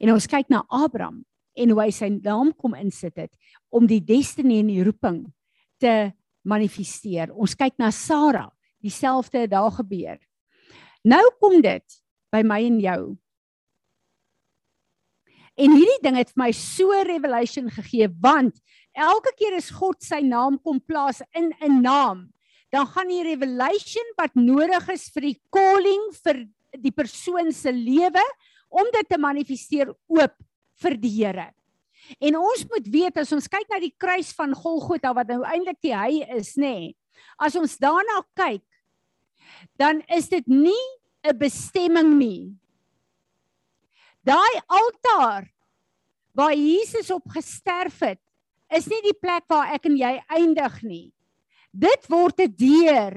En 0.00 0.14
ons 0.14 0.26
kyk 0.26 0.48
na 0.48 0.64
Abraham 0.70 1.20
en 1.52 1.70
hoe 1.70 1.82
hy 1.82 1.90
sy 1.92 2.08
naam 2.08 2.54
kom 2.56 2.74
insit 2.74 3.16
het 3.20 3.36
om 3.68 3.86
die 3.86 4.00
destiny 4.00 4.62
en 4.62 4.72
die 4.72 4.84
roeping 4.84 5.26
te 5.82 6.12
manifesteer. 6.42 7.32
Ons 7.32 7.54
kyk 7.58 7.78
na 7.78 7.90
Sara, 7.94 8.48
dieselfde 8.82 9.44
het 9.44 9.52
daar 9.52 9.70
gebeur. 9.70 10.18
Nou 11.04 11.22
kom 11.42 11.60
dit 11.62 11.98
by 12.32 12.42
my 12.46 12.60
en 12.66 12.78
jou. 12.82 13.02
En 15.60 15.74
hierdie 15.76 16.00
ding 16.04 16.16
het 16.16 16.30
vir 16.32 16.46
my 16.46 16.52
so 16.56 16.96
revelation 17.04 17.68
gegee 17.70 18.08
want 18.22 18.56
elke 18.96 19.34
keer 19.36 19.58
as 19.58 19.70
God 19.72 20.00
sy 20.04 20.22
naam 20.24 20.58
kom 20.64 20.80
plaas 20.80 21.20
in 21.36 21.52
'n 21.60 21.82
naam, 21.82 22.32
dan 22.72 22.86
gaan 22.86 23.08
die 23.08 23.22
revelation 23.22 24.14
wat 24.16 24.34
nodig 24.34 24.88
is 24.88 25.10
vir 25.12 25.22
die 25.28 25.40
calling 25.52 26.08
vir 26.24 26.46
die 26.80 26.92
persoon 26.92 27.52
se 27.52 27.72
lewe 27.72 28.24
om 28.70 28.88
dit 28.92 29.08
te 29.08 29.18
manifesteer 29.18 29.92
oop 30.08 30.34
vir 30.80 30.96
die 30.96 31.12
Here. 31.20 31.52
En 32.18 32.36
ons 32.36 32.64
moet 32.70 32.88
weet 32.88 33.20
as 33.22 33.32
ons 33.32 33.48
kyk 33.48 33.68
na 33.70 33.78
die 33.82 33.94
kruis 33.98 34.32
van 34.36 34.54
Golgotha 34.54 35.12
wat 35.16 35.30
nou 35.30 35.42
eintlik 35.46 35.78
die 35.84 35.94
hy 35.94 36.22
is, 36.36 36.56
nê. 36.56 36.72
Nee, 36.72 36.96
as 37.38 37.56
ons 37.58 37.78
daarna 37.80 38.20
kyk, 38.38 38.64
dan 39.78 40.02
is 40.12 40.28
dit 40.28 40.46
nie 40.48 40.84
'n 41.24 41.38
bestemming 41.38 42.18
nie. 42.18 42.52
Daai 44.22 44.54
altaar 44.66 45.50
waar 46.34 46.54
Jesus 46.54 47.10
op 47.10 47.28
gesterf 47.28 48.00
het, 48.00 48.20
is 48.70 48.86
nie 48.88 49.02
die 49.02 49.18
plek 49.18 49.44
waar 49.48 49.74
ek 49.74 49.86
en 49.86 49.96
jy 49.96 50.22
eindig 50.28 50.82
nie. 50.82 51.12
Dit 51.72 52.08
word 52.08 52.40
'n 52.40 52.54
deur. 52.56 53.14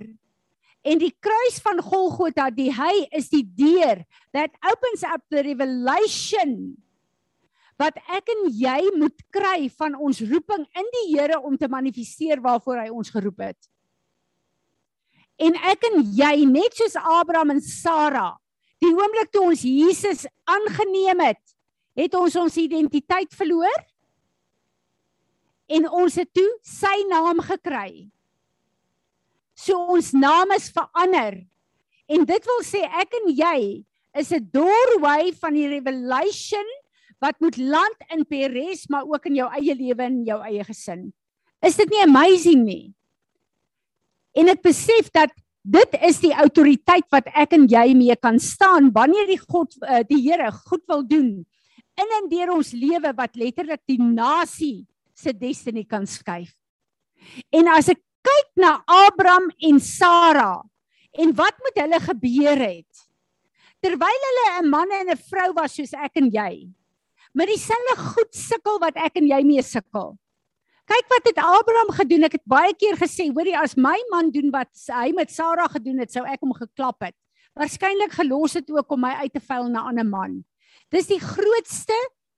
En 0.84 0.98
die 1.00 1.16
kruis 1.20 1.60
van 1.62 1.82
Golgotha, 1.82 2.50
die 2.50 2.72
hy 2.72 3.08
is 3.12 3.30
die 3.30 3.44
deur 3.44 4.06
that 4.34 4.52
opens 4.62 5.04
up 5.04 5.22
the 5.30 5.42
revelation 5.42 6.78
wat 7.82 7.98
ek 8.16 8.32
en 8.32 8.46
jy 8.56 8.80
moet 8.96 9.16
kry 9.34 9.68
van 9.80 9.98
ons 10.00 10.22
roeping 10.24 10.64
in 10.78 10.92
die 10.98 11.08
Here 11.12 11.40
om 11.44 11.58
te 11.60 11.68
manifesteer 11.72 12.42
waarvoor 12.44 12.86
hy 12.86 12.90
ons 12.94 13.12
geroep 13.12 13.44
het. 13.44 13.60
En 15.36 15.58
ek 15.68 15.84
en 15.92 16.00
jy 16.16 16.46
net 16.48 16.78
soos 16.80 16.96
Abraham 16.96 17.58
en 17.58 17.62
Sara, 17.64 18.30
die 18.80 18.94
oomblik 18.96 19.34
toe 19.34 19.50
ons 19.50 19.66
Jesus 19.68 20.24
aangeneem 20.48 21.24
het, 21.26 21.42
het 21.96 22.16
ons 22.16 22.36
ons 22.40 22.58
identiteit 22.60 23.36
verloor 23.36 23.84
en 25.72 25.88
ons 25.90 26.16
het 26.20 26.30
toe 26.36 26.48
sy 26.64 26.96
naam 27.10 27.42
gekry. 27.44 28.08
So 29.56 29.96
ons 29.96 30.12
naam 30.16 30.52
is 30.56 30.70
verander. 30.72 31.42
En 32.12 32.26
dit 32.28 32.50
wil 32.52 32.64
sê 32.68 32.84
ek 32.86 33.16
en 33.20 33.32
jy 33.34 33.60
is 34.16 34.32
'n 34.32 34.48
doorway 34.52 35.32
van 35.34 35.54
die 35.54 35.68
revelation 35.68 36.68
wat 37.24 37.40
moet 37.40 37.58
land 37.58 38.12
in 38.14 38.26
Peres 38.26 38.88
maar 38.90 39.06
ook 39.08 39.26
in 39.30 39.40
jou 39.42 39.48
eie 39.60 39.76
lewe 39.76 40.04
en 40.04 40.24
jou 40.26 40.40
eie 40.44 40.64
gesin. 40.64 41.14
Is 41.66 41.78
dit 41.80 41.90
nie 41.90 42.04
amazing 42.04 42.64
nie? 42.66 42.94
En 44.36 44.52
ek 44.52 44.62
besef 44.66 45.10
dat 45.16 45.32
dit 45.66 45.98
is 46.06 46.20
die 46.22 46.34
autoriteit 46.36 47.08
wat 47.14 47.30
ek 47.34 47.56
en 47.58 47.66
jy 47.72 47.88
mee 47.98 48.16
kan 48.22 48.38
staan 48.40 48.92
wanneer 48.94 49.26
die 49.32 49.40
God 49.42 49.74
eh, 49.82 50.04
die 50.06 50.22
Here 50.22 50.52
goed 50.68 50.84
wil 50.92 51.02
doen 51.08 51.32
in 51.96 52.14
en 52.20 52.30
deur 52.30 52.54
ons 52.58 52.74
lewe 52.76 53.14
wat 53.18 53.40
letterlik 53.40 53.82
die 53.88 54.02
nasie 54.02 54.86
se 55.16 55.32
destiny 55.34 55.86
kan 55.88 56.06
skuif. 56.06 56.52
En 57.56 57.72
as 57.72 57.90
ek 57.94 58.02
kyk 58.26 58.50
na 58.60 58.78
Abraham 58.86 59.48
en 59.64 59.80
Sara 59.82 60.60
en 61.16 61.32
wat 61.38 61.58
met 61.64 61.82
hulle 61.86 62.02
gebeur 62.04 62.62
het 62.62 63.06
terwyl 63.86 64.24
hulle 64.28 64.48
'n 64.62 64.70
man 64.70 64.92
en 64.92 65.10
'n 65.14 65.24
vrou 65.30 65.54
was 65.54 65.76
soos 65.76 65.94
ek 65.94 66.18
en 66.22 66.30
jy 66.30 66.68
met 67.36 67.52
dieselfde 67.52 67.96
goed 68.00 68.32
sukkel 68.36 68.80
wat 68.80 68.96
ek 68.96 69.20
en 69.20 69.28
jy 69.28 69.42
mee 69.44 69.64
sukkel. 69.66 70.16
Kyk 70.86 71.08
wat 71.10 71.28
het 71.32 71.40
Abraham 71.42 71.92
gedoen. 71.98 72.28
Ek 72.28 72.38
het 72.38 72.46
baie 72.48 72.74
keer 72.78 72.98
gesê, 73.00 73.28
hoorie, 73.34 73.56
as 73.58 73.74
my 73.76 73.98
man 74.12 74.30
doen 74.34 74.52
wat 74.54 74.70
hy 74.94 75.10
met 75.18 75.34
Sara 75.34 75.66
gedoen 75.74 76.04
het, 76.04 76.14
sou 76.14 76.24
ek 76.30 76.44
hom 76.46 76.54
geklap 76.56 77.02
het. 77.04 77.16
Waarskynlik 77.58 78.14
gelos 78.14 78.56
het 78.60 78.70
ook 78.70 78.94
om 78.94 79.02
my 79.02 79.16
uit 79.24 79.34
te 79.34 79.42
vuil 79.42 79.70
na 79.70 79.82
'n 79.82 79.88
ander 79.92 80.06
man. 80.06 80.44
Dis 80.92 81.08
die 81.08 81.20
grootste 81.20 81.98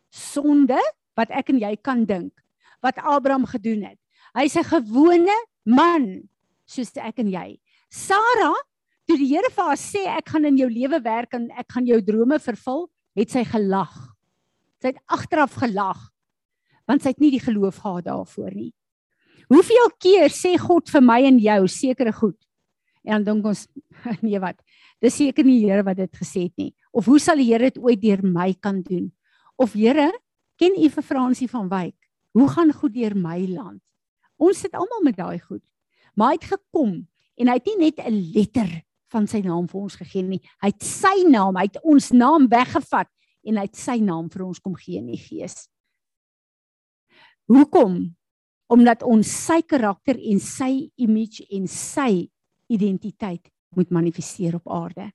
sonde 0.10 0.80
wat 1.18 1.30
ek 1.30 1.50
en 1.50 1.60
jy 1.60 1.76
kan 1.76 2.06
dink 2.06 2.34
wat 2.82 2.98
Abraham 2.98 3.46
gedoen 3.46 3.84
het. 3.84 4.00
Hy's 4.34 4.56
'n 4.56 4.64
gewone 4.64 5.36
man 5.66 6.30
soos 6.66 6.96
ek 6.96 7.20
en 7.20 7.28
jy. 7.28 7.60
Sara, 7.90 8.54
toe 9.08 9.18
die 9.18 9.28
Here 9.28 9.50
vir 9.50 9.64
haar 9.64 9.78
sê 9.78 10.06
ek 10.18 10.30
gaan 10.30 10.46
in 10.46 10.58
jou 10.58 10.70
lewe 10.70 11.02
werk 11.02 11.34
en 11.34 11.52
ek 11.52 11.72
gaan 11.72 11.86
jou 11.86 12.02
drome 12.02 12.40
vervul, 12.40 12.90
het 13.16 13.30
sy 13.30 13.44
gelag. 13.44 14.17
Sy 14.82 14.94
het 14.94 15.02
agteraf 15.08 15.58
gelag 15.64 16.10
want 16.88 17.04
sy 17.04 17.12
het 17.12 17.20
nie 17.20 17.34
die 17.34 17.44
geloof 17.44 17.82
gehad 17.84 18.06
daarvoor 18.06 18.54
nie. 18.56 18.72
Hoeveel 19.52 19.90
keer 20.00 20.32
sê 20.32 20.54
God 20.60 20.88
vir 20.88 21.04
my 21.04 21.18
en 21.28 21.40
jou 21.44 21.62
sekere 21.68 22.14
goed? 22.16 22.38
En 23.04 23.24
dan 23.24 23.26
dink 23.42 23.50
ons 23.52 23.66
nee 24.26 24.40
wat? 24.40 24.56
Dis 25.04 25.18
seker 25.20 25.44
nie 25.44 25.60
die 25.62 25.68
Here 25.68 25.84
wat 25.84 26.00
dit 26.00 26.16
gesê 26.16 26.48
het 26.48 26.56
nie. 26.56 26.72
Of 26.96 27.10
hoe 27.12 27.20
sal 27.20 27.40
die 27.40 27.50
Here 27.50 27.68
dit 27.68 27.80
ooit 27.84 28.00
deur 28.02 28.24
my 28.24 28.54
kan 28.64 28.80
doen? 28.86 29.10
Of 29.60 29.76
Here, 29.76 30.10
ken 30.60 30.80
U 30.80 30.90
vir 30.96 31.06
Fransie 31.06 31.50
van 31.52 31.68
Wyk? 31.72 31.98
Hoe 32.38 32.48
gaan 32.54 32.72
goed 32.72 32.96
deur 32.96 33.16
my 33.20 33.40
land? 33.52 33.82
Ons 34.40 34.64
sit 34.64 34.76
almal 34.78 35.04
met 35.06 35.18
daai 35.18 35.40
goed. 35.42 35.64
Maar 36.16 36.34
hy 36.34 36.40
het 36.40 36.52
gekom 36.56 36.92
en 37.38 37.52
hy 37.52 37.56
het 37.60 37.68
nie 37.68 37.78
net 37.88 38.00
'n 38.00 38.20
letter 38.34 38.72
van 39.12 39.28
sy 39.28 39.40
naam 39.42 39.68
vir 39.68 39.82
ons 39.82 39.96
gegee 39.96 40.24
nie. 40.24 40.42
Hy 40.62 40.72
het 40.72 40.84
sy 40.84 41.24
naam, 41.30 41.56
hy 41.56 41.68
het 41.68 41.80
ons 41.84 42.12
naam 42.12 42.48
weggevat 42.48 43.08
en 43.44 43.58
hy 43.58 43.66
het 43.68 43.76
sy 43.76 43.98
naam 44.04 44.30
vir 44.30 44.46
ons 44.48 44.60
kom 44.60 44.76
gee 44.76 45.00
in 45.00 45.12
die 45.12 45.22
gees. 45.22 45.68
Hoekom? 47.48 48.16
Omdat 48.68 49.04
ons 49.08 49.28
sy 49.28 49.62
karakter 49.64 50.18
en 50.20 50.42
sy 50.44 50.90
image 51.00 51.46
en 51.56 51.68
sy 51.72 52.28
identiteit 52.68 53.48
moet 53.76 53.94
manifesteer 53.94 54.58
op 54.58 54.68
aarde. 54.68 55.12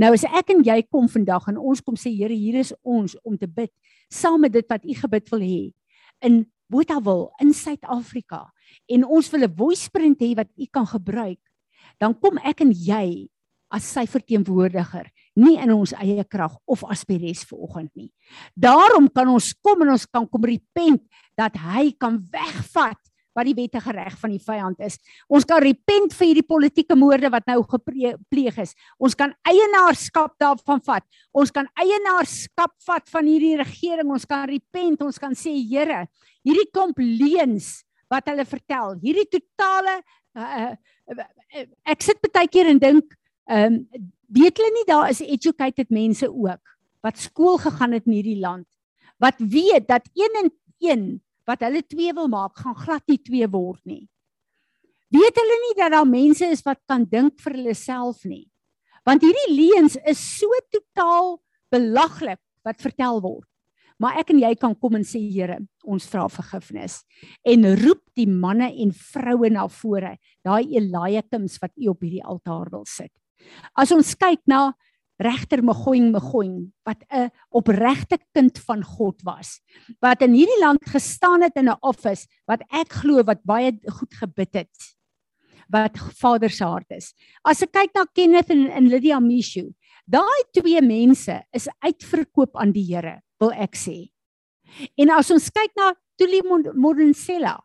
Nou 0.00 0.12
as 0.14 0.24
ek 0.24 0.54
en 0.54 0.62
jy 0.64 0.78
kom 0.86 1.08
vandag 1.10 1.50
en 1.50 1.58
ons 1.58 1.82
kom 1.84 1.96
sê 1.98 2.12
Here 2.14 2.34
hier 2.34 2.60
is 2.62 2.72
ons 2.82 3.16
om 3.26 3.36
te 3.38 3.48
bid 3.50 3.72
saam 4.12 4.44
met 4.44 4.52
dit 4.54 4.66
wat 4.70 4.84
u 4.84 4.94
gebid 4.94 5.30
wil 5.32 5.44
hê 5.44 5.62
in 6.24 6.44
Botawil 6.70 7.26
in 7.42 7.52
Suid-Afrika 7.52 8.46
en 8.88 9.04
ons 9.04 9.30
wil 9.32 9.44
'n 9.44 9.56
voice 9.56 9.90
print 9.90 10.20
hê 10.20 10.34
wat 10.36 10.50
u 10.56 10.66
kan 10.70 10.86
gebruik 10.86 11.40
dan 12.00 12.14
kom 12.14 12.38
ek 12.38 12.60
en 12.60 12.72
jy 12.72 13.28
as 13.70 13.84
sy 13.84 14.06
verteenwoordiger 14.06 15.10
nie 15.38 15.56
in 15.58 15.72
ons 15.74 15.94
eie 15.98 16.24
krag 16.30 16.54
of 16.70 16.84
as 16.90 17.04
die 17.08 17.18
res 17.18 17.42
vanoggend 17.48 17.90
nie. 17.98 18.10
Daarom 18.54 19.08
kan 19.12 19.28
ons 19.32 19.52
kom 19.64 19.82
en 19.84 19.94
ons 19.96 20.06
kan 20.06 20.28
kom 20.30 20.46
repent 20.46 21.02
dat 21.38 21.56
hy 21.58 21.90
kan 21.98 22.20
wegvat 22.32 23.00
wat 23.34 23.48
die 23.48 23.56
wettige 23.58 23.90
reg 23.90 24.14
van 24.20 24.30
die 24.30 24.42
vyand 24.42 24.82
is. 24.86 24.96
Ons 25.26 25.46
kan 25.48 25.58
repent 25.62 26.14
vir 26.14 26.28
hierdie 26.30 26.46
politieke 26.46 26.94
moorde 26.94 27.32
wat 27.34 27.48
nou 27.50 27.58
gepleeg 27.66 28.60
is. 28.62 28.76
Ons 28.94 29.16
kan 29.18 29.34
eienaarskap 29.50 30.36
daarvan 30.38 30.82
vat. 30.86 31.06
Ons 31.34 31.50
kan 31.54 31.66
eienaarskap 31.74 32.76
vat 32.86 33.10
van 33.10 33.26
hierdie 33.26 33.56
regering. 33.58 34.12
Ons 34.14 34.28
kan 34.30 34.46
repent. 34.46 35.02
Ons 35.02 35.18
kan 35.18 35.34
sê 35.34 35.50
Here, 35.64 36.04
hierdie 36.46 36.70
klomp 36.70 37.00
leuns 37.02 37.80
wat 38.12 38.28
hulle 38.30 38.44
vertel, 38.46 38.98
hierdie 39.02 39.26
totale 39.32 39.96
uh, 40.36 40.74
uh, 40.74 41.64
ek 41.88 42.04
sit 42.04 42.20
baie 42.28 42.50
keer 42.50 42.70
en 42.72 42.82
dink, 42.82 43.16
ehm 43.50 43.80
um, 43.80 44.10
weet 44.28 44.58
hulle 44.58 44.72
nie 44.78 44.86
daar 44.88 45.10
is 45.10 45.20
educated 45.20 45.90
mense 45.90 46.28
ook 46.28 46.74
wat 47.04 47.20
skool 47.20 47.58
gegaan 47.58 47.92
het 47.92 48.06
in 48.08 48.18
hierdie 48.18 48.40
land 48.40 48.68
wat 49.22 49.38
weet 49.38 49.88
dat 49.88 50.08
1 50.14 50.40
en 50.42 50.50
1 50.78 51.06
wat 51.48 51.62
hulle 51.64 51.82
2 51.82 52.16
wil 52.16 52.28
maak 52.32 52.56
gaan 52.58 52.76
glad 52.76 53.04
nie 53.10 53.20
2 53.20 53.48
word 53.52 53.80
nie. 53.84 54.04
Weet 55.14 55.38
hulle 55.38 55.56
nie 55.68 55.74
dat 55.78 55.94
daar 55.94 56.08
mense 56.08 56.46
is 56.50 56.64
wat 56.66 56.80
kan 56.90 57.04
dink 57.06 57.38
vir 57.44 57.56
hulle 57.58 57.74
self 57.78 58.24
nie. 58.26 58.46
Want 59.04 59.22
hierdie 59.22 59.52
leuns 59.52 59.98
is 60.08 60.20
so 60.40 60.48
totaal 60.72 61.36
belaglik 61.72 62.40
wat 62.64 62.80
vertel 62.80 63.20
word. 63.22 63.48
Maar 64.00 64.18
ek 64.24 64.32
en 64.34 64.40
jy 64.42 64.54
kan 64.58 64.72
kom 64.74 64.96
en 64.98 65.04
sê 65.06 65.20
Here, 65.22 65.60
ons 65.86 66.06
vra 66.10 66.24
vergifnis 66.32 67.02
en 67.46 67.68
roep 67.78 68.02
die 68.18 68.26
manne 68.26 68.72
en 68.82 68.90
vroue 68.90 69.52
na 69.54 69.68
vore, 69.70 70.16
daai 70.42 70.74
Eliakims 70.74 71.60
wat 71.62 71.76
u 71.78 71.92
op 71.92 72.02
hierdie 72.02 72.24
altaar 72.24 72.72
wil 72.72 72.88
sit. 72.88 73.12
As 73.76 73.92
ons 73.92 74.14
kyk 74.14 74.40
na 74.46 74.72
regter 75.22 75.62
Megoing 75.62 76.10
Megoing 76.12 76.72
wat 76.86 77.04
'n 77.10 77.30
opregte 77.50 78.18
kind 78.34 78.58
van 78.66 78.82
God 78.82 79.22
was, 79.22 79.60
wat 80.02 80.22
in 80.22 80.34
hierdie 80.34 80.60
land 80.60 80.82
gestaan 80.82 81.42
het 81.42 81.56
in 81.56 81.68
'n 81.68 81.78
office 81.82 82.26
wat 82.46 82.62
ek 82.72 82.92
glo 82.92 83.22
wat 83.22 83.44
baie 83.44 83.72
goed 83.86 84.14
gebid 84.14 84.54
het 84.54 84.94
wat 85.70 85.96
Vader 86.20 86.50
se 86.50 86.64
hart 86.64 86.90
is. 86.90 87.14
As 87.44 87.62
ek 87.62 87.72
kyk 87.72 87.94
na 87.94 88.04
Kenneth 88.14 88.50
en, 88.50 88.66
en 88.70 88.88
Lydia 88.88 89.20
Mishu, 89.20 89.72
daai 90.06 90.44
twee 90.52 90.80
mense 90.82 91.42
is 91.52 91.68
uitverkoop 91.80 92.56
aan 92.56 92.72
die 92.72 92.84
Here 92.84 93.20
wil 93.40 93.52
ek 93.52 93.76
sê. 93.76 94.10
En 94.98 95.10
as 95.10 95.30
ons 95.30 95.50
kyk 95.50 95.72
na 95.76 95.92
Tuli 96.18 96.42
Modensela, 96.74 97.58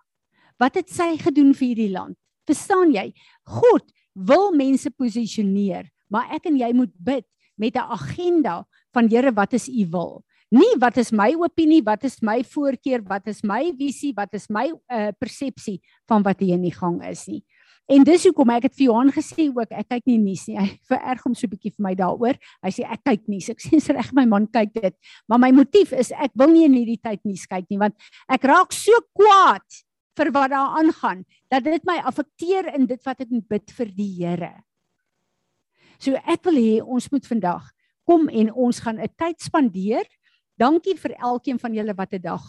wat 0.59 0.75
het 0.75 0.89
sy 0.89 1.17
gedoen 1.17 1.53
vir 1.53 1.67
hierdie 1.67 1.91
land? 1.93 2.17
Verstaan 2.49 2.93
jy? 2.93 3.11
God 3.45 3.85
wil 4.13 4.51
mense 4.51 4.89
posisioneer, 4.89 5.89
maar 6.09 6.31
ek 6.35 6.49
en 6.49 6.57
jy 6.57 6.71
moet 6.73 6.93
bid 6.97 7.25
met 7.57 7.75
'n 7.75 7.91
agenda 7.91 8.65
van 8.93 9.09
Here, 9.09 9.31
wat 9.31 9.53
is 9.53 9.67
u 9.67 9.87
wil? 9.91 10.23
Nie 10.49 10.75
wat 10.79 10.97
is 10.97 11.11
my 11.11 11.35
opinie, 11.37 11.83
wat 11.83 12.03
is 12.03 12.21
my 12.21 12.43
voorkeur, 12.43 13.03
wat 13.05 13.27
is 13.27 13.43
my 13.43 13.71
visie, 13.77 14.13
wat 14.17 14.33
is 14.33 14.47
my 14.49 14.71
uh, 14.89 15.11
persepsie 15.19 15.79
van 16.07 16.23
wat 16.23 16.39
hier 16.39 16.55
in 16.57 16.65
die 16.65 16.73
gang 16.73 17.03
is 17.05 17.27
nie. 17.27 17.43
En 17.89 18.03
dis 18.05 18.23
hoekom 18.25 18.49
ek 18.53 18.67
het 18.67 18.75
vir 18.77 18.85
Johan 18.85 19.09
gesê 19.13 19.47
ook 19.49 19.71
ek 19.73 19.87
kyk 19.89 20.09
nie 20.09 20.17
nuus 20.21 20.45
nie. 20.47 20.57
Hy 20.61 20.67
vererg 20.89 21.23
hom 21.25 21.35
so 21.37 21.45
'n 21.45 21.53
bietjie 21.53 21.73
vir 21.73 21.85
my 21.85 21.93
daaroor. 21.97 22.37
Hy 22.65 22.71
sê 22.73 22.85
ek 22.85 23.01
kyk 23.05 23.29
nuus. 23.29 23.49
Ek 23.49 23.61
sê 23.61 23.93
reg 23.93 24.11
my 24.13 24.25
man 24.29 24.45
kyk 24.45 24.73
dit. 24.77 24.95
Maar 25.27 25.41
my 25.41 25.51
motief 25.51 25.93
is 25.93 26.13
ek 26.13 26.33
wil 26.37 26.53
nie 26.53 26.65
in 26.65 26.77
hierdie 26.77 27.01
tyd 27.01 27.21
nuus 27.25 27.45
kyk 27.49 27.65
nie 27.69 27.81
want 27.81 27.97
ek 28.29 28.45
raak 28.45 28.73
so 28.73 28.93
kwaad 29.17 29.65
vir 30.19 30.31
wat 30.35 30.51
daar 30.51 30.77
aangaan 30.81 31.23
dat 31.51 31.63
dit 31.63 31.85
my 31.87 31.97
affekteer 32.03 32.73
in 32.75 32.87
dit 32.89 33.01
wat 33.07 33.21
ek 33.23 33.31
moet 33.31 33.47
bid 33.47 33.75
vir 33.77 33.91
die 33.95 34.11
Here. 34.19 34.53
So 35.99 36.15
ek 36.15 36.43
wil 36.47 36.59
hê 36.59 36.79
ons 36.83 37.09
moet 37.11 37.25
vandag 37.27 37.69
kom 38.09 38.29
en 38.29 38.51
ons 38.53 38.79
gaan 38.79 38.99
'n 38.99 39.13
tyd 39.17 39.39
spandeer. 39.39 40.05
Dankie 40.57 40.97
vir 40.97 41.15
elkeen 41.19 41.59
van 41.59 41.73
julle 41.73 41.93
wat 41.93 42.13
'n 42.13 42.21
dag 42.21 42.43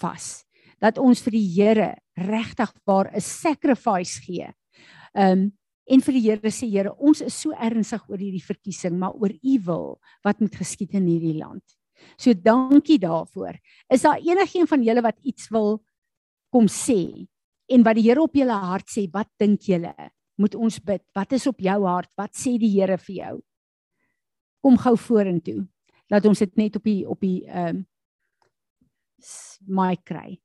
vas. 0.00 0.44
Dat 0.80 0.98
ons 0.98 1.22
vir 1.22 1.32
die 1.32 1.48
Here 1.56 1.96
regtig 2.16 2.72
waar 2.84 3.10
'n 3.14 3.20
sacrifice 3.20 4.20
gee 4.20 4.52
um, 5.16 5.52
en 5.86 6.02
vir 6.02 6.12
die 6.12 6.24
Here 6.26 6.50
sê 6.50 6.68
Here, 6.68 6.92
ons 6.98 7.22
is 7.22 7.34
so 7.34 7.52
ernstig 7.52 8.02
oor 8.10 8.18
hierdie 8.18 8.44
verkiesing, 8.44 8.98
maar 8.98 9.14
oor 9.14 9.30
U 9.30 9.58
wil 9.66 9.98
wat 10.24 10.40
moet 10.40 10.54
geskied 10.54 10.94
in 10.94 11.06
hierdie 11.06 11.38
land. 11.38 11.64
So 12.18 12.34
dankie 12.34 12.98
daarvoor. 12.98 13.56
Is 13.90 14.02
daar 14.02 14.20
enigiemand 14.20 14.68
van 14.68 14.82
julle 14.82 15.02
wat 15.02 15.18
iets 15.22 15.48
wil 15.50 15.80
kom 16.52 16.68
sê 16.70 17.26
en 17.72 17.82
wat 17.86 17.98
die 17.98 18.06
Here 18.06 18.22
op 18.22 18.36
julle 18.36 18.54
hart 18.62 18.88
sê, 18.92 19.06
wat 19.12 19.28
dink 19.40 19.66
julle? 19.66 19.94
Moet 20.38 20.54
ons 20.54 20.78
bid? 20.84 21.02
Wat 21.16 21.32
is 21.32 21.46
op 21.48 21.60
jou 21.64 21.78
hart? 21.86 22.10
Wat 22.18 22.34
sê 22.36 22.56
die 22.60 22.70
Here 22.76 22.98
vir 23.08 23.16
jou? 23.16 23.34
Kom 24.62 24.78
gou 24.78 24.94
vorentoe. 24.96 25.64
Laat 26.10 26.26
ons 26.28 26.38
dit 26.38 26.58
net 26.60 26.76
op 26.78 26.84
die 26.86 27.02
op 27.08 27.20
die 27.20 27.38
ehm 27.46 27.82
um, 27.82 27.84
mic 29.66 30.04
kry. 30.04 30.36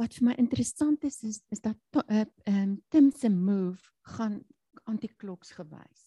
wat 0.00 0.16
vir 0.16 0.30
my 0.30 0.34
interessant 0.40 1.04
is 1.04 1.20
is, 1.28 1.42
is 1.52 1.60
dat 1.60 1.76
uh, 2.00 2.24
um, 2.48 2.78
Tim 2.88 3.10
se 3.12 3.28
move 3.28 3.90
gaan 4.16 4.40
anti-kloks 4.88 5.52
gewys. 5.58 6.06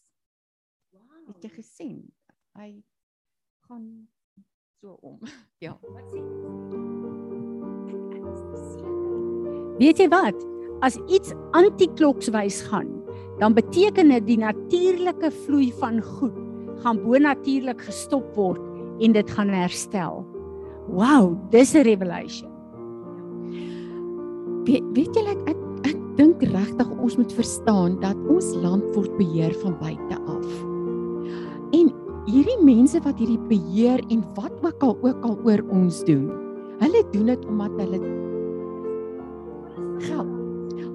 Wow. 0.93 1.27
Het 1.29 1.45
jy 1.47 1.51
gesien? 1.59 1.99
Hy 2.57 2.71
gaan 3.67 4.07
so 4.81 4.97
om. 5.01 5.19
Ja, 5.63 5.77
wat 5.81 6.07
sê 6.11 6.21
Weet 9.79 9.97
jy 9.97 10.07
wat? 10.11 10.37
As 10.85 10.99
iets 11.09 11.33
anti-kloks 11.57 12.29
wys 12.35 12.61
gaan, 12.69 12.91
dan 13.39 13.55
beteken 13.57 14.11
dit 14.13 14.27
die 14.27 14.37
natuurlike 14.37 15.31
vloei 15.43 15.71
van 15.79 16.01
goed 16.01 16.37
gaan 16.83 16.99
bo-natuurlik 17.01 17.81
gestop 17.81 18.27
word 18.35 18.61
en 19.01 19.15
dit 19.15 19.29
gaan 19.31 19.49
herstel. 19.49 20.21
Wow, 20.87 21.33
dis 21.49 21.73
'n 21.73 21.87
revelation 21.87 22.53
weet, 24.67 24.83
weet 24.95 25.17
julle 25.17 25.33
ek 25.35 25.49
ek, 25.53 25.63
ek 25.91 26.03
dink 26.19 26.43
regtig 26.53 26.91
ons 26.93 27.17
moet 27.19 27.33
verstaan 27.35 27.97
dat 28.03 28.19
ons 28.31 28.53
land 28.63 28.85
word 28.97 29.17
beheer 29.19 29.55
van 29.63 29.77
buite 29.81 30.21
af. 30.27 30.72
Hierdie 32.23 32.59
mense 32.63 33.01
wat 33.03 33.19
hierdie 33.19 33.41
beheer 33.49 33.99
en 34.13 34.21
wat 34.37 34.53
ook 34.63 34.83
al 34.87 34.95
ook 35.03 35.25
al 35.27 35.35
oor 35.43 35.63
ons 35.75 36.03
doen. 36.07 36.29
Hulle 36.79 37.01
doen 37.11 37.33
dit 37.33 37.45
omdat 37.51 37.75
hulle 37.83 37.99
geld. 40.05 40.31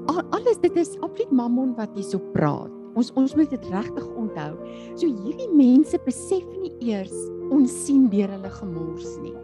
Al, 0.09 0.23
alles 0.33 0.61
dit 0.65 0.77
is 0.81 0.95
absoluut 1.05 1.35
mammon 1.37 1.75
wat 1.77 1.93
hierso 1.97 2.21
praat. 2.33 2.73
Ons 2.97 3.13
ons 3.21 3.37
moet 3.37 3.51
dit 3.53 3.69
regtig 3.75 4.09
onthou. 4.17 4.55
So 4.97 5.05
hierdie 5.05 5.51
mense 5.53 6.01
besef 6.07 6.49
nie 6.63 6.73
eers 6.95 7.15
ons 7.53 7.77
sien 7.85 8.09
deur 8.13 8.33
hulle 8.33 8.53
gemors 8.57 9.15
nie. 9.21 9.37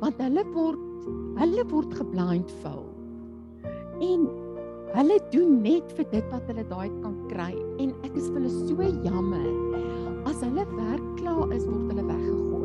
Want 0.00 0.16
hulle 0.24 0.44
word 0.56 0.80
hulle 1.36 1.68
word 1.70 1.92
geblindfold 2.00 2.96
en 4.02 4.26
hulle 4.96 5.16
doen 5.32 5.60
net 5.62 5.92
vir 5.98 6.08
dit 6.10 6.32
wat 6.32 6.48
hulle 6.50 6.64
daai 6.70 6.88
kan 7.02 7.14
kry 7.30 7.52
en 7.82 7.92
ek 8.06 8.16
is 8.16 8.28
vir 8.32 8.40
hulle 8.40 8.52
so 8.68 8.88
jammer 9.04 9.46
as 10.28 10.40
hulle 10.42 10.64
werk 10.78 11.06
klaar 11.18 11.52
is 11.56 11.64
word 11.70 11.86
hulle 11.90 12.04
weggegooi 12.10 12.55